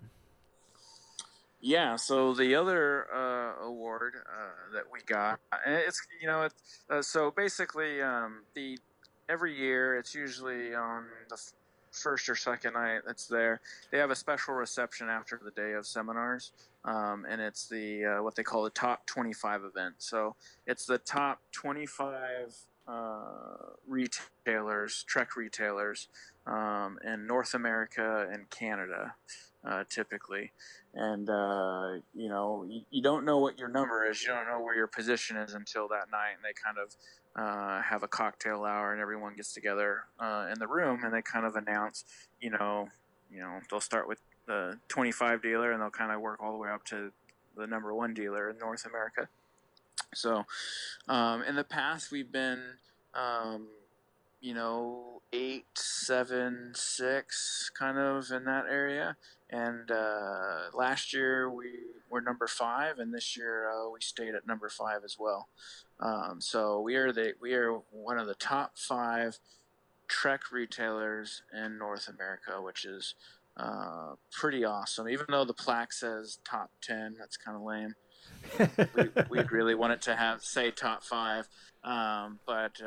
Yeah, 1.60 1.96
so 1.96 2.34
the 2.34 2.54
other 2.56 3.08
uh, 3.14 3.66
award 3.66 4.14
uh, 4.30 4.74
that 4.74 4.84
we 4.92 5.00
got, 5.06 5.40
it's 5.66 6.00
you 6.22 6.28
know, 6.28 6.44
it's, 6.44 6.84
uh, 6.90 7.02
so 7.02 7.32
basically 7.32 8.02
um, 8.02 8.44
the 8.54 8.78
every 9.28 9.54
year 9.58 9.96
it's 9.98 10.14
usually 10.14 10.76
on 10.76 11.06
the 11.30 11.36
f- 11.36 11.54
first 11.98 12.30
or 12.30 12.36
second 12.36 12.74
night 12.74 13.02
that's 13.06 13.28
there. 13.28 13.62
They 13.92 13.98
have 13.98 14.12
a 14.12 14.16
special 14.16 14.54
reception 14.54 15.10
after 15.10 15.40
the 15.44 15.52
day 15.52 15.74
of 15.74 15.86
seminars, 15.86 16.52
um, 16.86 17.26
and 17.30 17.42
it's 17.42 17.68
the 17.68 18.06
uh, 18.06 18.24
what 18.24 18.36
they 18.36 18.44
call 18.44 18.64
the 18.64 18.70
top 18.70 19.06
twenty 19.06 19.34
five 19.34 19.64
event. 19.64 19.96
So 19.98 20.36
it's 20.66 20.86
the 20.86 20.98
top 20.98 21.42
twenty 21.52 21.86
five 21.86 22.56
uh, 22.88 23.74
retailers, 23.88 25.04
Trek 25.04 25.36
retailers, 25.36 26.08
um, 26.46 26.98
in 27.04 27.28
North 27.28 27.54
America 27.54 28.28
and 28.32 28.50
Canada. 28.50 29.16
Uh, 29.68 29.84
typically. 29.90 30.52
And, 30.94 31.30
uh, 31.30 32.00
you 32.16 32.30
know, 32.30 32.66
you, 32.68 32.82
you, 32.90 33.02
don't 33.02 33.26
know 33.26 33.38
what 33.38 33.60
your 33.60 33.68
number 33.68 34.10
is. 34.10 34.24
You 34.24 34.30
don't 34.30 34.48
know 34.48 34.62
where 34.62 34.76
your 34.76 34.88
position 34.88 35.38
is 35.38 35.54
until 35.54 35.88
that 35.90 36.10
night. 36.12 36.32
And 36.36 36.44
they 36.44 36.54
kind 36.54 36.78
of 36.78 36.96
uh, 37.36 37.82
have 37.84 38.02
a 38.02 38.08
cocktail 38.08 38.64
hour 38.64 38.94
and 38.94 39.02
everyone 39.02 39.36
gets 39.36 39.54
together 39.54 40.06
uh, 40.20 40.48
in 40.52 40.58
the 40.58 40.68
room 40.68 41.02
and 41.04 41.14
they 41.14 41.22
kind 41.22 41.46
of 41.46 41.56
announce, 41.56 42.06
you 42.40 42.50
know, 42.50 42.88
you 43.32 43.40
know, 43.40 43.60
they'll 43.70 43.82
start 43.82 44.08
with 44.08 44.20
the 44.48 44.80
25 44.88 45.44
dealer 45.44 45.72
and 45.72 45.82
they'll 45.82 45.90
kind 45.90 46.12
of 46.12 46.22
work 46.22 46.42
all 46.42 46.54
the 46.54 46.58
way 46.58 46.70
up 46.70 46.86
to 46.86 47.12
the 47.56 47.68
number 47.68 47.94
one 47.94 48.14
dealer 48.14 48.50
in 48.50 48.58
North 48.58 48.86
America. 48.86 49.28
So, 50.14 50.46
um, 51.10 51.44
in 51.44 51.56
the 51.56 51.66
past, 51.66 52.12
we've 52.12 52.32
been, 52.32 52.62
um, 53.14 53.68
you 54.42 54.54
know, 54.54 55.22
eight, 55.34 55.66
seven, 55.76 56.72
six, 56.76 57.72
kind 57.78 57.98
of 57.98 58.32
in 58.32 58.46
that 58.46 58.66
area. 58.70 59.16
And 59.50 59.90
uh, 59.92 60.70
last 60.74 61.14
year 61.14 61.50
we 61.50 61.72
were 62.10 62.22
number 62.22 62.48
five, 62.48 63.00
and 63.00 63.14
this 63.14 63.38
year 63.38 63.70
uh, 63.70 63.90
we 63.90 64.00
stayed 64.02 64.36
at 64.36 64.48
number 64.48 64.70
five 64.70 65.04
as 65.04 65.18
well. 65.20 65.48
Um, 66.00 66.40
so 66.40 66.82
we 66.82 66.96
are 66.96 67.12
the 67.12 67.34
we 67.42 67.54
are 67.54 67.74
one 67.92 68.20
of 68.20 68.28
the 68.28 68.36
top 68.36 68.78
five 68.78 69.40
Trek 70.08 70.52
retailers 70.52 71.44
in 71.54 71.78
North 71.78 72.08
America, 72.08 72.62
which 72.62 72.86
is 72.86 73.16
uh, 73.58 74.14
pretty 74.32 74.64
awesome. 74.64 75.10
Even 75.10 75.26
though 75.30 75.46
the 75.46 75.54
plaque 75.54 75.94
says 75.94 76.40
top 76.44 76.70
ten, 76.82 77.16
that's 77.18 77.38
kind 77.38 77.58
of 77.58 77.64
lame. 77.64 77.96
we, 79.30 79.38
would 79.38 79.52
really 79.52 79.76
want 79.76 79.94
it 79.94 80.02
to 80.02 80.16
have 80.16 80.44
say 80.44 80.72
top 80.72 81.04
five, 81.04 81.48
um, 81.84 82.40
but 82.46 82.82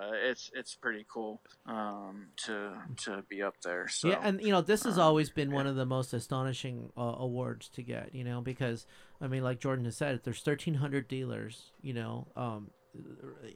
uh, 0.00 0.12
it's 0.12 0.50
it's 0.54 0.74
pretty 0.76 1.04
cool 1.12 1.40
um, 1.66 2.28
to 2.36 2.72
to 2.96 3.24
be 3.28 3.42
up 3.42 3.54
there. 3.62 3.88
So, 3.88 4.08
yeah, 4.08 4.20
and 4.22 4.40
you 4.40 4.50
know 4.50 4.60
this 4.60 4.84
has 4.84 4.96
um, 4.96 5.04
always 5.04 5.28
been 5.28 5.50
yeah. 5.50 5.56
one 5.56 5.66
of 5.66 5.74
the 5.74 5.86
most 5.86 6.12
astonishing 6.12 6.90
uh, 6.96 7.16
awards 7.18 7.68
to 7.70 7.82
get. 7.82 8.14
You 8.14 8.22
know 8.22 8.40
because 8.40 8.86
I 9.20 9.26
mean, 9.26 9.42
like 9.42 9.58
Jordan 9.58 9.84
has 9.86 9.96
said, 9.96 10.20
there's 10.22 10.44
1,300 10.44 11.08
dealers. 11.08 11.72
You 11.82 11.94
know, 11.94 12.28
um, 12.36 12.70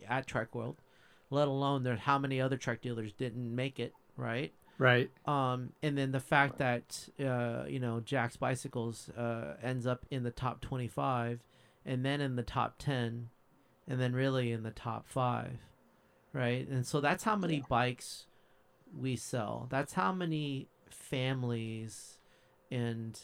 at 0.08 0.26
Trek 0.26 0.52
World, 0.54 0.80
let 1.30 1.46
alone 1.46 1.84
there 1.84 1.96
how 1.96 2.18
many 2.18 2.40
other 2.40 2.56
Trek 2.56 2.82
dealers 2.82 3.12
didn't 3.12 3.54
make 3.54 3.78
it. 3.78 3.94
Right. 4.16 4.52
Right. 4.78 5.10
Um, 5.26 5.70
and 5.80 5.96
then 5.96 6.10
the 6.10 6.18
fact 6.18 6.58
that 6.58 7.08
uh, 7.20 7.66
you 7.68 7.78
know 7.78 8.00
Jack's 8.00 8.36
Bicycles 8.36 9.10
uh, 9.10 9.54
ends 9.62 9.86
up 9.86 10.04
in 10.10 10.24
the 10.24 10.32
top 10.32 10.60
25, 10.60 11.38
and 11.86 12.04
then 12.04 12.20
in 12.20 12.34
the 12.34 12.42
top 12.42 12.78
10, 12.78 13.28
and 13.86 14.00
then 14.00 14.12
really 14.12 14.50
in 14.50 14.64
the 14.64 14.72
top 14.72 15.06
five 15.06 15.58
right? 16.32 16.66
And 16.68 16.86
so 16.86 17.00
that's 17.00 17.24
how 17.24 17.36
many 17.36 17.62
bikes 17.68 18.26
we 18.96 19.16
sell. 19.16 19.66
That's 19.70 19.92
how 19.92 20.12
many 20.12 20.68
families 20.90 22.18
and 22.70 23.18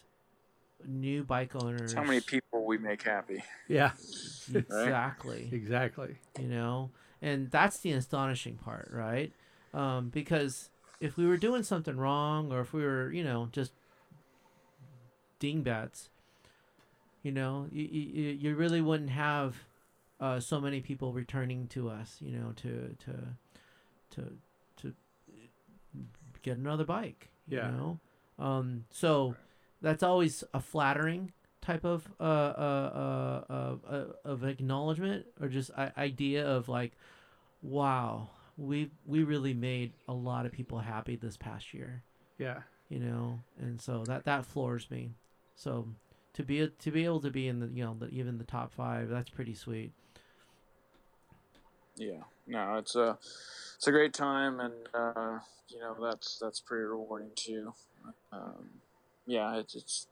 new 0.87 1.25
bike 1.25 1.55
owners. 1.57 1.81
That's 1.81 1.95
how 1.95 2.05
many 2.05 2.21
people 2.21 2.65
we 2.65 2.79
make 2.79 3.03
happy. 3.03 3.43
Yeah. 3.67 3.93
exactly. 4.55 5.49
exactly. 5.53 6.17
You 6.39 6.49
know, 6.49 6.91
and 7.21 7.51
that's 7.51 7.79
the 7.79 7.93
astonishing 7.93 8.57
part, 8.57 8.91
right? 8.93 9.33
Um, 9.75 10.09
because 10.09 10.71
if 11.01 11.17
we 11.17 11.27
were 11.27 11.37
doing 11.37 11.63
something 11.63 11.97
wrong, 11.97 12.53
or 12.53 12.61
if 12.61 12.73
we 12.73 12.83
were, 12.83 13.13
you 13.13 13.25
know, 13.25 13.49
just 13.53 13.73
dingbats, 15.39 16.11
you 17.23 17.33
know, 17.33 17.67
you, 17.73 17.85
you, 17.85 18.31
you 18.31 18.55
really 18.55 18.81
wouldn't 18.81 19.11
have 19.11 19.57
uh, 20.21 20.41
so 20.41 20.61
many 20.61 20.81
people 20.81 21.13
returning 21.13 21.67
to 21.69 21.89
us, 21.89 22.17
you 22.21 22.37
know, 22.37 22.53
to 22.57 22.97
to 23.05 23.13
to 24.11 24.37
to 24.77 24.95
get 26.43 26.59
another 26.59 26.85
bike. 26.85 27.31
You 27.47 27.59
yeah. 27.59 27.71
know, 27.71 28.01
um, 28.39 28.85
so 28.91 29.35
that's 29.81 30.03
always 30.03 30.45
a 30.53 30.61
flattering 30.61 31.33
type 31.61 31.85
of 31.85 32.09
uh, 32.19 32.23
uh, 32.23 33.43
uh, 33.49 33.77
uh, 33.91 34.05
of 34.25 34.45
acknowledgement 34.45 35.27
or 35.41 35.49
just 35.49 35.71
idea 35.97 36.47
of 36.47 36.69
like, 36.69 36.93
wow, 37.63 38.31
we 38.57 38.91
we 39.07 39.23
really 39.23 39.55
made 39.55 39.93
a 40.09 40.15
lot 40.15 40.47
of 40.47 40.53
people 40.53 40.79
happy 40.79 41.17
this 41.17 41.37
past 41.37 41.75
year. 41.75 42.03
Yeah. 42.39 42.61
You 42.89 43.01
know, 43.01 43.41
and 43.61 43.81
so 43.81 44.05
that 44.07 44.25
that 44.25 44.47
floors 44.47 44.91
me. 44.91 45.11
So 45.55 45.89
to 46.35 46.43
be 46.43 46.69
to 46.69 46.91
be 46.91 47.05
able 47.05 47.21
to 47.21 47.31
be 47.31 47.49
in 47.49 47.61
the 47.61 47.67
you 47.67 47.85
know 47.85 47.97
the, 47.99 48.09
even 48.09 48.39
the 48.39 48.45
top 48.45 48.73
five, 48.73 49.09
that's 49.09 49.29
pretty 49.29 49.55
sweet. 49.55 49.93
Yeah, 51.99 52.23
no, 52.47 52.77
it's 52.77 52.95
a 52.95 53.19
it's 53.77 53.87
a 53.87 53.91
great 53.91 54.15
time, 54.15 54.61
and 54.61 54.75
uh, 54.95 55.39
you 55.69 55.81
know 55.81 55.97
that's 56.01 56.39
that's 56.41 56.61
pretty 56.61 56.85
rewarding 56.85 57.31
too. 57.35 57.75
Um, 58.33 58.69
yeah, 59.27 59.57
it's, 59.57 59.75
it's 59.75 60.07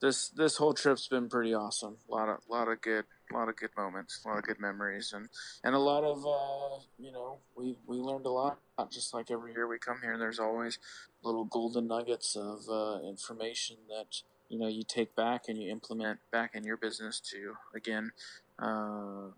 this 0.00 0.28
this 0.28 0.58
whole 0.58 0.74
trip's 0.74 1.08
been 1.08 1.30
pretty 1.30 1.54
awesome. 1.54 1.96
A 2.08 2.14
lot 2.14 2.28
of 2.28 2.40
lot 2.48 2.68
of 2.68 2.82
good 2.82 3.06
a 3.32 3.34
lot 3.34 3.48
of 3.48 3.56
good 3.56 3.70
moments, 3.74 4.20
a 4.24 4.28
lot 4.28 4.38
of 4.38 4.44
good 4.44 4.60
memories, 4.60 5.14
and 5.14 5.28
and 5.64 5.74
a 5.74 5.78
lot 5.78 6.04
of 6.04 6.18
uh, 6.26 6.82
you 6.98 7.10
know 7.10 7.38
we 7.56 7.76
we 7.86 7.96
learned 7.96 8.26
a 8.26 8.30
lot. 8.30 8.58
Just 8.90 9.14
like 9.14 9.30
every 9.30 9.52
year 9.52 9.66
we 9.66 9.78
come 9.78 10.00
here, 10.02 10.18
there's 10.18 10.38
always 10.38 10.78
little 11.22 11.44
golden 11.46 11.86
nuggets 11.86 12.36
of 12.36 12.68
uh, 12.68 12.98
information 13.08 13.76
that 13.88 14.20
you 14.50 14.58
know 14.58 14.68
you 14.68 14.82
take 14.86 15.16
back 15.16 15.44
and 15.48 15.56
you 15.56 15.70
implement 15.70 16.18
back 16.30 16.54
in 16.54 16.64
your 16.64 16.76
business 16.76 17.18
to 17.20 17.54
again 17.74 18.12
uh, 18.58 19.28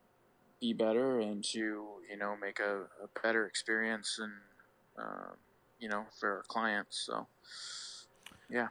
be 0.60 0.72
better 0.72 1.20
and 1.20 1.44
to 1.44 1.58
you 1.58 2.16
know 2.18 2.36
make 2.40 2.60
a, 2.60 2.86
a 3.02 3.20
better 3.22 3.46
experience 3.46 4.18
and 4.20 4.32
uh, 4.98 5.32
you 5.78 5.88
know 5.88 6.04
for 6.18 6.36
our 6.36 6.42
clients. 6.48 7.04
So 7.06 7.26
yeah. 8.50 8.68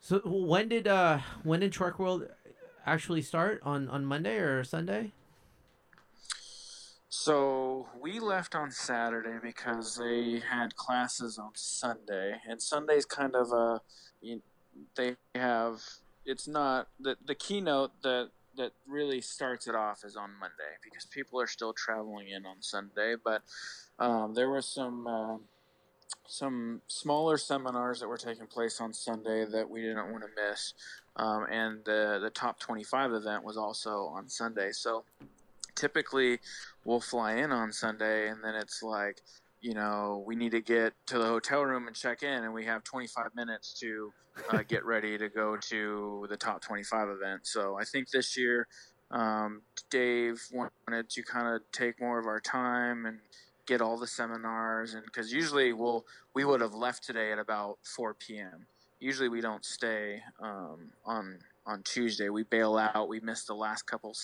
So 0.00 0.20
when 0.24 0.68
did 0.68 0.86
uh 0.86 1.20
when 1.42 1.60
did 1.60 1.72
Trek 1.72 1.98
World 1.98 2.28
actually 2.86 3.22
start 3.22 3.60
on 3.64 3.88
on 3.88 4.04
Monday 4.04 4.36
or 4.36 4.64
Sunday? 4.64 5.12
So 7.10 7.88
we 8.00 8.20
left 8.20 8.54
on 8.54 8.70
Saturday 8.70 9.38
because 9.42 9.96
they 9.96 10.40
had 10.50 10.76
classes 10.76 11.38
on 11.38 11.50
Sunday, 11.54 12.36
and 12.48 12.62
Sunday's 12.62 13.04
kind 13.04 13.34
of 13.34 13.50
a 13.50 13.80
you, 14.20 14.42
they 14.94 15.16
have 15.34 15.80
it's 16.24 16.46
not 16.46 16.88
the 17.00 17.16
the 17.24 17.34
keynote 17.34 17.90
that 18.02 18.30
that 18.58 18.72
really 18.86 19.20
starts 19.20 19.66
it 19.66 19.74
off 19.74 20.04
is 20.04 20.16
on 20.16 20.30
Monday 20.38 20.76
because 20.84 21.06
people 21.06 21.40
are 21.40 21.46
still 21.46 21.72
traveling 21.72 22.28
in 22.28 22.44
on 22.44 22.56
Sunday. 22.60 23.14
But 23.22 23.42
um, 23.98 24.34
there 24.34 24.50
were 24.50 24.60
some 24.60 25.06
uh, 25.06 25.36
some 26.26 26.82
smaller 26.86 27.38
seminars 27.38 28.00
that 28.00 28.08
were 28.08 28.18
taking 28.18 28.46
place 28.46 28.80
on 28.80 28.92
Sunday 28.92 29.46
that 29.46 29.68
we 29.68 29.80
didn't 29.80 30.12
want 30.12 30.24
to 30.24 30.50
miss, 30.50 30.74
um, 31.16 31.46
and 31.50 31.84
the 31.84 32.18
the 32.20 32.30
top 32.30 32.60
twenty 32.60 32.84
five 32.84 33.12
event 33.12 33.42
was 33.42 33.56
also 33.56 34.12
on 34.14 34.28
Sunday. 34.28 34.70
So 34.72 35.04
typically 35.74 36.40
we'll 36.84 37.00
fly 37.00 37.36
in 37.36 37.50
on 37.52 37.72
Sunday, 37.72 38.28
and 38.28 38.44
then 38.44 38.54
it's 38.54 38.82
like 38.82 39.22
you 39.60 39.74
know, 39.74 40.22
we 40.26 40.36
need 40.36 40.52
to 40.52 40.60
get 40.60 40.94
to 41.06 41.18
the 41.18 41.24
hotel 41.26 41.62
room 41.64 41.86
and 41.86 41.96
check 41.96 42.22
in, 42.22 42.44
and 42.44 42.52
we 42.54 42.64
have 42.64 42.84
25 42.84 43.34
minutes 43.34 43.78
to 43.80 44.12
uh, 44.50 44.62
get 44.66 44.84
ready 44.84 45.18
to 45.18 45.28
go 45.28 45.56
to 45.56 46.26
the 46.30 46.36
top 46.36 46.62
25 46.62 47.08
event. 47.08 47.40
So 47.44 47.78
I 47.78 47.84
think 47.84 48.10
this 48.10 48.36
year, 48.36 48.66
um, 49.10 49.62
Dave 49.90 50.40
wanted 50.52 51.08
to 51.10 51.22
kind 51.22 51.54
of 51.54 51.62
take 51.72 52.00
more 52.00 52.18
of 52.18 52.26
our 52.26 52.40
time 52.40 53.06
and 53.06 53.18
get 53.66 53.80
all 53.80 53.98
the 53.98 54.06
seminars, 54.06 54.94
and 54.94 55.04
because 55.04 55.32
usually 55.32 55.72
we'll 55.72 56.04
we 56.34 56.44
would 56.44 56.60
have 56.60 56.74
left 56.74 57.04
today 57.04 57.32
at 57.32 57.38
about 57.38 57.78
4 57.82 58.14
p.m. 58.14 58.66
Usually 59.00 59.28
we 59.28 59.40
don't 59.40 59.64
stay 59.64 60.22
um, 60.40 60.90
on 61.04 61.38
on 61.66 61.82
Tuesday. 61.82 62.28
We 62.28 62.44
bail 62.44 62.76
out. 62.76 63.08
We 63.08 63.20
missed 63.20 63.46
the 63.46 63.54
last 63.54 63.86
couple 63.86 64.14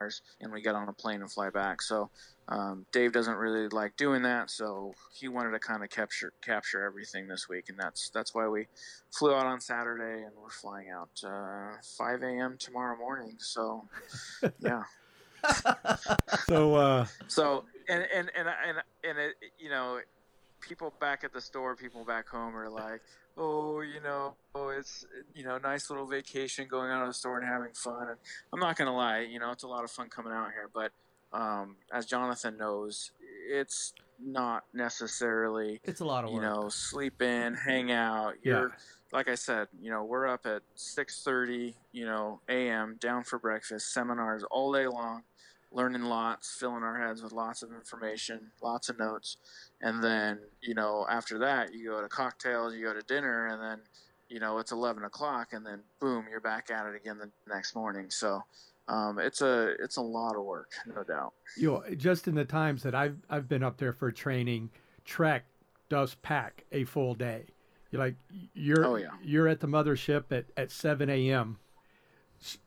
seminars, 0.00 0.22
and 0.40 0.52
we 0.52 0.60
get 0.62 0.74
on 0.74 0.88
a 0.88 0.92
plane 0.92 1.20
and 1.20 1.30
fly 1.30 1.50
back. 1.50 1.82
So 1.82 2.10
um, 2.48 2.86
Dave 2.92 3.12
doesn't 3.12 3.36
really 3.36 3.68
like 3.68 3.96
doing 3.96 4.22
that, 4.22 4.50
so 4.50 4.94
he 5.12 5.28
wanted 5.28 5.52
to 5.52 5.58
kind 5.58 5.82
of 5.82 5.90
capture 5.90 6.32
capture 6.44 6.84
everything 6.84 7.28
this 7.28 7.48
week, 7.48 7.68
and 7.68 7.78
that's 7.78 8.10
that's 8.10 8.34
why 8.34 8.48
we 8.48 8.66
flew 9.10 9.34
out 9.34 9.46
on 9.46 9.60
Saturday, 9.60 10.24
and 10.24 10.32
we're 10.40 10.50
flying 10.50 10.90
out 10.90 11.10
uh, 11.24 11.76
5 11.96 12.22
a.m. 12.22 12.56
tomorrow 12.58 12.96
morning. 12.96 13.36
So, 13.38 13.88
yeah. 14.60 14.82
so, 16.46 16.74
uh... 16.74 17.06
so, 17.28 17.64
and 17.88 18.06
and 18.14 18.30
and 18.36 18.48
and 18.48 18.78
and 19.04 19.18
it, 19.18 19.34
you 19.58 19.70
know, 19.70 20.00
people 20.60 20.92
back 21.00 21.24
at 21.24 21.32
the 21.32 21.40
store, 21.40 21.76
people 21.76 22.04
back 22.04 22.28
home 22.28 22.56
are 22.56 22.68
like, 22.68 23.00
oh, 23.36 23.80
you 23.80 24.00
know, 24.02 24.34
oh, 24.54 24.68
it's 24.68 25.06
you 25.34 25.44
know, 25.44 25.58
nice 25.58 25.90
little 25.90 26.06
vacation 26.06 26.66
going 26.68 26.90
out 26.90 27.02
of 27.02 27.08
the 27.08 27.14
store 27.14 27.38
and 27.38 27.48
having 27.48 27.72
fun. 27.74 28.08
And 28.08 28.18
I'm 28.52 28.60
not 28.60 28.76
gonna 28.76 28.94
lie, 28.94 29.20
you 29.20 29.38
know, 29.38 29.50
it's 29.50 29.62
a 29.62 29.68
lot 29.68 29.84
of 29.84 29.90
fun 29.90 30.08
coming 30.08 30.32
out 30.32 30.50
here, 30.52 30.68
but 30.72 30.92
um, 31.32 31.76
as 31.92 32.06
Jonathan 32.06 32.56
knows, 32.56 33.12
it's 33.48 33.92
not 34.22 34.64
necessarily 34.74 35.80
it's 35.84 36.00
a 36.00 36.04
lot 36.04 36.24
of 36.24 36.30
you 36.32 36.40
know 36.40 36.68
sleep 36.68 37.22
in, 37.22 37.54
hang 37.54 37.90
out. 37.90 38.34
You're 38.42 38.68
yeah. 38.68 38.74
like 39.12 39.28
I 39.28 39.34
said, 39.34 39.68
you 39.80 39.90
know, 39.90 40.04
we're 40.04 40.28
up 40.28 40.46
at 40.46 40.62
six 40.74 41.22
thirty, 41.22 41.74
you 41.92 42.04
know, 42.04 42.40
a.m. 42.48 42.96
down 43.00 43.24
for 43.24 43.38
breakfast, 43.38 43.92
seminars 43.92 44.44
all 44.50 44.72
day 44.72 44.86
long, 44.86 45.22
learning 45.72 46.02
lots, 46.02 46.54
filling 46.58 46.82
our 46.82 46.98
heads 46.98 47.22
with 47.22 47.32
lots 47.32 47.62
of 47.62 47.72
information, 47.72 48.50
lots 48.62 48.88
of 48.88 48.98
notes, 48.98 49.36
and 49.80 50.02
then 50.02 50.38
you 50.60 50.74
know 50.74 51.06
after 51.08 51.38
that 51.38 51.72
you 51.74 51.90
go 51.90 52.00
to 52.00 52.08
cocktails, 52.08 52.74
you 52.74 52.84
go 52.84 52.94
to 52.94 53.02
dinner, 53.02 53.46
and 53.48 53.62
then 53.62 53.78
you 54.28 54.38
know 54.40 54.58
it's 54.58 54.70
11 54.72 55.02
o'clock 55.04 55.48
and 55.52 55.66
then 55.66 55.80
boom 56.00 56.24
you're 56.30 56.38
back 56.40 56.70
at 56.70 56.86
it 56.86 56.94
again 56.94 57.18
the 57.18 57.28
next 57.52 57.74
morning 57.74 58.06
so 58.10 58.40
um, 58.86 59.18
it's 59.18 59.40
a 59.42 59.74
it's 59.80 59.96
a 59.96 60.00
lot 60.00 60.36
of 60.36 60.44
work 60.44 60.70
no 60.86 61.02
doubt 61.02 61.32
You 61.56 61.72
know, 61.72 61.84
just 61.96 62.28
in 62.28 62.36
the 62.36 62.44
times 62.44 62.84
that 62.84 62.94
I've 62.94 63.16
I've 63.28 63.48
been 63.48 63.64
up 63.64 63.78
there 63.78 63.92
for 63.92 64.12
training, 64.12 64.70
Trek 65.04 65.46
does 65.88 66.14
pack 66.14 66.62
a 66.70 66.84
full 66.84 67.14
day. 67.14 67.46
You're 67.90 68.00
like 68.04 68.14
you're 68.54 68.86
Oh, 68.86 68.94
yeah. 68.94 69.08
you're 69.20 69.48
at 69.48 69.58
the 69.58 69.66
mothership 69.66 70.30
at, 70.30 70.44
at 70.56 70.70
seven 70.70 71.10
a.m. 71.10 71.58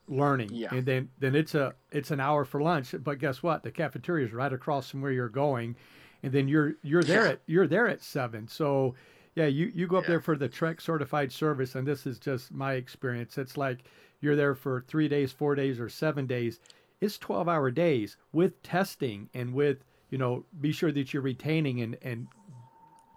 learning, 0.08 0.50
Yeah. 0.52 0.74
and 0.74 0.86
then 0.86 1.10
then 1.20 1.36
it's 1.36 1.56
a 1.56 1.74
it's 1.92 2.12
an 2.12 2.20
hour 2.20 2.46
for 2.46 2.62
lunch. 2.62 2.94
But 3.04 3.20
guess 3.20 3.42
what? 3.42 3.64
The 3.64 3.72
cafeteria 3.72 4.26
is 4.26 4.34
right 4.34 4.54
across 4.54 4.90
from 4.90 5.02
where 5.02 5.12
you're 5.12 5.30
going, 5.30 5.76
and 6.22 6.32
then 6.32 6.48
you're 6.48 6.76
you're 6.84 7.04
there 7.04 7.26
Yeah. 7.26 7.32
at 7.32 7.42
you're 7.48 7.68
there 7.68 7.88
at 7.88 8.02
seven. 8.02 8.48
So 8.48 8.96
yeah, 9.36 9.48
you 9.48 9.72
you 9.74 9.88
go 9.88 9.98
up 9.98 10.04
Yeah. 10.04 10.10
there 10.12 10.22
for 10.22 10.36
the 10.38 10.48
Trek 10.50 10.80
certified 10.82 11.32
service, 11.32 11.76
and 11.76 11.88
this 11.88 12.06
is 12.06 12.20
just 12.20 12.52
my 12.52 12.74
experience. 12.74 13.38
It's 13.38 13.58
like 13.58 13.84
you're 14.22 14.36
there 14.36 14.56
for 14.56 14.82
three 14.88 15.08
days, 15.08 15.32
four 15.32 15.56
days, 15.56 15.80
or 15.80 15.90
seven 15.90 16.28
days. 16.28 16.60
It's 17.02 17.18
twelve 17.18 17.50
hour 17.50 17.72
days 17.72 18.16
with 18.32 18.62
testing 18.64 19.30
and 19.34 19.54
with 19.54 19.84
you 20.10 20.18
know 20.18 20.46
be 20.62 20.72
sure 20.72 20.92
that 20.92 21.14
you're 21.14 21.24
retaining 21.24 21.82
and 21.82 21.98
and 22.02 22.28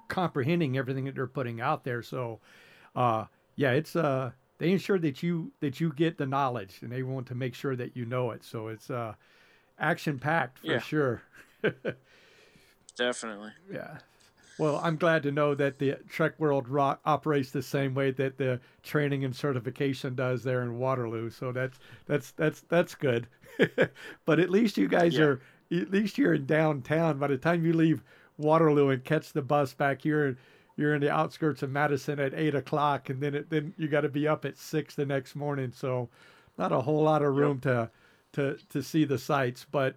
comprehending 0.09 0.77
everything 0.79 1.05
that 1.05 1.15
they're 1.15 1.27
putting 1.27 1.61
out 1.61 1.85
there. 1.85 2.01
So, 2.03 2.41
uh, 2.95 3.25
yeah, 3.57 3.73
it's 3.73 3.97
uh, 3.97 4.31
they 4.59 4.73
ensure 4.73 4.99
that 4.99 5.23
you 5.23 5.53
that 5.61 5.81
you 5.81 5.93
get 5.93 6.17
the 6.19 6.27
knowledge, 6.27 6.79
and 6.83 6.91
they 6.91 7.03
want 7.03 7.27
to 7.29 7.35
make 7.35 7.55
sure 7.55 7.77
that 7.77 7.97
you 7.97 8.05
know 8.07 8.31
it. 8.31 8.45
So 8.45 8.69
it's 8.69 8.91
uh, 8.91 9.15
action 9.79 10.19
packed 10.19 10.59
for 10.61 10.67
Yeah. 10.67 10.79
sure. 10.81 11.23
definitely 12.97 13.51
Yeah. 13.73 13.99
Well, 14.59 14.81
I'm 14.83 14.97
glad 14.97 15.23
to 15.25 15.33
know 15.33 15.55
that 15.55 15.79
the 15.79 15.97
Trek 16.09 16.33
World 16.41 16.67
ro- 16.67 16.97
operates 17.05 17.51
the 17.51 17.61
same 17.61 17.93
way 17.95 18.11
that 18.13 18.39
the 18.39 18.59
training 18.83 19.23
and 19.25 19.37
certification 19.37 20.15
does 20.15 20.43
there 20.43 20.63
in 20.63 20.79
Waterloo. 20.79 21.29
So 21.29 21.53
that's 21.53 21.79
that's 22.07 22.31
that's 22.33 22.63
that's 22.63 22.95
good. 22.95 23.27
but 24.25 24.41
at 24.41 24.49
least 24.51 24.79
you 24.79 24.89
guys 24.89 25.15
Yeah. 25.15 25.25
are 25.25 25.41
at 25.71 25.91
least 25.91 26.17
you're 26.17 26.33
in 26.35 26.47
downtown. 26.47 27.19
By 27.19 27.27
the 27.27 27.37
time 27.37 27.67
you 27.67 27.75
leave 27.75 28.03
Waterloo 28.39 28.89
and 28.89 29.05
catch 29.05 29.35
the 29.35 29.43
bus 29.43 29.75
back 29.75 30.01
here, 30.01 30.39
you're 30.77 30.95
in 30.95 31.01
the 31.01 31.11
outskirts 31.11 31.63
of 31.63 31.71
Madison 31.71 32.21
at 32.21 32.35
eight 32.35 32.55
o'clock, 32.55 33.09
and 33.09 33.23
then 33.23 33.35
it, 33.35 33.51
then 33.51 33.75
you 33.79 33.89
got 33.89 34.03
to 34.03 34.09
be 34.09 34.29
up 34.29 34.45
at 34.45 34.59
six 34.59 34.95
the 34.95 35.07
next 35.07 35.35
morning. 35.35 35.73
So 35.73 36.09
not 36.59 36.73
a 36.73 36.81
whole 36.81 37.03
lot 37.03 37.23
of 37.23 37.35
room 37.35 37.61
to 37.61 37.91
to 38.33 38.59
to 38.71 38.83
see 38.83 39.05
the 39.05 39.19
sights, 39.19 39.67
but 39.71 39.97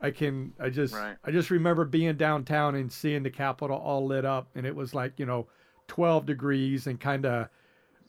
I 0.00 0.10
can 0.10 0.52
I 0.60 0.68
just 0.68 0.94
Right. 0.94 1.16
I 1.24 1.30
just 1.30 1.50
remember 1.50 1.84
being 1.84 2.16
downtown 2.16 2.74
and 2.74 2.92
seeing 2.92 3.22
the 3.22 3.30
Capitol 3.30 3.78
all 3.78 4.06
lit 4.06 4.24
up, 4.24 4.48
and 4.54 4.66
it 4.66 4.74
was 4.76 4.94
like 4.94 5.18
you 5.18 5.26
know, 5.26 5.46
twelve 5.88 6.26
degrees 6.26 6.86
and 6.86 7.00
kind 7.00 7.24
of 7.24 7.48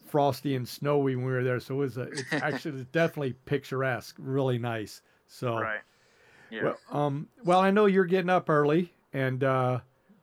frosty 0.05 0.55
and 0.55 0.67
snowy 0.67 1.15
when 1.15 1.25
we 1.25 1.31
were 1.31 1.43
there. 1.43 1.59
So 1.59 1.75
it 1.75 1.77
was 1.77 1.97
a, 1.97 2.03
it's 2.03 2.23
actually 2.33 2.81
it's 2.81 2.89
definitely 2.91 3.33
picturesque, 3.45 4.15
really 4.19 4.57
nice. 4.57 5.01
So 5.27 5.57
right 5.59 5.81
yeah 6.51 6.63
well, 6.63 6.77
um, 6.91 7.27
well, 7.43 7.59
I 7.59 7.71
know 7.71 7.85
you're 7.85 8.05
getting 8.05 8.29
up 8.29 8.49
early, 8.49 8.93
and 9.13 9.43
uh, 9.43 9.79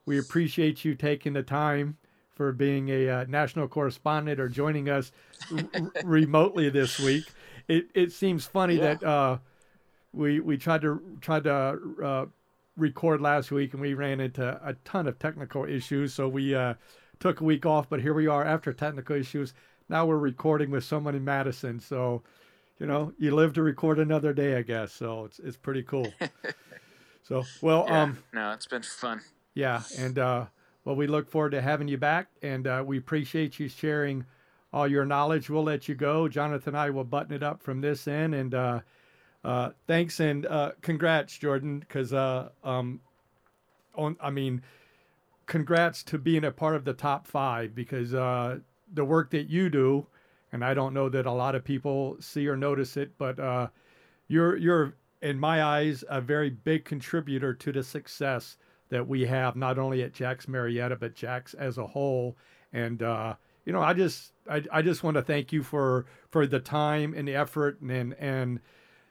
we 0.06 0.18
appreciate 0.18 0.84
you 0.84 0.94
taking 0.94 1.32
the 1.32 1.42
time 1.42 1.96
for 2.34 2.52
being 2.52 2.88
a 2.88 3.08
uh, 3.08 3.24
national 3.28 3.68
correspondent 3.68 4.40
or 4.40 4.48
joining 4.48 4.88
us 4.88 5.12
r- 5.52 5.90
remotely 6.04 6.68
this 6.70 6.98
week. 6.98 7.24
It 7.68 7.86
it 7.94 8.12
seems 8.12 8.46
funny 8.46 8.76
Yeah. 8.76 8.94
that 8.94 9.02
uh, 9.04 9.38
we 10.12 10.40
we 10.40 10.56
tried 10.56 10.80
to 10.82 11.00
tried 11.20 11.44
to 11.44 11.78
uh, 12.02 12.26
record 12.76 13.20
last 13.20 13.50
week, 13.52 13.72
and 13.72 13.82
we 13.82 13.94
ran 13.94 14.20
into 14.20 14.58
a 14.66 14.74
ton 14.84 15.06
of 15.06 15.18
technical 15.18 15.64
issues, 15.64 16.14
so 16.14 16.28
we 16.28 16.54
uh, 16.54 16.74
took 17.20 17.40
a 17.40 17.44
week 17.44 17.66
off. 17.66 17.88
But 17.88 18.00
here 18.00 18.14
we 18.14 18.26
are 18.26 18.44
after 18.44 18.72
technical 18.72 19.16
issues. 19.16 19.54
Now 19.88 20.06
we're 20.06 20.18
recording 20.18 20.70
with 20.70 20.84
someone 20.84 21.14
in 21.14 21.24
Madison, 21.24 21.78
so 21.78 22.22
you 22.78 22.86
know, 22.86 23.12
you 23.18 23.32
live 23.34 23.52
to 23.52 23.62
record 23.62 23.98
another 24.00 24.32
day, 24.32 24.56
I 24.56 24.62
guess. 24.62 24.92
So 24.92 25.26
it's 25.26 25.38
it's 25.38 25.56
pretty 25.56 25.82
cool. 25.84 26.12
so 27.22 27.44
well, 27.60 27.84
yeah. 27.86 28.02
um, 28.02 28.18
no 28.32 28.50
it's 28.52 28.66
been 28.66 28.82
fun 28.82 29.20
yeah, 29.54 29.82
and 29.98 30.18
uh, 30.18 30.46
well, 30.84 30.96
we 30.96 31.06
look 31.06 31.28
forward 31.30 31.50
to 31.50 31.62
having 31.62 31.88
you 31.88 31.98
back, 31.98 32.28
and 32.42 32.66
uh, 32.66 32.82
we 32.84 32.98
appreciate 32.98 33.58
you 33.58 33.68
sharing 33.68 34.24
all 34.72 34.88
your 34.88 35.04
knowledge. 35.04 35.50
We'll 35.50 35.64
let 35.64 35.88
you 35.88 35.94
go, 35.94 36.28
Jonathan. 36.28 36.74
and 36.74 36.78
I 36.78 36.90
will 36.90 37.04
button 37.04 37.34
it 37.34 37.42
up 37.42 37.62
from 37.62 37.80
this 37.80 38.08
end, 38.08 38.34
and 38.34 38.54
uh, 38.54 38.80
uh, 39.44 39.70
thanks 39.86 40.20
and 40.20 40.46
uh, 40.46 40.72
congrats, 40.80 41.36
Jordan, 41.36 41.80
because 41.80 42.12
uh, 42.12 42.48
um, 42.64 43.00
I 44.20 44.30
mean, 44.30 44.62
congrats 45.46 46.02
to 46.04 46.18
being 46.18 46.44
a 46.44 46.50
part 46.50 46.76
of 46.76 46.84
the 46.84 46.94
top 46.94 47.26
five 47.26 47.74
because 47.74 48.14
uh, 48.14 48.58
the 48.92 49.04
work 49.04 49.30
that 49.30 49.48
you 49.48 49.68
do, 49.68 50.06
and 50.52 50.64
I 50.64 50.74
don't 50.74 50.94
know 50.94 51.08
that 51.08 51.26
a 51.26 51.32
lot 51.32 51.54
of 51.54 51.64
people 51.64 52.16
see 52.20 52.48
or 52.48 52.56
notice 52.56 52.96
it, 52.96 53.12
but 53.18 53.38
uh, 53.38 53.68
you're 54.28 54.56
you're 54.56 54.94
in 55.20 55.38
my 55.38 55.62
eyes 55.62 56.02
a 56.08 56.20
very 56.20 56.50
big 56.50 56.84
contributor 56.84 57.54
to 57.54 57.72
the 57.72 57.82
success 57.82 58.56
that 58.92 59.08
we 59.08 59.24
have 59.24 59.56
not 59.56 59.78
only 59.78 60.02
at 60.02 60.12
Jack's 60.12 60.46
Marietta 60.46 60.96
but 60.96 61.14
Jack's 61.14 61.54
as 61.54 61.78
a 61.78 61.86
whole. 61.86 62.36
And 62.74 63.02
uh, 63.02 63.34
you 63.64 63.72
know, 63.72 63.80
I 63.80 63.94
just 63.94 64.32
I, 64.48 64.62
I 64.70 64.82
just 64.82 65.02
want 65.02 65.16
to 65.16 65.22
thank 65.22 65.50
you 65.50 65.62
for 65.62 66.04
for 66.28 66.46
the 66.46 66.60
time 66.60 67.14
and 67.16 67.26
the 67.26 67.34
effort 67.34 67.80
and 67.80 68.14
and 68.18 68.60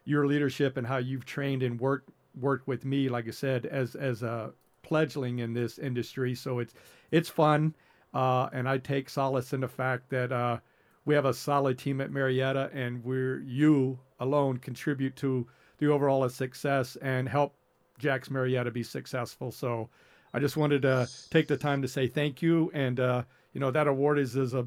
your 0.06 0.28
leadership 0.28 0.78
and 0.78 0.86
how 0.86 0.98
you've 0.98 1.26
trained 1.26 1.64
and 1.64 1.80
worked 1.80 2.10
worked 2.40 2.68
with 2.68 2.86
me, 2.86 3.10
like 3.10 3.28
I 3.28 3.32
said, 3.32 3.66
as 3.66 3.96
as 3.96 4.22
a 4.22 4.54
pledgling 4.84 5.40
in 5.40 5.54
this 5.54 5.80
industry. 5.80 6.36
So 6.36 6.60
it's 6.60 6.76
it's 7.10 7.30
fun, 7.30 7.74
uh, 8.14 8.50
and 8.54 8.70
I 8.70 8.78
take 8.78 9.10
solace 9.10 9.52
in 9.52 9.62
the 9.62 9.68
fact 9.68 10.10
that 10.12 10.32
uh, 10.32 10.60
we 11.06 11.16
have 11.16 11.26
a 11.26 11.34
solid 11.34 11.80
team 11.80 12.02
at 12.02 12.12
Marietta, 12.12 12.70
and 12.72 13.04
we're 13.04 13.42
you 13.42 14.00
alone 14.20 14.58
contribute 14.58 15.16
to 15.18 15.48
the 15.80 15.88
overall 15.88 16.30
success 16.30 16.98
and 17.02 17.28
help 17.28 17.56
Jack's 18.02 18.30
Marietta 18.30 18.72
be 18.72 18.84
successful. 18.84 19.52
So 19.52 19.90
I 20.34 20.40
just 20.40 20.58
wanted 20.58 20.82
to 20.82 21.08
take 21.30 21.48
the 21.48 21.58
time 21.58 21.82
to 21.84 21.88
say 21.88 22.08
thank 22.08 22.42
you, 22.42 22.72
and 22.74 23.00
uh, 23.00 23.24
you 23.54 23.62
know 23.62 23.72
that 23.72 23.88
award 23.88 24.18
is 24.20 24.36
as 24.36 24.54
a, 24.54 24.66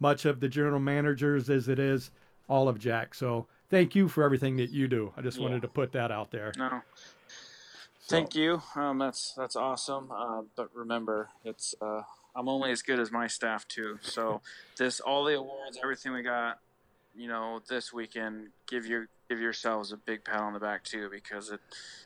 much 0.00 0.24
of 0.24 0.40
the 0.40 0.48
general 0.48 0.80
managers 0.80 1.48
as 1.50 1.68
it 1.68 1.78
is 1.78 2.10
all 2.48 2.68
of 2.68 2.78
Jack. 2.78 3.14
So 3.14 3.46
thank 3.70 3.94
you 3.94 4.08
for 4.08 4.22
everything 4.24 4.56
that 4.56 4.70
you 4.70 4.88
do. 4.88 5.12
I 5.16 5.22
just 5.22 5.36
Yeah. 5.38 5.44
wanted 5.44 5.62
to 5.62 5.68
put 5.68 5.92
that 5.92 6.10
out 6.10 6.30
there. 6.30 6.52
no 6.56 6.82
So- 7.98 8.16
Thank 8.16 8.34
you. 8.36 8.62
Um, 8.76 8.98
that's 8.98 9.34
that's 9.34 9.56
awesome. 9.56 10.10
Uh, 10.12 10.42
but 10.56 10.68
remember, 10.74 11.28
it's 11.44 11.74
uh, 11.82 12.02
I'm 12.36 12.48
only 12.48 12.70
as 12.70 12.82
good 12.82 13.00
as 13.00 13.10
my 13.10 13.26
staff 13.26 13.66
too. 13.68 13.98
So 14.02 14.40
this 14.78 15.00
all 15.00 15.24
the 15.24 15.34
awards, 15.36 15.78
everything 15.82 16.12
we 16.12 16.22
got, 16.22 16.60
you 17.16 17.26
know, 17.28 17.60
this 17.68 17.92
weekend, 17.92 18.50
give 18.68 18.86
your 18.86 19.08
give 19.28 19.40
yourselves 19.40 19.92
a 19.92 19.96
big 19.96 20.24
pat 20.24 20.40
on 20.40 20.52
the 20.52 20.60
back 20.60 20.84
too, 20.84 21.08
because 21.10 21.50
it 21.50 21.60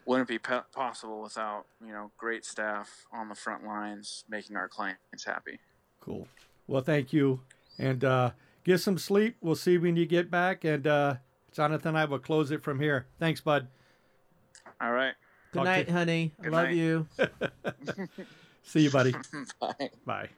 wouldn't 0.06 0.28
be 0.28 0.38
pe- 0.38 0.60
possible 0.72 1.20
without 1.22 1.66
you 1.84 1.92
know 1.92 2.10
great 2.16 2.44
staff 2.44 3.06
on 3.12 3.28
the 3.28 3.34
front 3.34 3.64
lines 3.66 4.24
making 4.28 4.56
our 4.56 4.68
clients 4.68 5.24
happy. 5.24 5.58
Cool. 6.00 6.26
Well, 6.66 6.82
thank 6.82 7.12
you, 7.12 7.40
and 7.78 8.04
uh, 8.04 8.30
get 8.64 8.78
some 8.78 8.96
sleep. 8.98 9.36
We'll 9.40 9.54
see 9.56 9.76
when 9.78 9.96
you 9.96 10.06
get 10.06 10.30
back, 10.30 10.64
and 10.64 10.86
uh, 10.86 11.14
Jonathan 11.52 11.88
and 11.88 11.98
I 11.98 12.04
will 12.04 12.18
close 12.18 12.50
it 12.50 12.62
from 12.62 12.80
here. 12.80 13.06
Thanks, 13.18 13.40
bud. 13.40 13.68
All 14.80 14.92
right. 14.92 15.14
Good 15.52 15.58
Talk 15.58 15.64
to- 15.66 15.70
night, 15.72 15.90
honey. 15.90 16.32
I 16.38 16.42
Good 16.44 16.52
love 16.52 16.64
night. 16.66 16.76
you. 16.76 17.06
See 18.62 18.80
you, 18.82 18.90
buddy. 18.90 19.14
Bye. 19.60 19.90
Bye. 20.06 20.28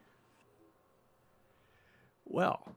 Well, 2.25 2.75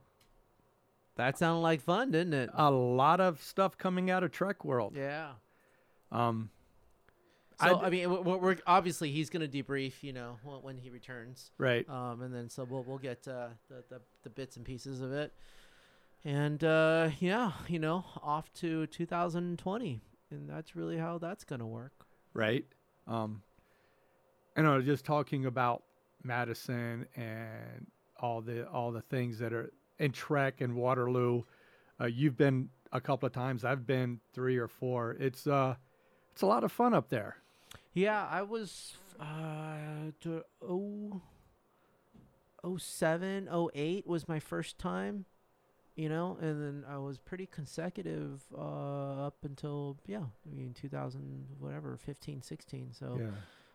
That 1.15 1.37
sounded 1.37 1.61
like 1.61 1.81
fun, 1.81 2.11
didn't 2.11 2.33
it? 2.33 2.49
a 2.53 2.69
lot 2.71 3.19
of 3.21 3.41
stuff 3.41 3.77
coming 3.77 4.09
out 4.09 4.23
of 4.23 4.31
Trek 4.31 4.65
World. 4.65 4.93
Yeah. 4.95 5.31
Um, 6.11 6.49
So 7.61 7.77
I'd- 7.77 7.85
I 7.85 7.89
mean, 7.89 8.09
we're, 8.25 8.37
we're 8.37 8.57
obviously 8.67 9.11
he's 9.11 9.29
gonna 9.29 9.47
debrief, 9.47 10.03
you 10.03 10.11
know, 10.11 10.37
when, 10.43 10.57
when 10.61 10.77
he 10.77 10.89
returns. 10.89 11.51
right. 11.57 11.87
Um, 11.89 12.21
and 12.21 12.33
then 12.33 12.49
so 12.49 12.65
we'll 12.65 12.83
we'll 12.83 12.97
get 12.97 13.25
uh, 13.27 13.47
the, 13.69 13.83
the 13.89 14.01
the 14.23 14.29
bits 14.29 14.57
and 14.57 14.65
pieces 14.65 14.99
of 15.01 15.13
it, 15.13 15.33
and 16.25 16.61
uh, 16.65 17.09
yeah, 17.19 17.53
you 17.69 17.79
know, 17.79 18.03
off 18.21 18.51
to 18.55 18.87
2020, 18.87 20.01
and 20.31 20.49
that's 20.49 20.75
really 20.75 20.97
how 20.97 21.17
that's 21.17 21.45
gonna 21.45 21.65
work. 21.67 22.05
right? 22.33 22.65
Um, 23.07 23.41
and 24.57 24.67
I 24.67 24.75
was 24.75 24.85
just 24.85 25.05
talking 25.05 25.45
about 25.45 25.83
Madison 26.23 27.05
and 27.15 27.87
all 28.19 28.41
the 28.41 28.67
all 28.67 28.91
the 28.91 29.01
things 29.01 29.39
that 29.39 29.53
are 29.53 29.71
in 29.99 30.11
Trek 30.11 30.61
and 30.61 30.75
Waterloo. 30.75 31.43
Uh, 31.99 32.05
you've 32.05 32.37
been 32.37 32.69
a 32.91 32.99
couple 33.01 33.27
of 33.27 33.33
times. 33.33 33.63
I've 33.63 33.85
been 33.85 34.19
three 34.33 34.57
or 34.57 34.67
four. 34.67 35.15
It's 35.19 35.47
uh, 35.47 35.75
it's 36.33 36.41
a 36.41 36.45
lot 36.45 36.63
of 36.63 36.71
fun 36.71 36.93
up 36.93 37.09
there. 37.09 37.37
Yeah, 37.93 38.27
I 38.29 38.41
was 38.41 38.97
uh 39.19 40.11
to, 40.21 40.43
oh, 40.61 41.21
oh 42.63 42.77
seven, 42.77 43.47
oh 43.49 43.69
eight 43.73 44.05
was 44.05 44.27
my 44.27 44.39
first 44.39 44.77
time, 44.77 45.25
you 45.95 46.09
know, 46.09 46.37
and 46.41 46.61
then 46.61 46.85
I 46.89 46.97
was 46.97 47.17
pretty 47.17 47.45
consecutive 47.45 48.43
uh 48.57 49.25
up 49.27 49.37
until 49.43 49.97
yeah, 50.05 50.23
I 50.49 50.53
mean 50.53 50.73
2000 50.73 51.47
whatever, 51.59 51.95
15, 51.97 52.41
16. 52.41 52.91
So 52.93 53.17
Yeah, 53.19 53.27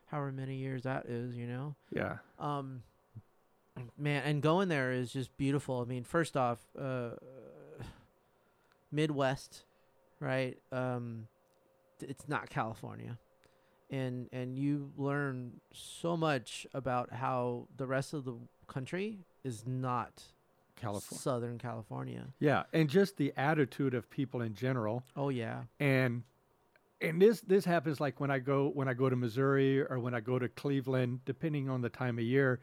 however 0.06 0.32
many 0.32 0.56
years 0.56 0.82
that 0.82 1.06
is, 1.06 1.34
you 1.34 1.46
know. 1.46 1.74
yeah, 1.90 2.18
Um 2.38 2.82
man, 3.96 4.22
and 4.24 4.42
going 4.42 4.68
there 4.68 4.92
is 4.92 5.12
just 5.12 5.36
beautiful. 5.36 5.80
I 5.80 5.84
mean, 5.84 6.04
first 6.04 6.36
off, 6.36 6.58
uh, 6.78 7.10
Midwest, 8.92 9.64
right? 10.18 10.58
Um, 10.72 11.26
it's 12.00 12.28
not 12.28 12.50
California, 12.50 13.18
and 13.90 14.28
and 14.32 14.58
you 14.58 14.92
learn 14.96 15.60
so 15.72 16.16
much 16.16 16.66
about 16.74 17.12
how 17.12 17.68
the 17.76 17.86
rest 17.86 18.14
of 18.14 18.24
the 18.24 18.34
country 18.66 19.18
is 19.44 19.66
not 19.66 20.22
California. 20.76 21.22
Southern 21.22 21.58
California. 21.58 22.26
Yeah, 22.38 22.64
and 22.72 22.88
just 22.88 23.16
the 23.16 23.32
attitude 23.36 23.94
of 23.94 24.10
people 24.10 24.40
in 24.40 24.54
general, 24.54 25.04
Oh 25.16 25.28
yeah, 25.28 25.62
and 25.78 26.22
and 27.00 27.20
this 27.20 27.40
this 27.42 27.64
happens 27.64 28.00
like 28.00 28.20
when 28.20 28.30
I 28.30 28.38
go 28.38 28.70
when 28.72 28.88
I 28.88 28.94
go 28.94 29.08
to 29.08 29.16
Missouri 29.16 29.82
or 29.82 29.98
when 29.98 30.14
I 30.14 30.20
go 30.20 30.38
to 30.38 30.48
Cleveland, 30.48 31.20
depending 31.24 31.68
on 31.68 31.82
the 31.82 31.90
time 31.90 32.18
of 32.18 32.24
year. 32.24 32.60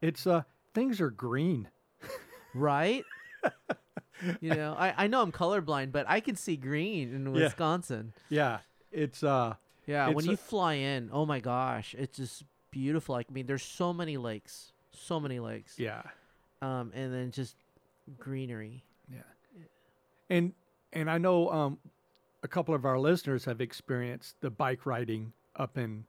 It's 0.00 0.26
uh 0.26 0.42
things 0.74 1.00
are 1.00 1.10
green. 1.10 1.68
right. 2.54 3.04
you 4.40 4.54
know, 4.54 4.74
I 4.78 5.04
I 5.04 5.06
know 5.06 5.22
I'm 5.22 5.32
colorblind, 5.32 5.92
but 5.92 6.06
I 6.08 6.20
can 6.20 6.36
see 6.36 6.56
green 6.56 7.14
in 7.14 7.32
Wisconsin. 7.32 8.12
Yeah, 8.28 8.58
it's 8.92 9.22
uh 9.22 9.54
Yeah, 9.86 10.08
when 10.08 10.18
It's 10.18 10.26
you 10.26 10.36
fly 10.36 10.74
in, 10.74 11.10
oh 11.12 11.26
my 11.26 11.40
gosh, 11.40 11.94
it's 11.98 12.16
just 12.18 12.44
beautiful. 12.70 13.14
Like, 13.14 13.26
I 13.30 13.32
mean, 13.32 13.46
there's 13.46 13.62
so 13.62 13.92
many 13.92 14.16
lakes, 14.16 14.72
so 14.92 15.18
many 15.20 15.40
lakes. 15.40 15.78
yeah 15.78 16.02
Um, 16.62 16.92
and 16.94 17.12
then 17.12 17.30
just 17.30 17.56
greenery. 18.18 18.84
Yeah. 19.12 19.22
And 20.28 20.52
and 20.92 21.10
I 21.10 21.18
know 21.18 21.50
um 21.50 21.78
a 22.42 22.48
couple 22.48 22.74
of 22.74 22.84
our 22.84 22.98
listeners 22.98 23.44
have 23.44 23.60
experienced 23.60 24.36
the 24.40 24.50
bike 24.50 24.86
riding 24.86 25.32
up 25.56 25.76
in 25.76 26.04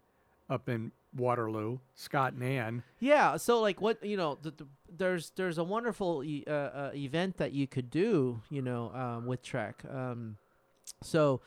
up 0.49 0.69
in 0.69 0.91
Waterloo. 1.15 1.79
Scott 1.95 2.33
and 2.33 2.43
Ann. 2.43 2.83
Yeah. 2.99 3.37
So 3.37 3.59
like, 3.61 3.81
what 3.81 4.03
you 4.03 4.17
know, 4.17 4.37
the, 4.41 4.51
the, 4.51 4.67
there's 4.95 5.31
there's 5.35 5.57
a 5.57 5.63
wonderful 5.63 6.23
e- 6.23 6.43
uh, 6.47 6.51
uh, 6.51 6.91
event 6.93 7.37
that 7.37 7.53
you 7.53 7.67
could 7.67 7.89
do, 7.89 8.41
you 8.49 8.61
know, 8.61 8.91
um, 8.93 9.25
with 9.25 9.41
Trek. 9.41 9.83
Um, 9.89 10.37
so 11.03 11.41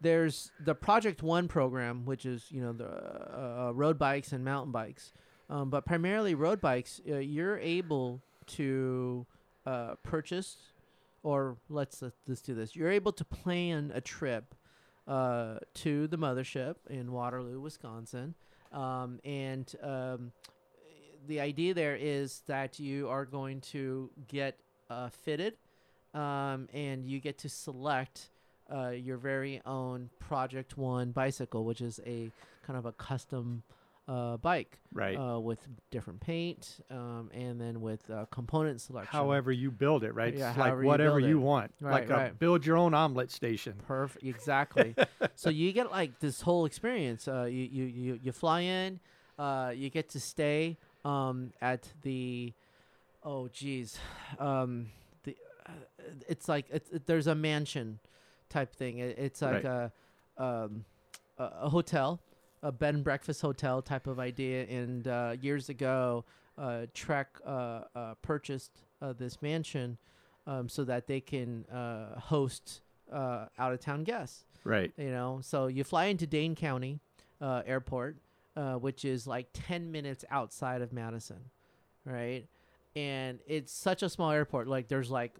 there's 0.00 0.50
the 0.64 0.74
Project 0.74 1.22
One 1.22 1.48
program, 1.48 2.04
which 2.04 2.26
is 2.26 2.46
you 2.50 2.60
know 2.60 2.72
the 2.72 2.86
uh, 2.86 3.68
uh, 3.68 3.72
road 3.72 3.98
bikes 3.98 4.32
and 4.32 4.44
mountain 4.44 4.72
bikes, 4.72 5.12
um, 5.48 5.70
but 5.70 5.86
primarily 5.86 6.34
road 6.34 6.60
bikes. 6.60 7.00
Uh, 7.08 7.16
you're 7.16 7.58
able 7.58 8.20
to 8.46 9.26
uh, 9.64 9.94
purchase, 10.02 10.56
or 11.22 11.56
let's 11.68 12.02
let's 12.26 12.42
do 12.42 12.54
this. 12.54 12.76
You're 12.76 12.90
able 12.90 13.12
to 13.12 13.24
plan 13.24 13.92
a 13.94 14.00
trip 14.00 14.54
to 15.06 16.08
the 16.08 16.18
mothership 16.18 16.74
in 16.90 17.12
Waterloo, 17.12 17.60
Wisconsin, 17.60 18.34
um, 18.76 19.18
and 19.24 19.74
um, 19.82 20.32
the 21.26 21.40
idea 21.40 21.74
there 21.74 21.96
is 21.96 22.42
that 22.46 22.78
you 22.78 23.08
are 23.08 23.24
going 23.24 23.60
to 23.62 24.10
get 24.28 24.58
uh, 24.90 25.08
fitted, 25.08 25.54
um, 26.14 26.68
and 26.72 27.04
you 27.04 27.18
get 27.18 27.38
to 27.38 27.48
select 27.48 28.28
uh, 28.72 28.90
your 28.90 29.16
very 29.16 29.62
own 29.64 30.10
Project 30.20 30.76
One 30.76 31.10
bicycle, 31.10 31.64
which 31.64 31.80
is 31.80 32.00
a 32.06 32.30
kind 32.66 32.78
of 32.78 32.84
a 32.84 32.92
custom 32.92 33.62
uh, 34.08 34.36
bike 34.36 34.78
Right. 34.92 35.16
uh, 35.16 35.38
with 35.38 35.58
different 35.90 36.20
paint 36.20 36.78
um, 36.90 37.30
and 37.34 37.60
then 37.60 37.80
with 37.80 38.08
uh, 38.10 38.26
component 38.30 38.80
selection. 38.80 39.10
however 39.12 39.50
you 39.52 39.70
build 39.70 40.04
it, 40.04 40.14
right? 40.14 40.34
Yeah, 40.34 40.48
like 40.48 40.56
however 40.56 40.82
you 40.82 40.88
whatever 40.88 41.20
you 41.20 41.40
want. 41.40 41.72
Right, 41.80 41.92
like 41.92 42.10
a 42.10 42.12
right. 42.14 42.38
build 42.38 42.64
your 42.64 42.76
own 42.76 42.94
omelet 42.94 43.30
station. 43.30 43.74
Perfect. 43.86 44.24
Exactly. 44.36 44.94
so 45.34 45.50
you 45.50 45.72
get 45.72 45.90
like 45.90 46.20
this 46.20 46.40
whole 46.40 46.66
experience. 46.66 47.26
Uh, 47.26 47.44
you, 47.44 47.64
you, 47.64 47.84
you, 47.84 48.20
you 48.22 48.32
fly 48.32 48.60
in, 48.60 49.00
uh, 49.38 49.72
you 49.74 49.90
get 49.90 50.08
to 50.10 50.20
stay 50.20 50.76
um, 51.04 51.52
at 51.60 51.88
the, 52.02 52.52
oh 53.22 53.48
geez, 53.48 53.98
um, 54.38 54.86
the, 55.24 55.36
uh, 55.66 55.72
it's 56.28 56.48
like 56.48 56.66
it's, 56.70 56.90
it, 56.90 57.06
there's 57.06 57.26
a 57.26 57.34
mansion 57.34 57.98
type 58.48 58.74
thing. 58.74 58.98
It, 58.98 59.18
it's 59.18 59.42
like 59.42 59.64
a, 59.64 59.92
um, 60.38 60.84
a, 61.38 61.44
a 61.62 61.68
hotel, 61.68 62.20
a 62.66 62.72
bed 62.72 62.94
and 62.96 63.04
breakfast 63.04 63.40
hotel 63.40 63.80
type 63.80 64.08
of 64.08 64.18
idea. 64.18 64.64
And 64.64 65.06
uh, 65.06 65.36
years 65.40 65.68
ago, 65.68 66.24
uh, 66.58 66.86
Trek 66.94 67.28
uh, 67.46 67.82
uh, 67.94 68.14
purchased 68.22 68.72
uh, 69.00 69.12
this 69.12 69.40
mansion 69.40 69.98
um, 70.48 70.68
so 70.68 70.84
that 70.84 71.06
they 71.06 71.20
can 71.20 71.64
uh, 71.66 72.18
host 72.18 72.80
uh, 73.12 73.46
out 73.56 73.72
of 73.72 73.80
town 73.80 74.02
guests. 74.02 74.44
Right. 74.64 74.92
You 74.96 75.10
know, 75.10 75.38
so 75.42 75.68
you 75.68 75.84
fly 75.84 76.06
into 76.06 76.26
Dane 76.26 76.56
County 76.56 76.98
uh, 77.40 77.62
Airport, 77.64 78.16
uh, 78.56 78.74
which 78.74 79.04
is 79.04 79.28
like 79.28 79.46
10 79.52 79.92
minutes 79.92 80.24
outside 80.28 80.82
of 80.82 80.92
Madison, 80.92 81.50
right? 82.04 82.46
And 82.96 83.38
it's 83.46 83.72
such 83.72 84.02
a 84.02 84.08
small 84.08 84.32
airport. 84.32 84.66
Like 84.66 84.88
there's 84.88 85.10
like 85.10 85.36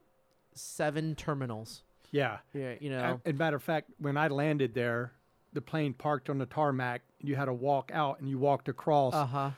seven 0.54 1.16
terminals. 1.16 1.82
Yeah. 2.12 2.38
Yeah, 2.54 2.74
you 2.78 2.90
know. 2.90 3.20
And 3.24 3.36
matter 3.36 3.56
of 3.56 3.64
fact, 3.64 3.90
when 3.98 4.16
I 4.16 4.28
landed 4.28 4.74
there, 4.74 5.10
the 5.56 5.60
plane 5.62 5.92
parked 5.94 6.30
on 6.30 6.38
the 6.38 6.46
tarmac. 6.46 7.02
You 7.20 7.34
had 7.34 7.46
to 7.46 7.52
walk 7.54 7.90
out, 7.92 8.20
and 8.20 8.28
you 8.28 8.38
walked 8.38 8.68
across. 8.68 9.14
Uh 9.14 9.26
huh. 9.26 9.50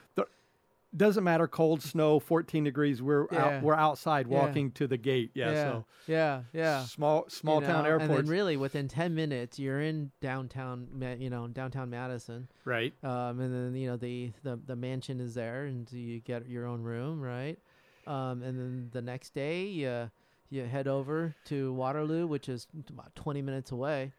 Doesn't 0.97 1.23
matter, 1.23 1.47
cold, 1.47 1.83
snow, 1.83 2.19
14 2.19 2.65
degrees. 2.65 3.03
We're 3.03 3.27
Yeah. 3.31 3.45
out. 3.59 3.63
We're 3.63 3.75
outside 3.75 4.27
Yeah. 4.27 4.39
walking 4.39 4.71
to 4.73 4.87
the 4.87 4.97
gate. 4.97 5.31
Yeah. 5.35 5.51
yeah. 5.51 5.65
So 5.65 5.85
yeah. 6.07 6.43
Yeah. 6.55 6.85
small, 6.85 7.29
small 7.29 7.61
you 7.61 7.67
town 7.67 7.85
know, 7.85 7.99
And 7.99 8.11
then 8.11 8.25
really 8.27 8.57
within 8.57 8.89
10 8.89 9.15
minutes, 9.15 9.59
you're 9.59 9.83
in 9.83 10.13
downtown, 10.23 10.89
you 11.21 11.29
know, 11.29 11.47
downtown 11.47 11.91
Madison. 11.91 12.49
right. 12.65 12.95
um, 13.05 13.39
and 13.39 13.53
then 13.53 13.75
you 13.79 13.87
know 13.87 13.99
the, 13.99 14.33
the 14.43 14.57
the 14.65 14.77
mansion 14.77 15.21
is 15.21 15.35
there, 15.35 15.67
and 15.67 15.93
you 15.93 16.21
get 16.21 16.49
your 16.49 16.65
own 16.65 16.81
room, 16.83 17.21
right? 17.21 17.59
Um, 18.07 18.43
and 18.43 18.59
then 18.59 18.89
the 18.91 19.03
next 19.03 19.35
day, 19.35 19.65
you 19.67 20.11
you 20.49 20.65
head 20.65 20.89
over 20.89 21.35
to 21.49 21.71
Waterloo, 21.75 22.27
which 22.27 22.49
is 22.49 22.67
about 22.89 23.15
twenty 23.15 23.43
minutes 23.43 23.73
away, 23.73 24.13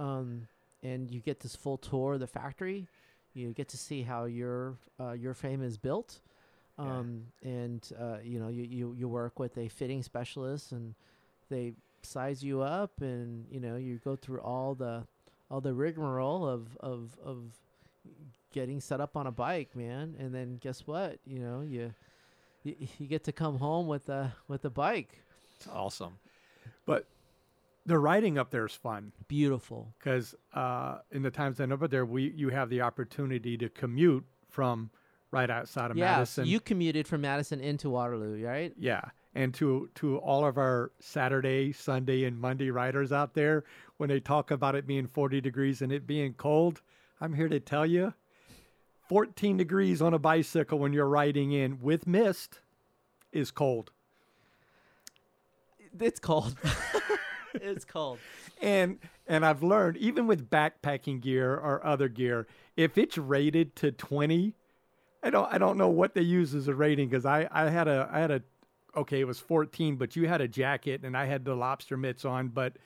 um, 0.00 0.48
and 0.82 1.10
you 1.10 1.20
get 1.20 1.40
this 1.40 1.56
full 1.56 1.78
tour 1.78 2.14
of 2.14 2.20
the 2.20 2.26
factory. 2.26 2.86
You 3.34 3.52
get 3.52 3.68
to 3.68 3.76
see 3.76 4.02
how 4.02 4.24
your 4.24 4.76
uh, 4.98 5.12
your 5.12 5.34
frame 5.34 5.62
is 5.62 5.76
built, 5.76 6.20
Yeah. 6.78 6.98
um, 6.98 7.26
and 7.42 7.88
uh, 8.00 8.18
you 8.22 8.38
know 8.40 8.48
you, 8.48 8.64
you 8.64 8.94
you 8.98 9.08
work 9.08 9.38
with 9.38 9.56
a 9.58 9.68
fitting 9.68 10.02
specialist, 10.02 10.72
and 10.72 10.94
they 11.48 11.74
size 12.02 12.42
you 12.42 12.62
up, 12.62 13.00
and 13.00 13.46
you 13.50 13.60
know 13.60 13.76
you 13.76 14.00
go 14.04 14.16
through 14.16 14.40
all 14.40 14.74
the 14.74 15.04
all 15.50 15.60
the 15.60 15.74
rigmarole 15.74 16.46
of 16.48 16.76
of 16.80 17.16
of 17.24 17.38
getting 18.52 18.80
set 18.80 19.00
up 19.00 19.16
on 19.16 19.26
a 19.26 19.30
bike, 19.32 19.76
man. 19.76 20.16
And 20.18 20.34
then 20.34 20.56
guess 20.60 20.86
what? 20.86 21.18
You 21.26 21.38
know, 21.40 21.60
you 21.60 21.92
you, 22.64 22.74
you 22.98 23.06
get 23.06 23.24
to 23.24 23.32
come 23.32 23.58
home 23.58 23.86
with 23.86 24.08
a 24.08 24.32
with 24.48 24.64
a 24.64 24.70
bike. 24.70 25.18
It's 25.56 25.68
awesome. 25.68 26.18
But 26.86 27.06
the 27.88 27.98
riding 27.98 28.36
up 28.36 28.50
there 28.50 28.66
is 28.66 28.74
fun 28.74 29.12
Beautiful. 29.28 29.94
because 29.98 30.34
uh, 30.54 30.98
in 31.10 31.22
the 31.22 31.30
times 31.30 31.58
I'm 31.58 31.72
up 31.72 31.90
there, 31.90 32.04
we 32.04 32.30
you 32.36 32.50
have 32.50 32.68
the 32.68 32.82
opportunity 32.82 33.56
to 33.56 33.70
commute 33.70 34.24
from 34.50 34.90
right 35.30 35.48
outside 35.48 35.90
of 35.90 35.96
yeah, 35.96 36.16
Madison. 36.16 36.46
you 36.46 36.60
commuted 36.60 37.08
from 37.08 37.22
Madison 37.22 37.60
into 37.60 37.88
Waterloo, 37.88 38.44
right? 38.44 38.74
Yeah, 38.78 39.00
and 39.34 39.54
to 39.54 39.88
to 39.96 40.18
all 40.18 40.44
of 40.44 40.58
our 40.58 40.92
Saturday, 41.00 41.72
Sunday, 41.72 42.24
and 42.24 42.38
Monday 42.38 42.70
riders 42.70 43.10
out 43.10 43.32
there, 43.32 43.64
when 43.96 44.10
they 44.10 44.20
talk 44.20 44.50
about 44.50 44.74
it 44.74 44.86
being 44.86 45.06
40 45.06 45.40
degrees 45.40 45.80
and 45.80 45.90
it 45.90 46.06
being 46.06 46.34
cold, 46.34 46.82
I'm 47.22 47.32
here 47.32 47.48
to 47.48 47.58
tell 47.58 47.86
you, 47.86 48.12
14 49.08 49.56
degrees 49.56 50.02
on 50.02 50.12
a 50.12 50.18
bicycle 50.18 50.78
when 50.78 50.92
you're 50.92 51.08
riding 51.08 51.52
in 51.52 51.80
with 51.80 52.06
mist 52.06 52.60
is 53.32 53.50
cold. 53.50 53.92
It's 55.98 56.20
cold. 56.20 56.54
it's 57.54 57.84
cold. 57.84 58.18
And 58.60 58.98
and 59.26 59.44
I've 59.44 59.62
learned 59.62 59.96
even 59.98 60.26
with 60.26 60.50
backpacking 60.50 61.20
gear 61.20 61.54
or 61.54 61.84
other 61.84 62.08
gear, 62.08 62.46
if 62.76 62.98
it's 62.98 63.18
rated 63.18 63.76
to 63.76 63.92
20, 63.92 64.54
I 65.22 65.30
don't 65.30 65.52
I 65.52 65.58
don't 65.58 65.78
know 65.78 65.88
what 65.88 66.14
they 66.14 66.22
use 66.22 66.54
as 66.54 66.68
a 66.68 66.74
rating 66.74 67.08
because 67.08 67.26
I 67.26 67.48
I 67.50 67.70
had 67.70 67.88
a 67.88 68.08
I 68.12 68.20
had 68.20 68.30
a 68.30 68.42
okay 68.96 69.20
it 69.20 69.26
was 69.26 69.38
14, 69.38 69.96
but 69.96 70.16
you 70.16 70.28
had 70.28 70.40
a 70.40 70.48
jacket 70.48 71.02
and 71.04 71.16
I 71.16 71.26
had 71.26 71.44
the 71.44 71.54
lobster 71.54 71.96
mitts 71.96 72.24
on, 72.24 72.48
but 72.48 72.76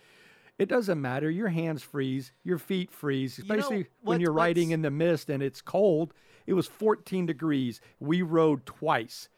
it 0.58 0.68
doesn't 0.68 1.00
matter. 1.00 1.30
Your 1.30 1.48
hands 1.48 1.82
freeze, 1.82 2.32
your 2.44 2.58
feet 2.58 2.90
freeze, 2.90 3.38
You 3.38 3.44
know, 3.44 3.54
especially 3.54 3.86
when 4.02 4.20
you're 4.20 4.32
riding 4.32 4.70
in 4.70 4.82
the 4.82 4.90
mist 4.90 5.30
and 5.30 5.42
it's 5.42 5.60
cold. 5.60 6.14
It 6.46 6.54
was 6.54 6.66
14 6.66 7.26
degrees. 7.26 7.80
We 8.00 8.22
rode 8.22 8.66
twice, 8.66 9.28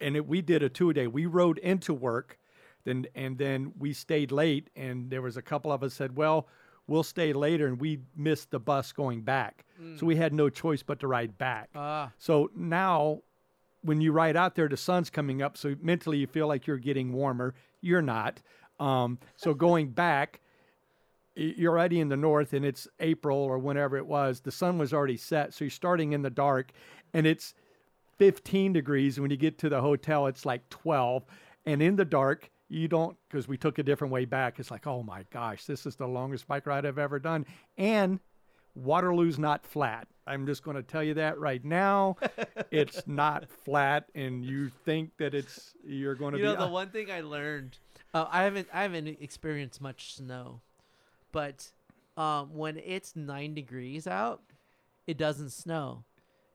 and 0.00 0.16
it, 0.16 0.26
we 0.26 0.40
did 0.40 0.62
a 0.62 0.68
two 0.68 0.90
a 0.90 0.94
day. 0.94 1.06
We 1.06 1.26
rode 1.26 1.58
into 1.58 1.92
work, 1.92 2.38
then 2.86 3.06
and 3.14 3.36
then 3.36 3.72
we 3.78 3.92
stayed 3.92 4.32
late. 4.32 4.70
And 4.74 5.10
there 5.10 5.20
was 5.20 5.36
a 5.36 5.42
couple 5.42 5.70
of 5.70 5.82
us 5.82 5.92
said, 5.92 6.16
"Well, 6.16 6.48
we'll 6.86 7.02
stay 7.02 7.34
later," 7.34 7.66
and 7.66 7.78
we 7.78 7.98
missed 8.16 8.50
the 8.50 8.58
bus 8.58 8.92
going 8.92 9.20
back, 9.20 9.66
so 9.98 10.06
we 10.06 10.16
had 10.16 10.32
no 10.32 10.48
choice 10.48 10.82
but 10.82 10.98
to 11.00 11.06
ride 11.06 11.36
back. 11.36 11.68
Ah, 11.74 12.10
So 12.18 12.50
now, 12.56 13.20
when 13.82 14.00
you 14.00 14.12
ride 14.12 14.36
out 14.36 14.54
there, 14.54 14.68
the 14.68 14.76
sun's 14.78 15.10
coming 15.10 15.42
up, 15.42 15.56
so 15.58 15.74
mentally 15.82 16.16
you 16.18 16.26
feel 16.26 16.46
like 16.48 16.66
you're 16.66 16.78
getting 16.78 17.12
warmer. 17.12 17.54
You're 17.82 18.02
not. 18.02 18.40
Um, 18.80 19.18
so 19.36 19.52
going 19.68 19.88
back, 19.90 20.40
you're 21.34 21.72
already 21.72 22.00
in 22.00 22.08
the 22.08 22.16
north, 22.16 22.52
and 22.54 22.64
it's 22.64 22.88
April 23.00 23.36
or 23.38 23.58
whenever 23.58 23.96
it 23.98 24.06
was. 24.06 24.40
The 24.40 24.50
sun 24.52 24.78
was 24.78 24.94
already 24.94 25.18
set, 25.18 25.52
so 25.52 25.64
you're 25.64 25.70
starting 25.70 26.12
in 26.12 26.22
the 26.22 26.30
dark, 26.30 26.72
and 27.12 27.26
it's 27.26 27.54
15 28.18 28.72
degrees. 28.72 29.20
When 29.20 29.30
you 29.30 29.36
get 29.36 29.58
to 29.58 29.68
the 29.68 29.80
hotel, 29.82 30.26
it's 30.26 30.46
like 30.46 30.68
12. 30.70 31.24
And 31.66 31.82
in 31.82 31.96
the 31.96 32.04
dark, 32.06 32.50
you 32.68 32.88
don't, 32.88 33.16
because 33.28 33.46
we 33.48 33.56
took 33.56 33.78
a 33.78 33.82
different 33.82 34.12
way 34.12 34.24
back. 34.24 34.58
It's 34.58 34.70
like, 34.70 34.86
oh 34.86 35.02
my 35.02 35.24
gosh, 35.32 35.64
this 35.66 35.86
is 35.86 35.96
the 35.96 36.06
longest 36.06 36.46
bike 36.48 36.66
ride 36.66 36.84
I've 36.86 36.98
ever 36.98 37.18
done. 37.18 37.46
And 37.78 38.18
Waterloo's 38.74 39.38
not 39.38 39.64
flat. 39.64 40.06
I'm 40.26 40.46
just 40.46 40.62
going 40.64 40.76
to 40.76 40.82
tell 40.82 41.02
you 41.02 41.14
that 41.14 41.38
right 41.38 41.64
now. 41.64 42.16
it's 42.70 43.06
not 43.06 43.48
flat, 43.64 44.08
and 44.14 44.44
you 44.44 44.68
think 44.84 45.10
that 45.18 45.34
it's 45.34 45.74
you're 45.86 46.14
going 46.16 46.32
to 46.32 46.38
You 46.38 46.44
be. 46.46 46.50
know, 46.52 46.56
the 46.58 46.66
uh, 46.66 46.70
one 46.70 46.88
thing 46.90 47.10
I 47.10 47.20
learned, 47.20 47.78
uh, 48.12 48.26
I 48.30 48.42
haven't 48.42 48.68
I 48.74 48.82
haven't 48.82 49.06
experienced 49.20 49.80
much 49.80 50.14
snow, 50.16 50.60
but 51.32 51.70
um, 52.16 52.54
when 52.54 52.76
it's 52.78 53.14
nine 53.14 53.54
degrees 53.54 54.06
out, 54.08 54.42
it 55.06 55.16
doesn't 55.16 55.50
snow, 55.50 56.04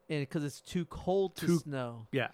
and 0.09 0.19
because 0.21 0.43
it's 0.43 0.59
too 0.61 0.83
cold 0.85 1.37
to 1.37 1.45
Too- 1.47 1.59
snow, 1.59 2.07
yeah, 2.11 2.27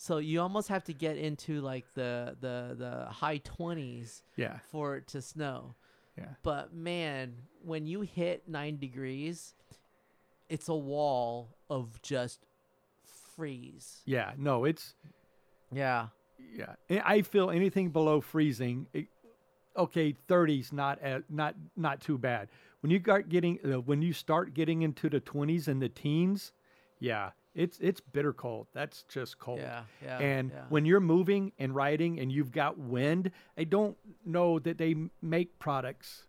so 0.00 0.18
you 0.18 0.40
almost 0.40 0.68
have 0.68 0.84
to 0.84 0.94
get 0.94 1.16
into 1.18 1.60
like 1.60 1.84
the 1.94 2.36
the 2.40 2.76
the 2.78 3.04
high 3.10 3.38
twenties 3.38 4.22
yeah, 4.36 4.58
for 4.70 4.96
it 4.96 5.08
to 5.08 5.20
snow. 5.20 5.74
yeah. 6.16 6.26
But 6.44 6.72
man, 6.72 7.34
when 7.64 7.84
you 7.86 8.02
hit 8.02 8.48
nine 8.48 8.78
degrees, 8.78 9.54
it's 10.48 10.68
a 10.68 10.74
wall 10.74 11.56
of 11.68 12.00
just 12.00 12.46
freeze. 13.34 14.00
Yeah, 14.04 14.32
no, 14.38 14.64
it's 14.64 14.94
Yeah. 15.72 16.08
yeah. 16.54 16.74
I 17.04 17.22
feel 17.22 17.50
anything 17.50 17.90
below 17.90 18.20
freezing. 18.20 18.86
It, 18.92 19.08
okay, 19.76 20.14
30's 20.28 20.72
not 20.72 21.02
at, 21.02 21.28
not 21.28 21.56
not 21.76 22.00
too 22.00 22.18
bad. 22.18 22.48
When 22.82 22.92
you 22.92 23.00
start 23.00 23.28
getting 23.28 23.58
uh, 23.64 23.80
when 23.80 24.00
you 24.00 24.12
start 24.12 24.54
getting 24.54 24.82
into 24.82 25.08
the 25.10 25.20
20s 25.20 25.66
and 25.66 25.82
the 25.82 25.88
teens, 25.88 26.52
yeah, 27.00 27.30
it's 27.54 27.78
it's 27.80 28.00
bitter 28.00 28.32
cold. 28.32 28.68
That's 28.72 29.04
just 29.04 29.38
cold. 29.38 29.60
Yeah. 29.60 29.82
Yeah. 30.04 30.18
And 30.18 30.50
yeah. 30.54 30.62
when 30.68 30.84
you're 30.84 31.00
moving 31.00 31.52
and 31.58 31.74
riding 31.74 32.20
and 32.20 32.30
you've 32.30 32.52
got 32.52 32.78
wind, 32.78 33.30
I 33.56 33.64
don't 33.64 33.96
know 34.24 34.58
that 34.60 34.78
they 34.78 34.94
make 35.22 35.58
products 35.58 36.24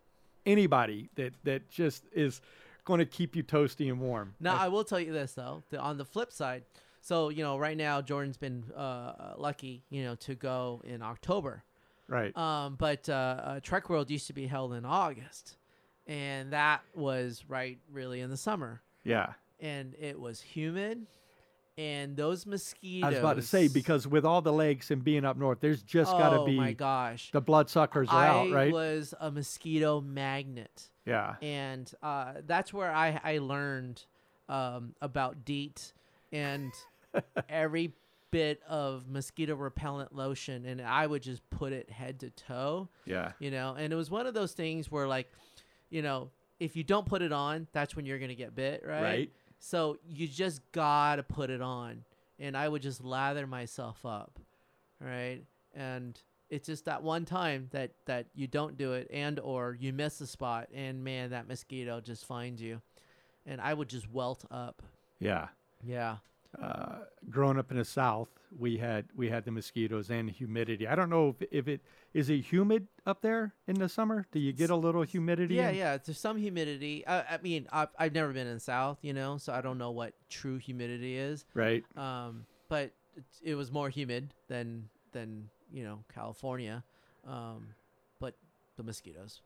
anybody 0.46 1.10
that 1.16 1.34
that 1.44 1.68
just 1.70 2.04
is 2.12 2.40
going 2.84 2.98
to 2.98 3.06
keep 3.06 3.36
you 3.36 3.42
toasty 3.42 3.88
and 3.88 4.00
warm. 4.00 4.34
Now 4.40 4.56
I 4.56 4.68
will 4.68 4.84
tell 4.84 5.00
you 5.00 5.12
this 5.12 5.32
though. 5.34 5.62
The, 5.70 5.78
on 5.78 5.98
the 5.98 6.04
flip 6.04 6.32
side, 6.32 6.64
so 7.00 7.28
you 7.28 7.42
know, 7.42 7.58
right 7.58 7.76
now 7.76 8.02
Jordan's 8.02 8.36
been 8.36 8.64
uh, 8.76 9.34
lucky, 9.36 9.84
you 9.90 10.02
know, 10.02 10.14
to 10.16 10.34
go 10.34 10.82
in 10.84 11.02
October. 11.02 11.64
right. 12.08 12.36
Um, 12.36 12.76
but 12.76 13.08
uh, 13.08 13.12
uh, 13.12 13.60
Trek 13.60 13.88
World 13.88 14.10
used 14.10 14.26
to 14.26 14.32
be 14.32 14.46
held 14.46 14.72
in 14.72 14.84
August, 14.84 15.56
and 16.06 16.52
that 16.52 16.82
was 16.94 17.44
right 17.46 17.78
really 17.92 18.20
in 18.20 18.30
the 18.30 18.36
summer, 18.36 18.82
yeah. 19.04 19.34
And 19.60 19.94
it 19.98 20.18
was 20.18 20.40
humid, 20.40 21.06
and 21.78 22.16
those 22.16 22.46
mosquitoes. 22.46 23.04
I 23.04 23.10
was 23.10 23.18
about 23.18 23.36
to 23.36 23.42
say 23.42 23.68
because 23.68 24.06
with 24.06 24.24
all 24.24 24.42
the 24.42 24.52
lakes 24.52 24.90
and 24.90 25.02
being 25.02 25.24
up 25.24 25.36
north, 25.36 25.60
there's 25.60 25.82
just 25.82 26.12
got 26.12 26.30
to 26.30 26.40
oh 26.40 26.46
be 26.46 26.56
my 26.56 26.72
gosh, 26.72 27.30
the 27.32 27.40
bloodsuckers 27.40 28.08
are 28.08 28.14
I 28.24 28.28
out, 28.28 28.50
right? 28.50 28.68
It 28.68 28.72
was 28.72 29.14
a 29.20 29.30
mosquito 29.30 30.00
magnet. 30.00 30.90
yeah. 31.06 31.36
and 31.42 31.90
uh, 32.02 32.34
that's 32.46 32.72
where 32.72 32.90
I 32.92 33.20
I 33.22 33.38
learned 33.38 34.04
um, 34.48 34.94
about 35.00 35.44
DEET 35.44 35.92
and 36.32 36.72
every 37.48 37.92
bit 38.30 38.60
of 38.68 39.08
mosquito 39.08 39.54
repellent 39.56 40.14
lotion, 40.14 40.64
and 40.66 40.80
I 40.80 41.06
would 41.06 41.22
just 41.22 41.48
put 41.50 41.72
it 41.72 41.90
head 41.90 42.20
to 42.20 42.30
toe, 42.30 42.88
Yeah. 43.04 43.32
you 43.40 43.50
know. 43.50 43.74
And 43.76 43.92
it 43.92 43.96
was 43.96 44.08
one 44.10 44.26
of 44.26 44.34
those 44.34 44.52
things 44.52 44.88
where, 44.90 45.08
like, 45.08 45.28
you 45.88 46.02
know, 46.02 46.30
if 46.60 46.76
you 46.76 46.84
don't 46.84 47.06
put 47.06 47.22
it 47.22 47.32
on, 47.32 47.66
that's 47.72 47.96
when 47.96 48.06
you're 48.06 48.20
gonna 48.20 48.36
get 48.36 48.54
bit, 48.54 48.84
right? 48.86 49.02
Right. 49.02 49.32
So 49.62 49.98
you 50.08 50.26
just 50.26 50.62
gotta 50.72 51.22
put 51.22 51.50
it 51.50 51.60
on, 51.60 52.04
and 52.38 52.56
I 52.56 52.66
would 52.66 52.80
just 52.80 53.04
lather 53.04 53.46
myself 53.46 54.04
up, 54.06 54.38
right? 55.00 55.42
And 55.74 56.18
it's 56.48 56.66
just 56.66 56.86
that 56.86 57.02
one 57.02 57.26
time 57.26 57.68
that 57.70 57.92
that 58.06 58.26
you 58.34 58.46
don't 58.46 58.78
do 58.78 58.94
it, 58.94 59.08
and 59.12 59.38
or 59.38 59.76
you 59.78 59.92
miss 59.92 60.18
the 60.18 60.26
spot, 60.26 60.68
and 60.74 61.04
man, 61.04 61.30
that 61.30 61.46
mosquito 61.46 62.00
just 62.00 62.24
finds 62.24 62.62
you, 62.62 62.80
and 63.44 63.60
I 63.60 63.74
would 63.74 63.88
just 63.88 64.10
welt 64.10 64.46
up. 64.50 64.82
Yeah. 65.18 65.48
Yeah. 65.84 66.16
Uh, 66.60 67.00
growing 67.28 67.58
up 67.58 67.70
in 67.70 67.76
the 67.76 67.84
south, 67.84 68.28
we 68.58 68.76
had 68.76 69.06
we 69.14 69.28
had 69.28 69.44
the 69.44 69.50
mosquitoes 69.52 70.10
and 70.10 70.28
the 70.28 70.32
humidity. 70.32 70.88
I 70.88 70.96
don't 70.96 71.08
know 71.08 71.28
if, 71.28 71.48
if 71.52 71.68
it 71.68 71.80
is 72.12 72.28
it 72.28 72.38
humid 72.38 72.88
up 73.06 73.22
there 73.22 73.54
in 73.68 73.76
the 73.76 73.88
summer. 73.88 74.26
Do 74.32 74.40
you 74.40 74.52
get 74.52 74.68
a 74.68 74.74
little 74.76 75.02
humidity? 75.02 75.54
Yeah, 75.54 75.68
in- 75.68 75.76
yeah. 75.76 75.96
There's 75.96 76.18
some 76.18 76.36
humidity. 76.36 77.06
I, 77.06 77.20
I 77.20 77.38
mean, 77.40 77.68
I've, 77.72 77.88
I've 77.96 78.14
never 78.14 78.32
been 78.32 78.48
in 78.48 78.54
the 78.54 78.60
South, 78.60 78.98
you 79.02 79.12
know, 79.12 79.36
so 79.36 79.52
I 79.52 79.60
don't 79.60 79.78
know 79.78 79.92
what 79.92 80.14
true 80.28 80.58
humidity 80.58 81.16
is. 81.16 81.44
Right. 81.54 81.84
Um, 81.96 82.46
but 82.68 82.90
it, 83.16 83.24
it 83.42 83.54
was 83.54 83.70
more 83.70 83.88
humid 83.88 84.34
than 84.48 84.88
than 85.12 85.48
you 85.72 85.84
know 85.84 86.00
California. 86.12 86.82
Um, 87.26 87.68
but 88.18 88.34
the 88.76 88.82
mosquitoes. 88.82 89.40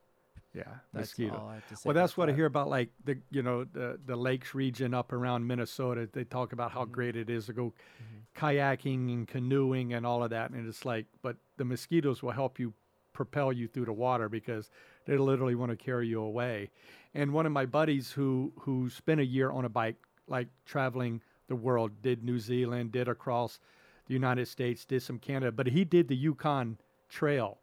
Yeah. 0.54 0.62
That's 0.92 1.10
mosquito. 1.18 1.36
all 1.36 1.48
I 1.48 1.54
have 1.54 1.68
to 1.68 1.76
say. 1.76 1.82
Well, 1.88 1.94
that's 1.94 2.16
what 2.16 2.28
I 2.30 2.32
hear 2.32 2.46
about, 2.46 2.68
like 2.68 2.90
the 3.04 3.18
you 3.30 3.42
know 3.42 3.64
the 3.64 3.98
the 4.06 4.14
lakes 4.16 4.54
region 4.54 4.94
up 4.94 5.12
around 5.12 5.46
Minnesota. 5.46 6.08
They 6.12 6.24
talk 6.24 6.52
about 6.52 6.70
how 6.70 6.84
Mhm. 6.84 6.92
great 6.92 7.16
it 7.16 7.28
is 7.28 7.46
to 7.46 7.52
go 7.52 7.72
Mhm. 8.00 8.22
kayaking 8.36 9.12
and 9.12 9.26
canoeing 9.28 9.92
and 9.92 10.06
all 10.06 10.22
of 10.22 10.30
that, 10.30 10.50
and 10.50 10.68
it's 10.68 10.84
like, 10.84 11.06
but 11.22 11.36
the 11.56 11.64
mosquitoes 11.64 12.22
will 12.22 12.32
help 12.32 12.58
you 12.58 12.72
propel 13.12 13.52
you 13.52 13.66
through 13.68 13.84
the 13.86 13.92
water 13.92 14.28
because 14.28 14.70
they 15.06 15.16
literally 15.16 15.54
want 15.54 15.70
to 15.70 15.76
carry 15.76 16.06
you 16.08 16.20
away. 16.20 16.70
And 17.14 17.32
one 17.32 17.46
of 17.46 17.52
my 17.52 17.66
buddies 17.66 18.12
who 18.12 18.52
who 18.60 18.88
spent 18.90 19.20
a 19.20 19.24
year 19.24 19.50
on 19.50 19.64
a 19.64 19.68
bike, 19.68 19.96
like 20.28 20.48
traveling 20.64 21.20
the 21.48 21.56
world, 21.56 22.00
did 22.02 22.22
New 22.24 22.38
Zealand, 22.38 22.92
did 22.92 23.08
across 23.08 23.60
the 24.06 24.14
United 24.14 24.46
States, 24.46 24.84
did 24.84 25.02
some 25.02 25.18
Canada, 25.18 25.50
but 25.52 25.66
he 25.68 25.84
did 25.84 26.08
the 26.08 26.16
Yukon 26.16 26.78
Trail 27.08 27.58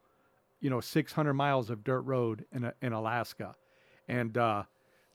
you 0.62 0.70
know 0.70 0.80
600 0.80 1.34
miles 1.34 1.70
of 1.70 1.84
dirt 1.84 2.02
road 2.02 2.46
in 2.52 2.72
in 2.82 2.94
Alaska, 2.94 3.56
and 4.08 4.38
uh, 4.38 4.64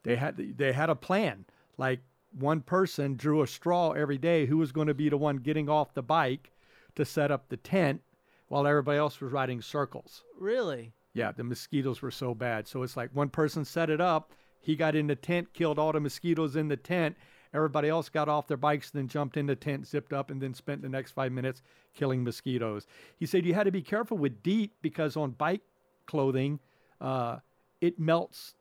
they 0.02 0.16
had 0.16 0.36
they 0.36 0.72
had 0.72 0.90
a 0.90 0.94
plan. 0.94 1.46
Like 1.78 2.00
one 2.38 2.60
person 2.60 3.16
drew 3.16 3.42
a 3.42 3.46
straw 3.46 3.92
every 3.92 4.18
day 4.18 4.46
who 4.46 4.58
was 4.58 4.72
going 4.72 4.88
to 4.88 4.94
be 4.94 5.08
the 5.08 5.16
one 5.16 5.38
getting 5.38 5.68
off 5.68 5.94
the 5.94 6.02
bike 6.02 6.52
to 6.96 7.04
set 7.04 7.30
up 7.30 7.48
the 7.48 7.56
tent, 7.56 8.02
while 8.48 8.66
everybody 8.66 8.98
else 8.98 9.20
was 9.20 9.32
riding 9.32 9.62
circles. 9.62 10.22
Really? 10.38 10.92
Yeah, 11.14 11.32
the 11.32 11.44
mosquitoes 11.44 12.02
were 12.02 12.10
so 12.10 12.34
bad. 12.34 12.68
So 12.68 12.82
it's 12.82 12.96
like 12.96 13.10
one 13.14 13.30
person 13.30 13.64
set 13.64 13.88
it 13.88 14.00
up, 14.00 14.32
he 14.60 14.76
got 14.76 14.96
in 14.96 15.06
the 15.06 15.14
tent, 15.14 15.54
killed 15.54 15.78
all 15.78 15.92
the 15.92 16.00
mosquitoes 16.00 16.56
in 16.56 16.68
the 16.68 16.76
tent. 16.76 17.16
Everybody 17.56 17.88
else 17.88 18.08
got 18.10 18.28
off 18.28 18.46
their 18.46 18.58
bikes, 18.58 18.90
then 18.90 19.08
jumped 19.08 19.38
in 19.38 19.46
the 19.46 19.56
tent, 19.56 19.86
zipped 19.86 20.12
up, 20.12 20.30
and 20.30 20.40
then 20.40 20.52
spent 20.52 20.82
the 20.82 20.88
next 20.90 21.12
five 21.12 21.32
minutes 21.32 21.62
killing 21.94 22.22
mosquitoes. 22.22 22.86
He 23.18 23.24
said 23.24 23.46
you 23.46 23.54
had 23.54 23.64
to 23.64 23.72
be 23.72 23.80
careful 23.82 24.18
with 24.18 24.42
DEET 24.42 24.72
because 24.82 25.16
on 25.16 25.30
bike 25.30 25.62
clothing, 26.06 26.60
uh, 27.00 27.38
it 27.80 27.98
melts. 27.98 28.54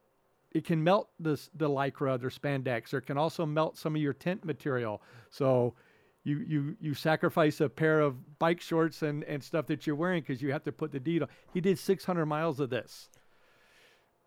It 0.53 0.63
can 0.63 0.81
melt 0.83 1.09
the 1.19 1.39
the 1.53 1.67
lycra, 1.69 2.23
or 2.23 2.29
spandex, 2.29 2.93
or 2.93 2.99
it 2.99 3.05
can 3.05 3.17
also 3.17 3.45
melt 3.45 3.77
some 3.77 3.95
of 3.95 4.01
your 4.01 4.13
tent 4.13 4.45
material. 4.45 5.01
So 5.29 5.73
you 6.23 6.37
you 6.47 6.77
you 6.79 6.93
sacrifice 6.93 7.59
a 7.59 7.67
pair 7.67 7.99
of 7.99 8.39
bike 8.39 8.61
shorts 8.61 9.01
and 9.01 9.25
and 9.25 9.43
stuff 9.43 9.67
that 9.67 9.85
you're 9.85 9.97
wearing 9.97 10.21
because 10.21 10.41
you 10.41 10.53
have 10.53 10.63
to 10.63 10.71
put 10.71 10.93
the 10.93 10.99
DEET 11.01 11.23
on. 11.23 11.27
He 11.53 11.59
did 11.59 11.77
600 11.77 12.25
miles 12.25 12.61
of 12.61 12.69
this, 12.69 13.09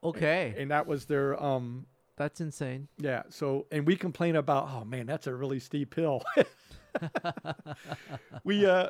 Okay. 0.04 0.54
and 0.58 0.70
that 0.70 0.86
was 0.86 1.06
their 1.06 1.42
um 1.42 1.86
That's 2.18 2.40
insane. 2.40 2.88
yeah. 2.98 3.22
So, 3.30 3.66
and 3.72 3.86
we 3.86 3.96
complain 3.96 4.36
about, 4.36 4.68
oh 4.70 4.84
man, 4.84 5.06
that's 5.06 5.26
a 5.26 5.34
really 5.34 5.60
steep 5.60 5.94
hill. 5.94 6.22
we 8.44 8.66
uh, 8.66 8.88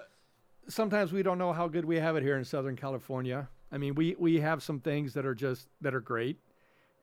sometimes 0.68 1.12
we 1.12 1.22
don't 1.22 1.38
know 1.38 1.52
how 1.52 1.68
good 1.68 1.84
we 1.84 1.96
have 1.96 2.16
it 2.16 2.22
here 2.22 2.36
in 2.36 2.44
Southern 2.44 2.76
California. 2.76 3.48
I 3.70 3.78
mean, 3.78 3.94
we 3.94 4.16
we 4.18 4.40
have 4.40 4.62
some 4.62 4.80
things 4.80 5.14
that 5.14 5.26
are 5.26 5.34
just 5.34 5.68
that 5.80 5.94
are 5.94 6.00
great, 6.00 6.38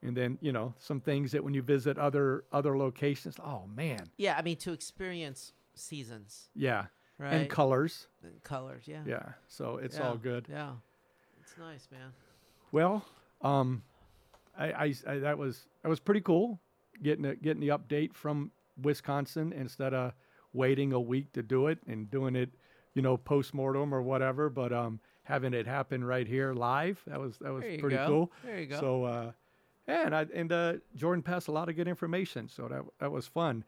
and 0.01 0.15
then 0.15 0.37
you 0.41 0.51
know 0.51 0.73
some 0.79 0.99
things 0.99 1.31
that 1.33 1.43
when 1.43 1.53
you 1.53 1.61
visit 1.61 1.97
other 1.97 2.43
other 2.51 2.77
locations, 2.77 3.37
oh 3.43 3.67
man, 3.75 4.09
Yeah, 4.17 4.35
I 4.37 4.41
mean 4.41 4.57
to 4.57 4.73
experience 4.73 5.53
seasons, 5.75 6.49
yeah, 6.55 6.85
right? 7.19 7.33
and 7.33 7.49
colors, 7.49 8.07
And 8.23 8.41
colors, 8.43 8.85
yeah. 8.87 9.03
yeah. 9.05 9.23
So 9.47 9.77
it's 9.77 9.97
Yeah, 9.97 10.07
all 10.07 10.15
good. 10.15 10.47
Yeah. 10.49 10.71
It's 11.41 11.57
nice, 11.59 11.87
man. 11.91 12.11
Well, 12.71 13.05
um, 13.41 13.83
I, 14.57 14.65
I, 14.65 14.93
I 15.07 15.17
that 15.19 15.37
was 15.37 15.67
that 15.83 15.89
was 15.89 15.99
pretty 15.99 16.21
cool 16.21 16.59
getting 17.03 17.25
a, 17.25 17.35
getting 17.35 17.61
the 17.61 17.69
update 17.69 18.13
from 18.13 18.51
Wisconsin 18.81 19.53
instead 19.53 19.93
of 19.93 20.13
waiting 20.53 20.93
a 20.93 20.99
week 20.99 21.33
to 21.33 21.43
do 21.43 21.67
it 21.67 21.79
and 21.87 22.09
doing 22.09 22.35
it, 22.35 22.49
you 22.93 23.01
know, 23.01 23.17
post 23.17 23.53
mortem 23.53 23.93
or 23.93 24.01
whatever. 24.01 24.49
But 24.49 24.71
um, 24.71 24.99
having 25.23 25.53
it 25.53 25.67
happen 25.67 26.03
right 26.03 26.27
here 26.27 26.53
live 26.53 27.01
that 27.07 27.19
was 27.19 27.37
that 27.39 27.51
was 27.51 27.63
pretty 27.63 27.95
go. 27.95 28.07
cool. 28.07 28.31
There 28.43 28.59
you 28.59 28.67
go. 28.67 28.79
So 28.79 29.03
uh, 29.03 29.31
yeah, 29.87 30.05
and 30.05 30.15
I 30.15 30.25
and 30.33 30.51
uh, 30.51 30.73
Jordan 30.95 31.21
passed 31.21 31.47
a 31.47 31.51
lot 31.51 31.69
of 31.69 31.75
good 31.75 31.87
information, 31.87 32.47
so 32.47 32.67
that 32.67 32.83
that 32.99 33.11
was 33.11 33.27
fun. 33.27 33.63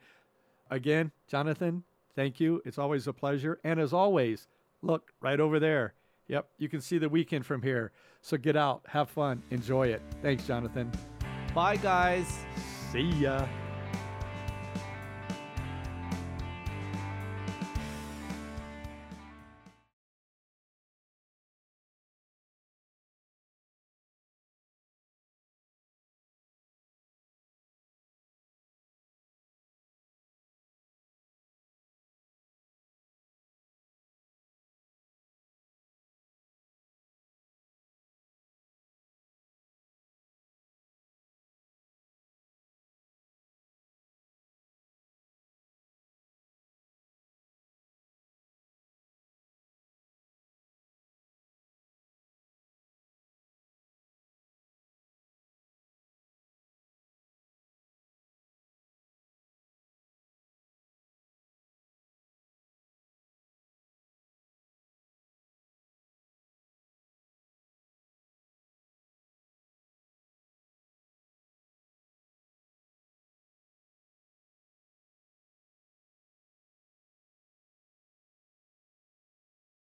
Again, 0.70 1.12
Jonathan, 1.26 1.84
thank 2.14 2.40
you. 2.40 2.60
It's 2.64 2.78
always 2.78 3.06
a 3.06 3.12
pleasure. 3.12 3.58
And 3.64 3.80
as 3.80 3.92
always, 3.92 4.48
look 4.82 5.12
right 5.20 5.40
over 5.40 5.58
there. 5.58 5.94
Yep, 6.28 6.46
you 6.58 6.68
can 6.68 6.80
see 6.80 6.98
the 6.98 7.08
weekend 7.08 7.46
from 7.46 7.62
here. 7.62 7.92
So 8.20 8.36
get 8.36 8.56
out, 8.56 8.82
have 8.86 9.08
fun, 9.08 9.42
enjoy 9.50 9.88
it. 9.88 10.02
Thanks, 10.22 10.46
Jonathan. 10.46 10.92
Bye, 11.54 11.76
guys. 11.76 12.26
See 12.92 13.00
ya. 13.00 13.46